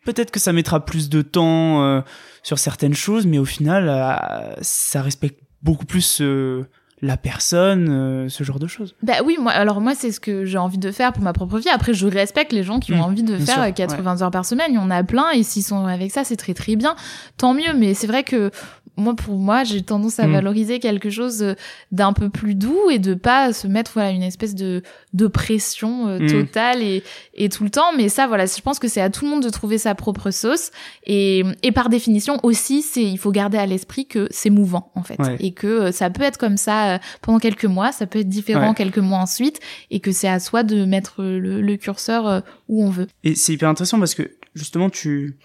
peut-être 0.09 0.31
que 0.31 0.41
ça 0.41 0.55
mettra 0.55 0.85
plus 0.85 1.11
de 1.11 1.21
temps 1.21 1.83
euh, 1.83 2.01
sur 2.43 2.59
certaines 2.59 2.95
choses, 2.95 3.27
mais 3.27 3.39
au 3.39 3.45
final, 3.45 3.89
euh, 3.91 4.55
ça 4.63 5.03
respecte 5.03 5.41
beaucoup 5.63 5.85
plus 5.85 6.23
euh, 6.23 6.65
la 7.03 7.17
personne, 7.17 8.29
ce 8.29 8.45
genre 8.45 8.59
de 8.59 8.67
choses. 8.67 8.95
Bah 9.03 9.15
oui, 9.25 9.37
moi, 9.41 9.53
alors 9.53 9.81
moi, 9.81 9.95
c'est 9.95 10.13
ce 10.13 10.21
que 10.21 10.45
j'ai 10.45 10.59
envie 10.59 10.79
de 10.79 10.91
faire 10.91 11.13
pour 11.13 11.23
ma 11.23 11.33
propre 11.33 11.59
vie. 11.59 11.69
Après, 11.69 11.95
je 11.95 12.07
respecte 12.07 12.53
les 12.53 12.63
gens 12.63 12.81
qui 12.81 12.93
ont 12.93 12.97
mmh, 12.97 13.01
envie 13.01 13.23
de 13.23 13.37
faire 13.39 13.73
80 13.73 14.23
heures 14.23 14.31
par 14.31 14.45
semaine. 14.45 14.69
Il 14.71 14.75
y 14.75 14.79
en 14.79 14.91
a 14.91 15.03
plein, 15.05 15.31
et 15.31 15.43
s'ils 15.43 15.63
sont 15.63 15.87
avec 15.87 16.11
ça, 16.11 16.25
c'est 16.25 16.37
très 16.37 16.55
très 16.55 16.77
bien. 16.77 16.97
Tant 17.37 17.55
mieux, 17.55 17.73
mais 17.77 17.95
c'est 17.95 18.07
vrai 18.07 18.25
que 18.25 18.51
moi 18.99 19.15
pour 19.15 19.37
moi 19.37 19.65
j'ai 19.65 19.83
tendance 19.83 20.19
à 20.19 20.27
mm. 20.27 20.33
valoriser 20.33 20.79
quelque 20.81 21.09
chose 21.09 21.43
euh, 21.43 21.55
d'un 21.93 22.13
peu 22.13 22.29
plus 22.29 22.55
doux 22.55 22.91
et 22.91 22.99
de 22.99 23.15
pas 23.15 23.53
se 23.53 23.67
mettre 23.67 23.93
voilà 23.95 24.11
une 24.11 24.23
espèce 24.23 24.55
de 24.55 24.83
de 25.15 25.27
pression 25.27 26.09
euh, 26.09 26.19
mm. 26.19 26.27
totale 26.27 26.83
et 26.83 27.03
et 27.35 27.49
tout 27.49 27.65
le 27.65 27.71
temps 27.71 27.93
mais 27.97 28.09
ça 28.09 28.27
voilà 28.27 28.47
je 28.47 28.61
pense 28.61 28.79
que 28.79 28.89
c'est 28.89 29.01
à 29.01 29.09
tout 29.09 29.25
le 29.25 29.31
monde 29.31 29.43
de 29.43 29.51
trouver 29.51 29.79
sa 29.79 29.95
propre 29.95 30.31
sauce 30.31 30.71
et 31.07 31.45
et 31.63 31.73
par 31.73 31.89
définition 31.89 32.39
aussi 32.43 32.83
c'est 32.83 33.05
il 33.05 33.19
faut 33.19 33.31
garder 33.31 33.59
à 33.59 33.67
l'esprit 33.67 34.07
que 34.07 34.27
c'est 34.31 34.51
mouvant 34.51 34.91
en 34.95 35.03
fait 35.03 35.19
et 35.39 35.53
que 35.53 35.67
euh, 35.67 35.93
ça 35.93 36.11
peut 36.11 36.23
être 36.23 36.39
comme 36.39 36.57
ça 36.57 36.88
pendant 37.23 37.39
quelques 37.39 37.65
mois. 37.65 37.93
Ça 37.93 38.07
peut 38.07 38.21
être 38.21 38.29
différent 38.29 38.75
quelques 38.75 38.99
mois 38.99 39.19
ensuite 39.19 39.61
et 39.91 40.01
que 40.01 40.13
c'est 40.13 40.29
à 40.29 40.41
soi 40.41 40.63
de 40.63 40.85
mettre 40.85 41.23
le, 41.23 41.61
le 41.61 41.77
curseur 41.77 42.43
où 42.69 42.85
on 42.85 42.91
veut. 42.91 43.07
Et 43.25 43.35
c'est 43.35 43.53
hyper 43.53 43.69
intéressant 43.69 43.99
parce 43.99 44.15
que 44.15 44.31
justement 44.55 44.91
tu 44.91 45.37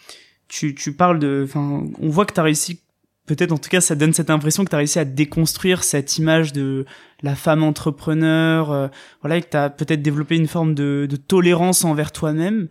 tu, 0.53 0.75
tu 0.75 0.93
parles 0.93 1.17
de, 1.17 1.45
enfin, 1.45 1.83
on 1.99 2.09
voit 2.09 2.25
que 2.25 2.33
tu 2.33 2.39
as 2.39 2.43
réussi 2.43 2.79
peut-être 3.25 3.51
en 3.51 3.57
tout 3.57 3.69
cas 3.69 3.81
ça 3.81 3.95
donne 3.95 4.13
cette 4.13 4.29
impression 4.29 4.63
que 4.63 4.69
tu 4.69 4.75
as 4.75 4.79
réussi 4.79 4.99
à 4.99 5.05
déconstruire 5.05 5.83
cette 5.83 6.17
image 6.17 6.53
de 6.53 6.85
la 7.21 7.35
femme 7.35 7.63
entrepreneur, 7.63 8.71
euh, 8.71 8.87
voilà, 9.21 9.37
et 9.37 9.41
que 9.41 9.49
tu 9.49 9.57
as 9.57 9.69
peut-être 9.69 10.01
développé 10.01 10.35
une 10.35 10.47
forme 10.47 10.75
de, 10.75 11.07
de 11.09 11.15
tolérance 11.15 11.85
envers 11.85 12.11
toi-même. 12.11 12.67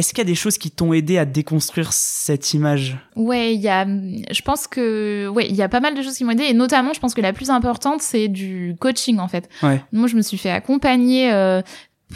Est-ce 0.00 0.14
qu'il 0.14 0.18
y 0.18 0.22
a 0.22 0.24
des 0.24 0.34
choses 0.34 0.56
qui 0.56 0.70
t'ont 0.70 0.94
aidé 0.94 1.18
à 1.18 1.26
déconstruire 1.26 1.92
cette 1.92 2.54
image? 2.54 2.96
Ouais, 3.16 3.54
il 3.54 3.60
y 3.60 3.68
a, 3.68 3.84
je 3.84 4.40
pense 4.40 4.66
que, 4.66 5.28
ouais, 5.28 5.46
il 5.46 5.54
y 5.54 5.60
a 5.60 5.68
pas 5.68 5.80
mal 5.80 5.94
de 5.94 6.00
choses 6.00 6.16
qui 6.16 6.24
m'ont 6.24 6.30
aidé 6.30 6.44
et 6.44 6.54
notamment, 6.54 6.94
je 6.94 7.00
pense 7.00 7.12
que 7.12 7.20
la 7.20 7.34
plus 7.34 7.50
importante, 7.50 8.00
c'est 8.00 8.28
du 8.28 8.74
coaching 8.80 9.18
en 9.18 9.28
fait. 9.28 9.50
Ouais. 9.62 9.82
Moi, 9.92 10.08
je 10.08 10.16
me 10.16 10.22
suis 10.22 10.38
fait 10.38 10.50
accompagner 10.50 11.30
euh, 11.30 11.60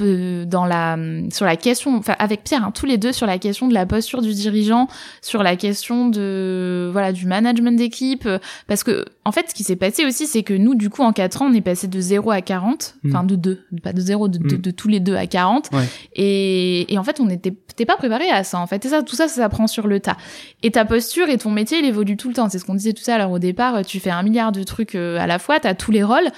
dans 0.02 0.66
la 0.66 0.96
sur 1.30 1.44
la 1.44 1.56
question 1.56 1.96
enfin 1.96 2.16
avec 2.18 2.44
Pierre 2.44 2.64
hein, 2.64 2.72
tous 2.74 2.86
les 2.86 2.98
deux 2.98 3.12
sur 3.12 3.26
la 3.26 3.38
question 3.38 3.68
de 3.68 3.74
la 3.74 3.86
posture 3.86 4.22
du 4.22 4.32
dirigeant 4.32 4.88
sur 5.22 5.42
la 5.42 5.56
question 5.56 6.08
de 6.08 6.90
voilà 6.92 7.12
du 7.12 7.26
management 7.26 7.76
d'équipe 7.76 8.28
parce 8.66 8.82
que 8.82 9.04
en 9.24 9.32
fait 9.32 9.50
ce 9.50 9.54
qui 9.54 9.62
s'est 9.62 9.76
passé 9.76 10.04
aussi 10.04 10.26
c'est 10.26 10.42
que 10.42 10.54
nous 10.54 10.74
du 10.74 10.90
coup 10.90 11.02
en 11.02 11.12
4 11.12 11.42
ans 11.42 11.46
on 11.50 11.54
est 11.54 11.60
passé 11.60 11.86
de 11.86 12.00
0 12.00 12.30
à 12.30 12.40
40 12.40 12.96
hmm. 13.02 13.08
enfin 13.08 13.24
de 13.24 13.36
2 13.36 13.66
pas 13.82 13.92
de 13.92 14.00
0 14.00 14.28
de, 14.28 14.38
de, 14.38 14.56
hmm. 14.56 14.60
de, 14.60 14.70
tous 14.70 14.88
les 14.88 15.00
deux 15.00 15.14
à 15.14 15.26
40 15.26 15.70
et, 16.14 16.92
et 16.92 16.98
en 16.98 17.04
fait 17.04 17.20
on 17.20 17.26
n'était 17.26 17.52
pas 17.84 17.96
préparé 17.96 18.30
à 18.30 18.44
ça 18.44 18.60
en 18.60 18.66
fait. 18.66 18.84
Et 18.84 18.88
ça 18.88 19.02
tout 19.02 19.16
ça 19.16 19.26
ça 19.26 19.42
s'apprend 19.42 19.66
sur 19.66 19.88
le 19.88 19.98
tas. 19.98 20.16
Et 20.62 20.70
ta 20.70 20.84
posture 20.84 21.28
et 21.28 21.38
ton 21.38 21.50
métier 21.50 21.78
il 21.78 21.84
évolue 21.84 22.16
tout 22.16 22.28
le 22.28 22.34
temps. 22.34 22.48
C'est 22.48 22.58
ce 22.58 22.64
qu'on 22.64 22.74
disait 22.74 22.92
tout 22.92 23.08
à 23.10 23.18
l'heure 23.18 23.32
au 23.32 23.40
départ 23.40 23.84
tu 23.84 23.98
fais 23.98 24.10
un 24.10 24.22
milliard 24.22 24.52
de 24.52 24.62
trucs 24.62 24.94
euh, 24.94 25.18
à 25.18 25.26
la 25.26 25.38
fois 25.38 25.58
tu 25.58 25.66
as 25.66 25.74
tous 25.74 25.90
les 25.90 26.04
rôles. 26.04 26.30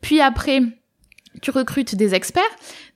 Puis 0.00 0.20
après 0.20 0.60
tu 1.42 1.50
recrutes 1.50 1.94
des 1.94 2.14
experts, 2.14 2.42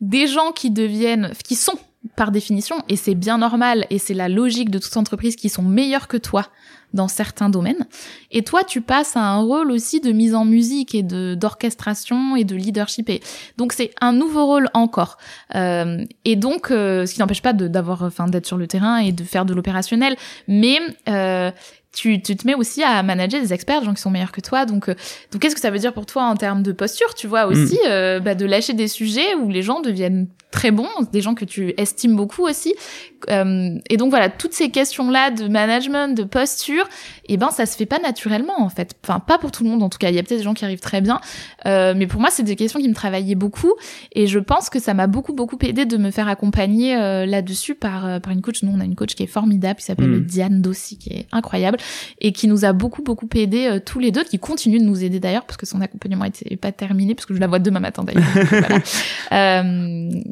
des 0.00 0.26
gens 0.26 0.52
qui 0.52 0.70
deviennent, 0.70 1.32
qui 1.44 1.54
sont 1.54 1.78
par 2.16 2.30
définition, 2.30 2.76
et 2.88 2.96
c'est 2.96 3.14
bien 3.14 3.38
normal, 3.38 3.86
et 3.90 3.98
c'est 3.98 4.14
la 4.14 4.28
logique 4.28 4.70
de 4.70 4.78
toute 4.78 4.96
entreprise, 4.96 5.36
qui 5.36 5.50
sont 5.50 5.62
meilleurs 5.62 6.08
que 6.08 6.16
toi 6.16 6.46
dans 6.94 7.08
certains 7.08 7.50
domaines. 7.50 7.86
Et 8.30 8.42
toi, 8.42 8.64
tu 8.64 8.80
passes 8.80 9.16
à 9.16 9.20
un 9.20 9.40
rôle 9.40 9.70
aussi 9.70 10.00
de 10.00 10.10
mise 10.10 10.34
en 10.34 10.44
musique 10.44 10.94
et 10.94 11.02
d'orchestration 11.02 12.36
et 12.36 12.44
de 12.44 12.56
leadership. 12.56 13.08
Et 13.10 13.20
donc 13.58 13.72
c'est 13.72 13.92
un 14.00 14.12
nouveau 14.12 14.46
rôle 14.46 14.68
encore. 14.74 15.18
Euh, 15.54 16.04
et 16.24 16.36
donc, 16.36 16.70
euh, 16.70 17.06
ce 17.06 17.14
qui 17.14 17.20
n'empêche 17.20 17.42
pas 17.42 17.52
d'avoir, 17.52 18.02
enfin, 18.02 18.26
d'être 18.26 18.46
sur 18.46 18.56
le 18.56 18.66
terrain 18.66 18.98
et 18.98 19.12
de 19.12 19.24
faire 19.24 19.44
de 19.44 19.54
l'opérationnel, 19.54 20.16
mais 20.48 20.78
euh, 21.08 21.50
tu, 21.92 22.22
tu 22.22 22.36
te 22.36 22.46
mets 22.46 22.54
aussi 22.54 22.82
à 22.82 23.02
manager 23.02 23.40
des 23.40 23.52
experts, 23.52 23.80
des 23.80 23.86
gens 23.86 23.94
qui 23.94 24.00
sont 24.00 24.10
meilleurs 24.10 24.32
que 24.32 24.40
toi. 24.40 24.64
Donc, 24.64 24.88
euh, 24.88 24.94
donc 25.32 25.42
qu'est-ce 25.42 25.54
que 25.54 25.60
ça 25.60 25.70
veut 25.70 25.78
dire 25.78 25.92
pour 25.92 26.06
toi 26.06 26.24
en 26.24 26.36
termes 26.36 26.62
de 26.62 26.72
posture, 26.72 27.14
tu 27.14 27.26
vois 27.26 27.46
aussi, 27.46 27.74
mm. 27.74 27.88
euh, 27.88 28.20
bah, 28.20 28.34
de 28.34 28.46
lâcher 28.46 28.74
des 28.74 28.88
sujets 28.88 29.34
où 29.34 29.50
les 29.50 29.62
gens 29.62 29.80
deviennent 29.80 30.28
très 30.50 30.70
bons, 30.70 30.88
des 31.12 31.20
gens 31.20 31.34
que 31.34 31.44
tu 31.44 31.74
estimes 31.76 32.16
beaucoup 32.16 32.42
aussi. 32.42 32.74
Euh, 33.28 33.78
et 33.88 33.96
donc 33.96 34.10
voilà, 34.10 34.28
toutes 34.28 34.52
ces 34.52 34.70
questions-là 34.70 35.30
de 35.30 35.46
management, 35.46 36.16
de 36.16 36.24
posture, 36.24 36.84
et 37.26 37.34
eh 37.34 37.36
ben 37.36 37.50
ça 37.50 37.66
se 37.66 37.76
fait 37.76 37.86
pas 37.86 37.98
naturellement 37.98 38.60
en 38.60 38.68
fait. 38.68 38.94
Enfin, 39.04 39.20
pas 39.20 39.38
pour 39.38 39.52
tout 39.52 39.62
le 39.62 39.70
monde 39.70 39.82
en 39.82 39.88
tout 39.88 39.98
cas. 39.98 40.08
Il 40.08 40.16
y 40.16 40.18
a 40.18 40.22
peut-être 40.22 40.38
des 40.38 40.44
gens 40.44 40.54
qui 40.54 40.64
arrivent 40.64 40.80
très 40.80 41.00
bien, 41.00 41.20
euh, 41.66 41.94
mais 41.96 42.06
pour 42.06 42.20
moi 42.20 42.30
c'est 42.30 42.42
des 42.42 42.56
questions 42.56 42.80
qui 42.80 42.88
me 42.88 42.94
travaillaient 42.94 43.34
beaucoup. 43.34 43.74
Et 44.12 44.26
je 44.26 44.38
pense 44.38 44.70
que 44.70 44.80
ça 44.80 44.94
m'a 44.94 45.06
beaucoup 45.06 45.32
beaucoup 45.32 45.58
aidé 45.62 45.84
de 45.84 45.96
me 45.96 46.10
faire 46.10 46.28
accompagner 46.28 46.96
euh, 46.96 47.26
là-dessus 47.26 47.74
par 47.74 48.20
par 48.20 48.32
une 48.32 48.42
coach. 48.42 48.62
Nous 48.62 48.72
on 48.74 48.80
a 48.80 48.84
une 48.84 48.96
coach 48.96 49.14
qui 49.14 49.22
est 49.22 49.28
formidable, 49.28 49.78
qui 49.78 49.86
s'appelle 49.86 50.08
mm. 50.08 50.24
Diane 50.24 50.62
Dossi, 50.62 50.98
qui 50.98 51.10
est 51.10 51.26
incroyable 51.30 51.78
et 52.20 52.32
qui 52.32 52.48
nous 52.48 52.64
a 52.64 52.72
beaucoup 52.72 53.02
beaucoup 53.02 53.28
aidé 53.34 53.78
tous 53.84 53.98
les 53.98 54.10
deux, 54.10 54.24
qui 54.24 54.38
continue 54.38 54.78
de 54.78 54.84
nous 54.84 55.02
aider 55.04 55.20
d'ailleurs 55.20 55.44
parce 55.44 55.56
que 55.56 55.66
son 55.66 55.80
accompagnement 55.80 56.24
était 56.24 56.56
pas 56.56 56.72
terminé, 56.72 57.14
parce 57.14 57.26
que 57.26 57.34
je 57.34 57.40
la 57.40 57.46
vois 57.46 57.58
demain 57.58 57.80
matin 57.80 58.04
d'ailleurs. 58.04 58.28
voilà 58.50 58.80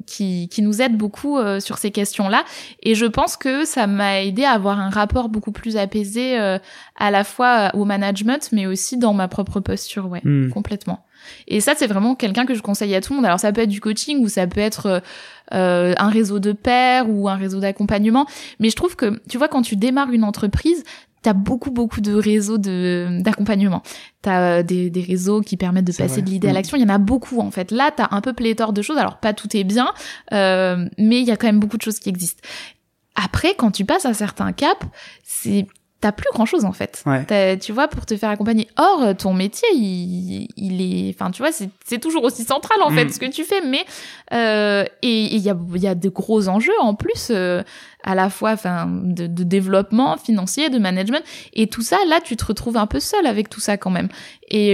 qui, 0.06 0.48
qui 0.48 0.62
nous 0.62 0.82
aide 0.82 0.96
beaucoup 0.96 1.38
euh, 1.38 1.60
sur 1.60 1.78
ces 1.78 1.90
questions-là. 1.90 2.44
Et 2.82 2.94
je 2.94 3.06
pense 3.06 3.36
que 3.36 3.64
ça 3.64 3.86
m'a 3.86 4.22
aidé 4.22 4.44
à 4.44 4.52
avoir 4.52 4.78
un 4.78 4.90
rapport 4.90 5.28
beaucoup 5.28 5.52
plus 5.52 5.76
apaisé 5.76 6.38
euh, 6.38 6.58
à 6.96 7.10
la 7.10 7.24
fois 7.24 7.70
au 7.74 7.84
management, 7.84 8.48
mais 8.52 8.66
aussi 8.66 8.96
dans 8.96 9.14
ma 9.14 9.28
propre 9.28 9.60
posture, 9.60 10.06
ouais, 10.06 10.20
hmm. 10.24 10.50
complètement. 10.50 11.04
Et 11.46 11.60
ça, 11.60 11.74
c'est 11.76 11.86
vraiment 11.86 12.14
quelqu'un 12.14 12.46
que 12.46 12.54
je 12.54 12.62
conseille 12.62 12.94
à 12.94 13.00
tout 13.00 13.12
le 13.12 13.16
monde. 13.16 13.26
Alors 13.26 13.40
ça 13.40 13.52
peut 13.52 13.60
être 13.60 13.68
du 13.68 13.80
coaching 13.80 14.22
ou 14.22 14.28
ça 14.28 14.46
peut 14.46 14.60
être 14.60 15.02
euh, 15.52 15.94
un 15.96 16.08
réseau 16.08 16.38
de 16.38 16.52
pairs 16.52 17.08
ou 17.08 17.28
un 17.28 17.36
réseau 17.36 17.60
d'accompagnement. 17.60 18.26
Mais 18.60 18.70
je 18.70 18.76
trouve 18.76 18.96
que, 18.96 19.20
tu 19.28 19.36
vois, 19.36 19.48
quand 19.48 19.62
tu 19.62 19.76
démarres 19.76 20.12
une 20.12 20.24
entreprise, 20.24 20.84
t'as 21.22 21.32
beaucoup 21.32 21.70
beaucoup 21.70 22.00
de 22.00 22.14
réseaux 22.14 22.58
de 22.58 23.20
d'accompagnement. 23.20 23.82
T'as 24.22 24.40
euh, 24.40 24.62
des, 24.62 24.90
des 24.90 25.02
réseaux 25.02 25.40
qui 25.40 25.56
permettent 25.56 25.86
de 25.86 25.92
passer 25.92 26.22
de 26.22 26.30
l'idée 26.30 26.48
à 26.48 26.52
mm. 26.52 26.54
l'action. 26.54 26.76
Il 26.76 26.82
y 26.82 26.86
en 26.86 26.94
a 26.94 26.98
beaucoup 26.98 27.40
en 27.40 27.50
fait. 27.50 27.70
Là, 27.70 27.90
t'as 27.94 28.08
un 28.10 28.20
peu 28.20 28.32
pléthore 28.32 28.72
de 28.72 28.82
choses. 28.82 28.98
Alors 28.98 29.18
pas 29.18 29.32
tout 29.32 29.56
est 29.56 29.64
bien, 29.64 29.92
euh, 30.32 30.88
mais 30.98 31.20
il 31.20 31.26
y 31.26 31.30
a 31.30 31.36
quand 31.36 31.46
même 31.46 31.60
beaucoup 31.60 31.76
de 31.76 31.82
choses 31.82 31.98
qui 31.98 32.08
existent. 32.08 32.42
Après, 33.14 33.54
quand 33.54 33.70
tu 33.70 33.84
passes 33.84 34.06
un 34.06 34.12
certain 34.14 34.52
cap, 34.52 34.84
c'est 35.24 35.66
t'as 36.00 36.12
plus 36.12 36.28
grand 36.32 36.46
chose 36.46 36.64
en 36.64 36.72
fait. 36.72 37.04
Tu 37.60 37.72
vois, 37.72 37.88
pour 37.88 38.06
te 38.06 38.16
faire 38.16 38.30
accompagner. 38.30 38.68
Or, 38.76 39.16
ton 39.16 39.34
métier, 39.34 39.68
il, 39.74 40.48
il 40.56 40.80
est, 40.80 41.14
enfin, 41.14 41.30
tu 41.30 41.42
vois, 41.42 41.50
c'est 41.52 41.98
toujours 41.98 42.22
aussi 42.24 42.44
central 42.44 42.78
en 42.82 42.90
fait 42.90 43.06
mm. 43.06 43.10
ce 43.10 43.18
que 43.18 43.26
tu 43.26 43.44
fais, 43.44 43.60
mais 43.60 43.84
euh, 44.32 44.84
et 45.02 45.34
il 45.34 45.40
y 45.40 45.50
a, 45.50 45.56
y 45.74 45.86
a 45.86 45.94
de 45.94 46.08
gros 46.08 46.48
enjeux 46.48 46.78
en 46.80 46.94
plus. 46.94 47.28
Euh, 47.30 47.62
à 48.08 48.14
la 48.14 48.30
fois 48.30 48.52
enfin 48.52 48.88
de, 48.90 49.26
de, 49.26 49.44
développement 49.44 50.16
financier, 50.16 50.70
de 50.70 50.78
management. 50.78 51.22
Et 51.52 51.66
tout 51.66 51.82
ça 51.82 51.98
là 52.08 52.20
tu 52.24 52.36
te 52.36 52.44
retrouves 52.44 52.78
un 52.78 52.86
peu 52.86 53.00
seul 53.00 53.26
avec 53.26 53.50
tout 53.50 53.60
ça 53.60 53.76
quand 53.76 53.90
même. 53.90 54.08
Et, 54.50 54.72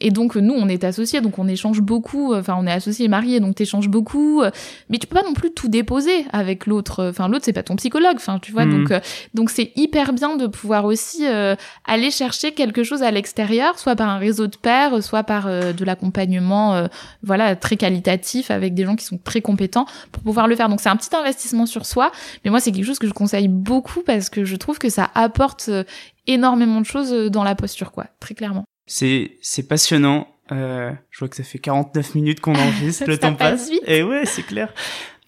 et 0.00 0.10
donc 0.10 0.36
nous 0.36 0.54
on 0.54 0.68
est 0.68 0.84
associés 0.84 1.20
donc 1.20 1.40
on 1.40 1.48
échange 1.48 1.80
beaucoup 1.80 2.34
enfin 2.34 2.54
on 2.56 2.66
est 2.68 2.72
associés 2.72 3.06
et 3.06 3.08
mariés 3.08 3.40
donc 3.40 3.56
t'échanges 3.56 3.88
beaucoup. 3.88 4.42
Mais 4.88 4.98
tu 4.98 5.08
peux 5.08 5.16
pas 5.16 5.26
non 5.26 5.34
plus 5.34 5.50
tout 5.50 5.68
déposer 5.68 6.24
avec 6.32 6.66
l'autre. 6.66 7.08
Enfin 7.10 7.26
l'autre 7.26 7.44
c'est 7.44 7.52
pas 7.52 7.64
ton 7.64 7.74
psychologue 7.76 8.14
enfin 8.16 8.38
tu 8.38 8.52
vois. 8.52 8.64
Donc 8.64 8.90
mhm. 8.90 9.00
donc 9.34 9.50
c'est 9.50 9.72
hyper 9.74 10.12
bien 10.12 10.36
de 10.36 10.46
pouvoir 10.46 10.84
aussi 10.84 11.26
euh, 11.26 11.56
aller 11.84 12.10
chercher 12.10 12.52
quelque 12.52 12.84
chose 12.84 13.02
à 13.02 13.10
l'extérieur 13.10 13.78
soit 13.78 13.96
par 13.96 14.08
un 14.08 14.18
réseau 14.18 14.46
de 14.46 14.56
pairs 14.56 15.02
soit 15.02 15.24
par 15.24 15.46
euh, 15.48 15.72
de 15.72 15.84
l'accompagnement 15.84 16.74
euh, 16.74 16.86
voilà 17.22 17.56
très 17.56 17.76
qualitatif 17.76 18.50
avec 18.50 18.74
des 18.74 18.84
gens 18.84 18.94
qui 18.94 19.04
sont 19.04 19.18
très 19.18 19.40
compétents 19.40 19.86
pour 20.12 20.22
pouvoir 20.22 20.46
le 20.46 20.54
faire. 20.54 20.68
Donc 20.68 20.80
c'est 20.80 20.88
un 20.88 20.96
petit 20.96 21.14
investissement 21.14 21.66
sur 21.66 21.86
soi 21.86 22.12
mais 22.44 22.51
moi, 22.52 22.60
c'est 22.60 22.70
quelque 22.70 22.84
chose 22.84 22.98
que 22.98 23.08
je 23.08 23.12
conseille 23.12 23.48
beaucoup 23.48 24.02
parce 24.02 24.30
que 24.30 24.44
je 24.44 24.56
trouve 24.56 24.78
que 24.78 24.88
ça 24.88 25.10
apporte 25.14 25.66
euh, 25.68 25.84
énormément 26.26 26.80
de 26.80 26.86
choses 26.86 27.12
euh, 27.12 27.30
dans 27.30 27.42
la 27.42 27.54
posture, 27.54 27.90
quoi, 27.90 28.06
très 28.20 28.34
clairement. 28.34 28.64
C'est 28.86 29.38
c'est 29.40 29.66
passionnant. 29.66 30.28
Euh, 30.50 30.92
je 31.10 31.18
vois 31.18 31.28
que 31.28 31.36
ça 31.36 31.44
fait 31.44 31.58
49 31.58 32.14
minutes 32.14 32.40
qu'on 32.40 32.54
enregistre, 32.54 33.04
le 33.06 33.18
temps 33.18 33.34
passe. 33.34 33.70
Vite. 33.70 33.82
Et 33.86 34.02
ouais, 34.02 34.26
c'est 34.26 34.42
clair. 34.42 34.72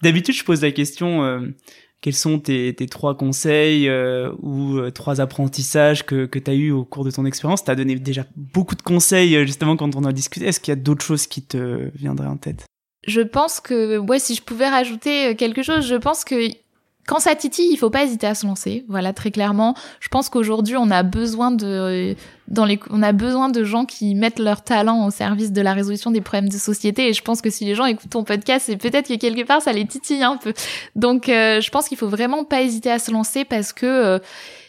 D'habitude, 0.03 0.35
je 0.35 0.45
pose 0.45 0.61
la 0.61 0.71
question 0.71 1.25
euh, 1.25 1.41
quels 2.03 2.15
sont 2.15 2.39
tes, 2.39 2.75
tes 2.75 2.87
trois 2.87 3.17
conseils 3.17 3.89
euh, 3.89 4.31
ou 4.43 4.91
trois 4.91 5.23
apprentissages 5.23 6.05
que, 6.05 6.27
que 6.27 6.39
tu 6.39 6.51
as 6.51 6.55
eu 6.55 6.71
au 6.73 6.85
cours 6.85 7.05
de 7.05 7.11
ton 7.11 7.25
expérience? 7.25 7.65
Tu 7.65 7.71
as 7.71 7.75
donné 7.75 7.95
déjà 7.95 8.27
beaucoup 8.37 8.75
de 8.75 8.83
conseils 8.83 9.47
justement 9.47 9.77
quand 9.77 9.97
on 9.97 10.05
a 10.05 10.13
discuté. 10.13 10.47
Est-ce 10.47 10.61
qu'il 10.61 10.73
y 10.73 10.77
a 10.77 10.81
d'autres 10.81 11.05
choses 11.05 11.27
qui 11.27 11.43
te 11.43 11.91
viendraient 11.97 12.29
en 12.29 12.37
tête? 12.37 12.67
Je 13.07 13.21
pense 13.21 13.61
que, 13.61 13.99
ouais, 13.99 14.19
si 14.19 14.35
je 14.35 14.43
pouvais 14.43 14.69
rajouter 14.69 15.35
quelque 15.37 15.63
chose, 15.63 15.87
je 15.87 15.95
pense 15.95 16.25
que 16.25 16.51
quand 17.07 17.19
ça 17.19 17.35
titille, 17.35 17.69
il 17.71 17.77
faut 17.77 17.91
pas 17.91 18.05
hésiter 18.05 18.27
à 18.27 18.35
se 18.35 18.47
lancer. 18.47 18.85
Voilà, 18.89 19.13
très 19.13 19.31
clairement. 19.31 19.75
Je 20.01 20.09
pense 20.09 20.29
qu'aujourd'hui, 20.29 20.77
on 20.77 20.91
a 20.91 21.03
besoin 21.03 21.51
de, 21.51 22.17
dans 22.49 22.65
les, 22.65 22.81
on 22.91 23.03
a 23.03 23.13
besoin 23.13 23.51
de 23.51 23.63
gens 23.63 23.85
qui 23.85 24.15
mettent 24.15 24.39
leur 24.39 24.63
talent 24.63 25.07
au 25.07 25.11
service 25.11 25.53
de 25.53 25.61
la 25.61 25.75
résolution 25.75 26.11
des 26.11 26.23
problèmes 26.23 26.49
de 26.49 26.57
société. 26.57 27.09
Et 27.09 27.13
je 27.13 27.23
pense 27.23 27.43
que 27.43 27.51
si 27.51 27.65
les 27.67 27.75
gens 27.75 27.85
écoutent 27.85 28.11
ton 28.11 28.25
podcast, 28.25 28.67
c'est 28.67 28.77
peut-être 28.77 29.09
que 29.09 29.17
quelque 29.17 29.47
part, 29.47 29.61
ça 29.61 29.73
les 29.73 29.87
titille 29.87 30.23
un 30.23 30.37
peu. 30.37 30.55
Donc, 30.97 31.29
euh, 31.29 31.61
je 31.61 31.71
pense 31.71 31.89
qu'il 31.89 31.99
faut 31.99 32.09
vraiment 32.09 32.45
pas 32.45 32.63
hésiter 32.63 32.91
à 32.91 32.99
se 32.99 33.11
lancer 33.11 33.45
parce 33.45 33.75
que, 33.75 33.87
euh, 33.87 34.19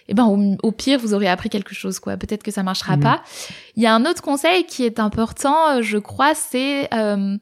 eh 0.10 0.14
ben, 0.14 0.58
au, 0.62 0.72
pire, 0.72 1.00
vous 1.00 1.14
aurez 1.14 1.28
appris 1.28 1.50
quelque 1.50 1.74
chose, 1.74 2.00
quoi. 2.00 2.18
Peut-être 2.18 2.44
que 2.44 2.52
ça 2.52 2.64
marchera 2.64 2.98
mmh. 2.98 3.00
pas. 3.00 3.22
Il 3.76 3.84
y 3.84 3.88
a 3.88 3.96
un 3.96 4.06
autre 4.06 4.22
conseil 4.22 4.66
qui 4.66 4.84
est 4.84 5.00
important, 5.00 5.82
je 5.82 5.98
crois, 5.98 6.36
c'est 6.36 6.94
euh, 6.94 7.38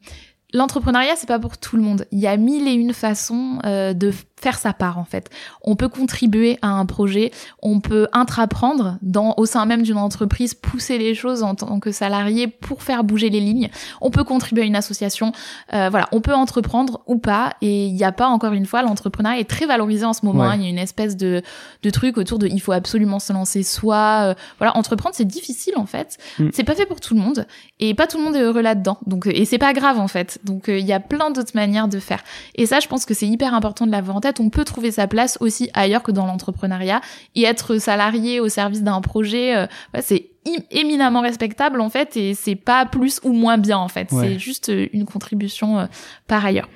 l'entrepreneuriat, 0.54 1.16
c'est 1.16 1.26
pas 1.26 1.38
pour 1.38 1.58
tout 1.58 1.76
le 1.76 1.82
monde. 1.82 2.06
Il 2.12 2.20
y 2.20 2.26
a 2.26 2.36
mille 2.36 2.66
et 2.66 2.72
une 2.72 2.94
façons 2.94 3.58
euh, 3.66 3.92
de 3.92 4.12
faire 4.40 4.58
sa 4.58 4.72
part 4.72 4.98
en 4.98 5.04
fait. 5.04 5.30
On 5.62 5.76
peut 5.76 5.88
contribuer 5.88 6.58
à 6.60 6.68
un 6.68 6.86
projet, 6.86 7.30
on 7.62 7.80
peut 7.80 8.08
intraprendre 8.12 8.98
dans 9.00 9.34
au 9.36 9.46
sein 9.46 9.64
même 9.64 9.82
d'une 9.82 9.96
entreprise, 9.96 10.54
pousser 10.54 10.98
les 10.98 11.14
choses 11.14 11.42
en 11.42 11.54
tant 11.54 11.80
que 11.80 11.92
salarié 11.92 12.48
pour 12.48 12.82
faire 12.82 13.04
bouger 13.04 13.30
les 13.30 13.40
lignes. 13.40 13.70
On 14.00 14.10
peut 14.10 14.24
contribuer 14.24 14.62
à 14.62 14.66
une 14.66 14.76
association, 14.76 15.32
euh, 15.72 15.88
voilà, 15.88 16.08
on 16.12 16.20
peut 16.20 16.34
entreprendre 16.34 17.02
ou 17.06 17.16
pas. 17.16 17.54
Et 17.62 17.86
il 17.86 17.94
n'y 17.94 18.04
a 18.04 18.12
pas 18.12 18.26
encore 18.26 18.52
une 18.52 18.66
fois, 18.66 18.82
l'entrepreneuriat 18.82 19.40
est 19.40 19.48
très 19.48 19.66
valorisé 19.66 20.04
en 20.04 20.12
ce 20.12 20.26
moment. 20.26 20.52
Il 20.52 20.62
y 20.62 20.66
a 20.66 20.68
une 20.68 20.78
espèce 20.78 21.16
de 21.16 21.42
de 21.82 21.90
truc 21.90 22.18
autour 22.18 22.38
de 22.38 22.46
il 22.46 22.60
faut 22.60 22.72
absolument 22.72 23.18
se 23.18 23.32
lancer 23.32 23.62
soi. 23.62 24.30
Euh, 24.30 24.34
voilà, 24.58 24.76
entreprendre 24.76 25.14
c'est 25.14 25.24
difficile 25.24 25.74
en 25.76 25.86
fait. 25.86 26.18
Mm. 26.38 26.48
C'est 26.52 26.64
pas 26.64 26.74
fait 26.74 26.86
pour 26.86 27.00
tout 27.00 27.14
le 27.14 27.20
monde 27.20 27.46
et 27.80 27.94
pas 27.94 28.06
tout 28.06 28.18
le 28.18 28.24
monde 28.24 28.36
est 28.36 28.42
heureux 28.42 28.62
là-dedans. 28.62 28.98
Donc 29.06 29.26
et 29.26 29.44
c'est 29.44 29.58
pas 29.58 29.72
grave 29.72 29.98
en 29.98 30.08
fait. 30.08 30.38
Donc 30.44 30.68
euh, 30.68 30.78
il 30.78 30.86
y 30.86 30.92
a 30.92 31.00
plein 31.00 31.30
d'autres 31.30 31.54
manières 31.54 31.88
de 31.88 31.98
faire. 31.98 32.22
Et 32.56 32.66
ça, 32.66 32.80
je 32.80 32.88
pense 32.88 33.04
que 33.06 33.14
c'est 33.14 33.26
hyper 33.26 33.54
important 33.54 33.86
de 33.86 33.92
l'avoir 33.92 34.20
tête 34.24 34.40
on 34.40 34.48
peut 34.48 34.64
trouver 34.64 34.90
sa 34.90 35.06
place 35.06 35.36
aussi 35.40 35.70
ailleurs 35.74 36.02
que 36.02 36.10
dans 36.10 36.26
l'entrepreneuriat 36.26 37.00
et 37.34 37.44
être 37.44 37.76
salarié 37.78 38.40
au 38.40 38.48
service 38.48 38.82
d'un 38.82 39.00
projet, 39.00 39.54
euh, 39.54 39.66
c'est 40.00 40.30
éminemment 40.70 41.20
respectable 41.20 41.80
en 41.80 41.90
fait 41.90 42.16
et 42.16 42.34
c'est 42.34 42.54
pas 42.54 42.86
plus 42.86 43.20
ou 43.22 43.32
moins 43.32 43.58
bien 43.58 43.78
en 43.78 43.88
fait. 43.88 44.08
C'est 44.10 44.38
juste 44.38 44.70
euh, 44.70 44.88
une 44.92 45.04
contribution 45.04 45.78
euh, 45.78 45.86
par 46.26 46.44
ailleurs. 46.44 46.68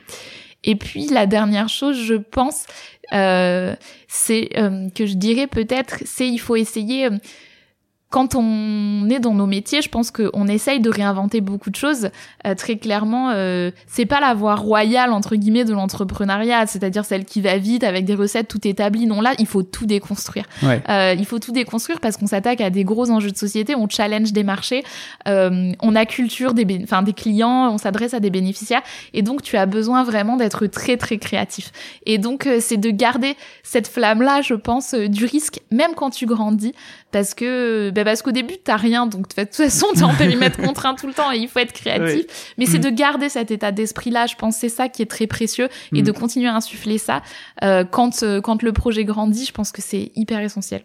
Et 0.64 0.76
puis 0.76 1.06
la 1.06 1.26
dernière 1.26 1.68
chose, 1.68 1.96
je 1.96 2.14
pense, 2.14 2.66
c'est 3.10 4.48
que 4.94 5.06
je 5.06 5.14
dirais 5.14 5.46
peut-être, 5.46 5.98
c'est 6.04 6.28
il 6.28 6.38
faut 6.38 6.56
essayer 6.56 7.08
quand 8.10 8.34
on 8.34 9.08
est 9.10 9.20
dans 9.20 9.34
nos 9.34 9.46
métiers, 9.46 9.82
je 9.82 9.88
pense 9.88 10.10
qu'on 10.10 10.46
essaye 10.48 10.80
de 10.80 10.88
réinventer 10.88 11.40
beaucoup 11.40 11.70
de 11.70 11.76
choses. 11.76 12.08
Euh, 12.46 12.54
très 12.54 12.76
clairement, 12.76 13.30
euh, 13.30 13.70
c'est 13.86 14.06
pas 14.06 14.20
la 14.20 14.32
voie 14.32 14.54
royale 14.54 15.12
entre 15.12 15.36
guillemets 15.36 15.64
de 15.64 15.74
l'entrepreneuriat, 15.74 16.66
c'est-à-dire 16.66 17.04
celle 17.04 17.24
qui 17.26 17.42
va 17.42 17.58
vite 17.58 17.84
avec 17.84 18.06
des 18.06 18.14
recettes 18.14 18.48
tout 18.48 18.66
établies. 18.66 19.06
Non, 19.06 19.20
là, 19.20 19.34
il 19.38 19.46
faut 19.46 19.62
tout 19.62 19.86
déconstruire. 19.86 20.44
Euh, 20.62 21.14
il 21.18 21.26
faut 21.26 21.38
tout 21.38 21.52
déconstruire 21.52 22.00
parce 22.00 22.16
qu'on 22.16 22.26
s'attaque 22.26 22.60
à 22.60 22.70
des 22.70 22.84
gros 22.84 23.10
enjeux 23.10 23.30
de 23.30 23.36
société, 23.36 23.74
on 23.74 23.88
challenge 23.88 24.32
des 24.32 24.42
marchés, 24.42 24.84
euh, 25.26 25.72
on 25.80 25.94
a 25.94 26.06
culture 26.06 26.54
des, 26.54 26.80
enfin 26.82 27.02
des 27.02 27.12
clients, 27.12 27.70
on 27.72 27.78
s'adresse 27.78 28.14
à 28.14 28.20
des 28.20 28.30
bénéficiaires, 28.30 28.82
et 29.12 29.22
donc 29.22 29.42
tu 29.42 29.56
as 29.56 29.66
besoin 29.66 30.04
vraiment 30.04 30.36
d'être 30.36 30.66
très 30.66 30.96
très 30.96 31.18
créatif. 31.18 31.72
Et 32.06 32.18
donc 32.18 32.46
euh, 32.46 32.58
c'est 32.60 32.76
de 32.76 32.90
garder 32.90 33.36
cette 33.62 33.88
flamme 33.88 34.22
là, 34.22 34.40
je 34.40 34.54
pense, 34.54 34.94
du 34.94 35.26
risque, 35.26 35.60
même 35.70 35.94
quand 35.94 36.10
tu 36.10 36.26
grandis, 36.26 36.72
parce 37.10 37.34
que 37.34 37.90
bah 38.04 38.10
parce 38.10 38.22
qu'au 38.22 38.32
début 38.32 38.54
t'as 38.62 38.76
rien 38.76 39.06
donc 39.06 39.34
de 39.34 39.42
toute 39.44 39.54
façon 39.54 39.86
t'es 39.94 40.02
en 40.02 40.14
périmètre 40.14 40.58
contraint 40.62 40.94
tout 40.94 41.06
le 41.06 41.14
temps 41.14 41.32
et 41.32 41.38
il 41.38 41.48
faut 41.48 41.58
être 41.58 41.72
créatif. 41.72 42.54
Mais 42.58 42.66
c'est 42.66 42.78
mm. 42.78 42.82
de 42.82 42.90
garder 42.90 43.28
cet 43.28 43.50
état 43.50 43.72
d'esprit 43.72 44.10
là 44.10 44.26
je 44.26 44.36
pense 44.36 44.56
c'est 44.56 44.68
ça 44.68 44.88
qui 44.88 45.02
est 45.02 45.06
très 45.06 45.26
précieux 45.26 45.68
et 45.92 46.02
de 46.02 46.10
mm. 46.10 46.14
continuer 46.14 46.48
à 46.48 46.54
insuffler 46.54 46.98
ça. 46.98 47.22
Euh, 47.62 47.84
quand 47.84 48.22
euh, 48.22 48.40
quand 48.40 48.62
le 48.62 48.72
projet 48.72 49.04
grandit 49.04 49.44
je 49.44 49.52
pense 49.52 49.72
que 49.72 49.82
c'est 49.82 50.12
hyper 50.14 50.40
essentiel. 50.40 50.82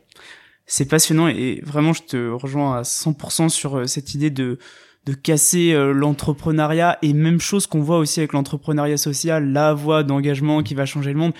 C'est 0.65 0.87
passionnant 0.87 1.27
et 1.27 1.61
vraiment 1.63 1.93
je 1.93 2.03
te 2.03 2.29
rejoins 2.31 2.77
à 2.77 2.81
100% 2.83 3.49
sur 3.49 3.77
euh, 3.77 3.85
cette 3.85 4.13
idée 4.13 4.29
de 4.29 4.59
de 5.05 5.13
casser 5.13 5.73
euh, 5.73 5.91
l'entrepreneuriat 5.91 6.97
et 7.01 7.11
même 7.11 7.41
chose 7.41 7.67
qu'on 7.67 7.81
voit 7.81 7.97
aussi 7.97 8.21
avec 8.21 8.31
l'entrepreneuriat 8.31 8.95
social, 8.95 9.51
la 9.51 9.73
voie 9.73 10.03
d'engagement 10.03 10.63
qui 10.63 10.75
va 10.75 10.85
changer 10.85 11.11
le 11.11 11.19
monde. 11.19 11.33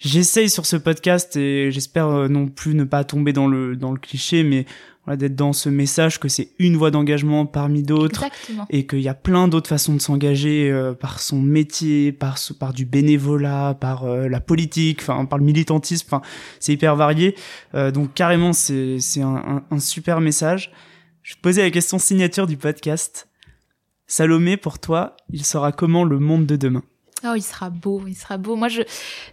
J'essaye 0.00 0.50
sur 0.50 0.66
ce 0.66 0.76
podcast 0.76 1.36
et 1.36 1.70
j'espère 1.70 2.28
non 2.28 2.48
plus 2.48 2.74
ne 2.74 2.82
pas 2.82 3.04
tomber 3.04 3.32
dans 3.32 3.46
le 3.46 3.76
dans 3.76 3.92
le 3.92 3.98
cliché 3.98 4.42
mais 4.42 4.66
d'être 5.06 5.36
dans 5.36 5.52
ce 5.52 5.68
message 5.68 6.18
que 6.18 6.28
c'est 6.28 6.50
une 6.58 6.76
voie 6.76 6.90
d'engagement 6.90 7.46
parmi 7.46 7.82
d'autres 7.82 8.24
et 8.70 8.86
qu'il 8.86 9.00
y 9.00 9.08
a 9.08 9.14
plein 9.14 9.48
d'autres 9.48 9.68
façons 9.68 9.94
de 9.94 10.00
s'engager 10.00 10.70
euh, 10.70 10.94
par 10.94 11.20
son 11.20 11.40
métier, 11.40 12.12
par 12.12 12.38
par 12.58 12.72
du 12.72 12.86
bénévolat, 12.86 13.76
par 13.80 14.04
euh, 14.04 14.28
la 14.28 14.40
politique, 14.40 15.00
enfin 15.02 15.24
par 15.26 15.38
le 15.38 15.44
militantisme, 15.44 16.06
enfin 16.08 16.22
c'est 16.60 16.72
hyper 16.72 16.96
varié. 16.96 17.34
Euh, 17.74 17.90
donc 17.90 18.14
carrément 18.14 18.52
c'est 18.52 18.98
c'est 19.00 19.22
un, 19.22 19.62
un, 19.70 19.78
super 19.78 20.20
message. 20.20 20.72
Je 21.22 21.34
te 21.34 21.40
posais 21.40 21.62
la 21.62 21.70
question 21.70 21.98
signature 21.98 22.46
du 22.46 22.56
podcast. 22.56 23.28
Salomé, 24.06 24.56
pour 24.56 24.78
toi, 24.78 25.16
il 25.30 25.44
sera 25.44 25.72
comment 25.72 26.04
le 26.04 26.18
monde 26.18 26.44
de 26.44 26.56
demain? 26.56 26.82
Oh, 27.26 27.34
il 27.34 27.42
sera 27.42 27.70
beau, 27.70 28.02
il 28.06 28.14
sera 28.14 28.36
beau. 28.36 28.56
Moi, 28.56 28.68
je, 28.68 28.82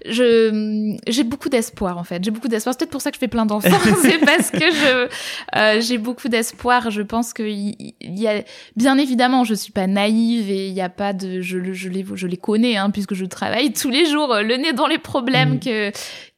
je, 0.05 0.97
j'ai 1.07 1.23
beaucoup 1.23 1.49
d'espoir 1.49 1.97
en 1.97 2.03
fait. 2.03 2.23
J'ai 2.23 2.31
beaucoup 2.31 2.47
d'espoir. 2.47 2.73
C'est 2.73 2.79
peut-être 2.79 2.91
pour 2.91 3.01
ça 3.01 3.11
que 3.11 3.15
je 3.15 3.19
fais 3.19 3.27
plein 3.27 3.45
d'enfants. 3.45 3.69
c'est 4.01 4.19
parce 4.19 4.51
que 4.51 4.71
je, 4.71 5.07
euh, 5.55 5.81
j'ai 5.81 5.97
beaucoup 5.97 6.29
d'espoir. 6.29 6.89
Je 6.89 7.01
pense 7.01 7.33
que 7.33 7.43
il, 7.43 7.93
y 8.01 8.27
a, 8.27 8.43
bien 8.75 8.97
évidemment, 8.97 9.43
je 9.43 9.53
suis 9.53 9.71
pas 9.71 9.87
naïve 9.87 10.49
et 10.49 10.67
il 10.67 10.73
y 10.73 10.81
a 10.81 10.89
pas 10.89 11.13
de, 11.13 11.41
je, 11.41 11.73
je 11.73 11.89
les, 11.89 12.05
je 12.13 12.27
les 12.27 12.37
connais 12.37 12.77
hein, 12.77 12.89
puisque 12.91 13.13
je 13.13 13.25
travaille 13.25 13.73
tous 13.73 13.89
les 13.89 14.05
jours 14.05 14.35
le 14.35 14.55
nez 14.57 14.73
dans 14.73 14.87
les 14.87 14.97
problèmes 14.97 15.55
mmh. 15.55 15.59
que, 15.59 15.91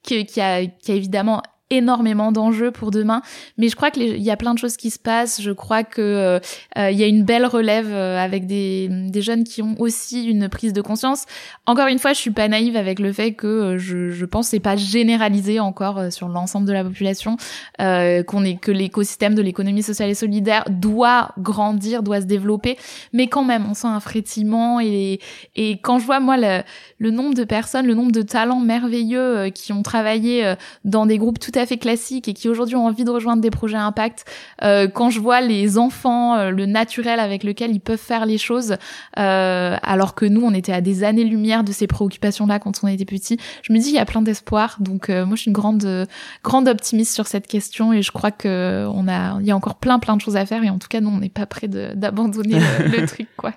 que, 0.07 0.23
qui 0.23 0.41
a, 0.41 0.65
qui 0.65 0.91
a 0.91 0.95
évidemment 0.95 1.41
énormément 1.78 2.32
d'enjeux 2.32 2.71
pour 2.71 2.91
demain. 2.91 3.21
Mais 3.57 3.69
je 3.69 3.76
crois 3.76 3.91
qu'il 3.91 4.21
y 4.21 4.32
a 4.32 4.38
plein 4.38 4.53
de 4.53 4.59
choses 4.59 4.78
qui 4.78 4.89
se 4.89 4.99
passent. 4.99 5.41
Je 5.41 5.51
crois 5.51 5.84
que 5.84 6.01
euh, 6.01 6.39
euh, 6.78 6.91
il 6.91 6.97
y 6.97 7.03
a 7.03 7.07
une 7.07 7.24
belle 7.24 7.45
relève 7.45 7.91
euh, 7.91 8.17
avec 8.17 8.47
des, 8.47 8.89
jeunes 9.15 9.43
qui 9.45 9.61
ont 9.61 9.76
aussi 9.80 10.26
une 10.26 10.49
prise 10.49 10.74
de 10.74 10.82
conscience. 10.82 11.26
Encore 11.65 11.88
une 11.88 11.99
fois, 11.99 12.11
je 12.11 12.19
suis 12.19 12.32
pas 12.32 12.49
naïve 12.49 12.76
avec 12.76 12.99
le 12.99 13.13
fait 13.13 13.34
que 13.34 13.78
je, 13.78 14.09
je 14.09 14.26
pense 14.26 14.49
c'est 14.49 14.59
pas 14.59 14.76
généralisé 14.76 15.61
encore 15.61 16.11
sur 16.11 16.28
l'ensemble 16.28 16.67
de 16.67 16.74
la 16.74 16.84
population, 16.84 17.38
qu'on 17.80 18.43
est 18.43 18.59
que 18.59 18.71
l'écosystème 18.71 19.34
de 19.34 19.41
l'économie 19.41 19.82
sociale 19.82 20.09
et 20.09 20.13
solidaire 20.13 20.65
doit 20.69 21.30
grandir, 21.38 22.03
doit 22.03 22.19
se 22.19 22.26
développer. 22.26 22.78
Mais 23.13 23.28
quand 23.28 23.45
même, 23.45 23.65
on 23.69 23.74
sent 23.74 23.88
un 23.88 24.01
frétillement 24.01 24.82
et 24.82 25.19
et 25.55 25.78
quand 25.78 25.99
je 25.99 26.05
vois 26.05 26.19
moi 26.19 26.36
le, 26.36 26.63
le 26.97 27.11
nombre 27.11 27.34
de 27.34 27.45
personnes, 27.45 27.88
le 27.88 27.93
nombre 27.93 28.11
de 28.11 28.24
talents 28.24 28.59
merveilleux 28.59 29.49
qui 29.51 29.71
ont 29.71 29.84
travaillé 29.84 30.55
dans 30.84 31.05
des 31.05 31.17
groupes 31.17 31.39
tout 31.39 31.51
à 31.55 31.62
fait 31.66 31.78
classiques 31.78 32.28
et 32.28 32.34
qui 32.34 32.49
aujourd'hui 32.49 32.76
ont 32.76 32.86
envie 32.86 33.03
de 33.03 33.09
rejoindre 33.09 33.41
des 33.41 33.51
projets 33.51 33.78
impact, 33.78 34.26
euh, 34.64 34.88
quand 34.88 35.09
je 35.09 35.20
vois 35.20 35.41
les 35.41 35.78
enfants, 35.78 36.36
euh, 36.36 36.49
le 36.51 36.66
naturel 36.66 37.20
avec 37.20 37.43
lequel 37.43 37.72
ils 37.72 37.80
peuvent 37.80 37.97
faire 37.97 38.26
les 38.26 38.38
choses, 38.38 38.78
euh, 39.20 39.76
alors 39.82 40.16
que 40.16 40.26
nous, 40.26 40.41
on 40.41 40.53
était 40.53 40.74
à 40.74 40.82
des 40.82 41.03
années-lumière 41.03 41.64
de 41.64 41.72
ces 41.72 41.88
préoccupations-là 41.88 42.59
quand 42.59 42.84
on 42.84 42.88
était 42.88 43.05
petits, 43.05 43.38
je 43.61 43.74
me 43.74 43.80
dis 43.80 43.89
il 43.89 43.95
y 43.95 43.99
a 43.99 44.05
plein 44.05 44.22
d'espoir. 44.22 44.78
Donc 44.80 45.09
moi, 45.09 45.36
je 45.36 45.41
suis 45.41 45.49
une 45.49 45.53
grande 45.53 46.07
grande 46.43 46.68
optimiste 46.68 47.14
sur 47.14 47.28
cette 47.28 47.47
question 47.47 47.93
et 47.93 48.01
je 48.01 48.11
crois 48.11 48.32
que 48.32 48.88
on 48.93 49.07
a, 49.07 49.39
il 49.39 49.45
y 49.45 49.51
a 49.51 49.55
encore 49.55 49.76
plein 49.76 49.99
plein 49.99 50.16
de 50.16 50.22
choses 50.22 50.36
à 50.36 50.45
faire 50.45 50.64
et 50.64 50.70
en 50.70 50.80
tout 50.80 50.88
cas, 50.88 51.01
nous, 51.01 51.09
on 51.09 51.20
n'est 51.20 51.30
pas 51.30 51.45
prêt 51.45 51.68
d'abandonner 51.68 52.59
le, 52.59 53.05
truc, 53.07 53.28
quoi. 53.38 53.53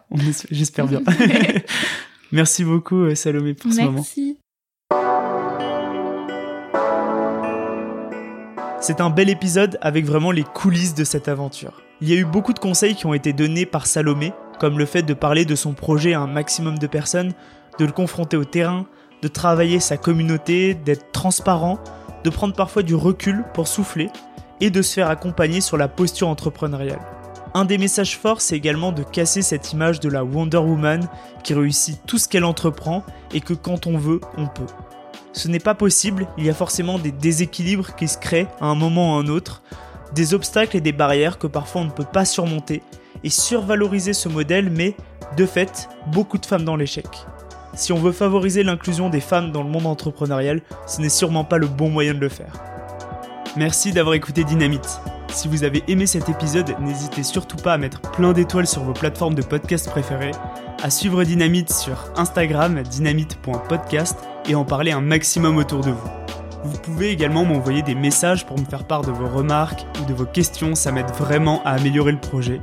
J'espère 0.51 0.87
bien. 0.87 1.03
Merci 2.33 2.65
beaucoup, 2.65 3.15
Salomé, 3.15 3.55
pour 3.55 3.73
ce 3.73 3.81
moment. 3.81 3.93
Merci. 3.93 4.37
C'est 8.87 9.01
un 9.01 9.11
bel 9.11 9.29
épisode 9.29 9.79
avec 9.81 10.05
vraiment 10.05 10.31
les 10.31 10.45
coulisses 10.45 10.95
de 10.95 11.03
cette 11.03 11.27
aventure. 11.27 11.83
Il 12.01 12.09
y 12.09 12.13
a 12.13 12.17
eu 12.21 12.25
beaucoup 12.25 12.53
de 12.53 12.61
conseils 12.61 12.95
qui 12.95 13.05
ont 13.07 13.15
été 13.15 13.33
donnés 13.33 13.67
par 13.67 13.85
Salomé, 13.85 14.33
comme 14.61 14.79
le 14.79 14.87
fait 14.87 15.03
de 15.03 15.13
parler 15.13 15.45
de 15.45 15.57
son 15.57 15.73
projet 15.73 16.15
à 16.15 16.21
un 16.21 16.29
maximum 16.29 16.79
de 16.79 16.87
personnes, 16.87 17.33
de 17.81 17.85
le 17.85 17.91
confronter 17.91 18.37
au 18.37 18.45
terrain, 18.45 18.87
de 19.23 19.27
travailler 19.27 19.81
sa 19.81 19.97
communauté, 19.97 20.75
d'être 20.75 21.11
transparent, 21.11 21.81
de 22.23 22.31
prendre 22.31 22.55
parfois 22.55 22.85
du 22.85 22.95
recul 22.95 23.43
pour 23.55 23.67
souffler 23.67 24.09
et 24.61 24.71
de 24.71 24.83
se 24.83 24.95
faire 24.95 25.11
accompagner 25.11 25.61
sur 25.61 25.77
la 25.77 25.89
posture 25.89 26.29
entrepreneuriale. 26.29 27.01
Un 27.55 27.65
des 27.65 27.79
messages 27.79 28.17
forts, 28.17 28.41
c'est 28.41 28.55
également 28.55 28.93
de 28.93 29.03
casser 29.03 29.43
cette 29.43 29.73
image 29.73 29.99
de 29.99 30.09
la 30.09 30.23
Wonder 30.23 30.59
Woman 30.59 31.09
qui 31.43 31.55
réussit 31.55 32.01
tout 32.07 32.19
ce 32.19 32.29
qu'elle 32.29 32.45
entreprend 32.45 33.03
et 33.35 33.41
que 33.41 33.53
quand 33.53 33.89
on 33.89 33.99
veut, 33.99 34.21
on 34.39 34.47
peut. 34.47 34.73
Ce 35.37 35.49
n'est 35.49 35.59
pas 35.59 35.75
possible, 35.75 36.27
il 36.39 36.45
y 36.45 36.51
a 36.51 36.55
forcément 36.55 36.99
des 36.99 37.13
déséquilibres 37.13 37.95
qui 37.95 38.09
se 38.09 38.17
créent 38.17 38.49
à 38.59 38.67
un 38.67 38.75
moment 38.75 39.13
ou 39.13 39.19
à 39.19 39.21
un 39.21 39.29
autre, 39.29 39.63
des 40.15 40.33
obstacles 40.33 40.79
et 40.79 40.81
des 40.81 40.93
barrières 40.93 41.39
que 41.39 41.47
parfois 41.47 41.83
on 41.83 41.85
ne 41.85 41.91
peut 41.91 42.07
pas 42.11 42.25
surmonter, 42.25 42.83
et 43.23 43.29
survaloriser 43.29 44.15
ce 44.15 44.31
modèle 44.31 44.71
met, 44.71 44.97
de 45.37 45.45
fait, 45.45 45.91
beaucoup 46.07 46.39
de 46.39 46.47
femmes 46.47 46.65
dans 46.65 46.77
l'échec. 46.77 47.07
Si 47.75 47.93
on 47.93 47.99
veut 47.99 48.13
favoriser 48.13 48.63
l'inclusion 48.63 49.11
des 49.11 49.21
femmes 49.21 49.53
dans 49.53 49.63
le 49.63 49.69
monde 49.69 49.87
entrepreneurial, 49.87 50.63
ce 50.87 51.03
n'est 51.03 51.11
sûrement 51.11 51.45
pas 51.45 51.59
le 51.59 51.67
bon 51.67 51.91
moyen 51.91 52.15
de 52.15 52.21
le 52.21 52.31
faire. 52.31 52.55
Merci 53.59 53.93
d'avoir 53.93 54.15
écouté 54.15 54.43
Dynamite. 54.43 55.01
Si 55.29 55.49
vous 55.49 55.65
avez 55.65 55.83
aimé 55.87 56.07
cet 56.07 56.31
épisode, 56.31 56.75
n'hésitez 56.81 57.23
surtout 57.23 57.59
pas 57.59 57.75
à 57.75 57.79
mettre 57.79 58.01
plein 58.01 58.33
d'étoiles 58.33 58.67
sur 58.67 58.85
vos 58.85 58.95
plateformes 58.95 59.35
de 59.35 59.43
podcast 59.43 59.91
préférées, 59.91 60.31
à 60.83 60.89
suivre 60.89 61.25
Dynamite 61.25 61.71
sur 61.71 62.11
Instagram 62.17 62.83
dynamite.podcast 62.83 64.17
et 64.49 64.55
en 64.55 64.65
parler 64.65 64.93
un 64.93 65.01
maximum 65.01 65.57
autour 65.57 65.81
de 65.81 65.91
vous. 65.91 66.09
Vous 66.65 66.79
pouvez 66.79 67.11
également 67.11 67.45
m'envoyer 67.45 67.83
des 67.83 67.95
messages 67.95 68.45
pour 68.45 68.59
me 68.59 68.65
faire 68.65 68.85
part 68.85 69.03
de 69.03 69.13
vos 69.13 69.29
remarques 69.29 69.87
ou 70.01 70.05
de 70.05 70.15
vos 70.15 70.25
questions, 70.25 70.75
ça 70.75 70.91
m'aide 70.91 71.11
vraiment 71.11 71.63
à 71.65 71.71
améliorer 71.71 72.13
le 72.13 72.21
projet. 72.21 72.61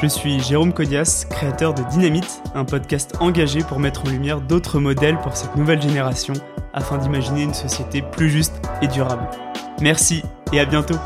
Je 0.00 0.06
suis 0.06 0.40
Jérôme 0.40 0.72
Codias, 0.72 1.26
créateur 1.28 1.74
de 1.74 1.82
Dynamite, 1.90 2.42
un 2.54 2.64
podcast 2.64 3.14
engagé 3.20 3.60
pour 3.62 3.80
mettre 3.80 4.04
en 4.06 4.10
lumière 4.10 4.40
d'autres 4.40 4.78
modèles 4.78 5.18
pour 5.18 5.36
cette 5.36 5.56
nouvelle 5.56 5.80
génération 5.80 6.34
afin 6.72 6.98
d'imaginer 6.98 7.42
une 7.42 7.54
société 7.54 8.02
plus 8.02 8.30
juste 8.30 8.60
et 8.82 8.88
durable. 8.88 9.28
Merci 9.80 10.22
et 10.52 10.60
à 10.60 10.64
bientôt 10.64 10.96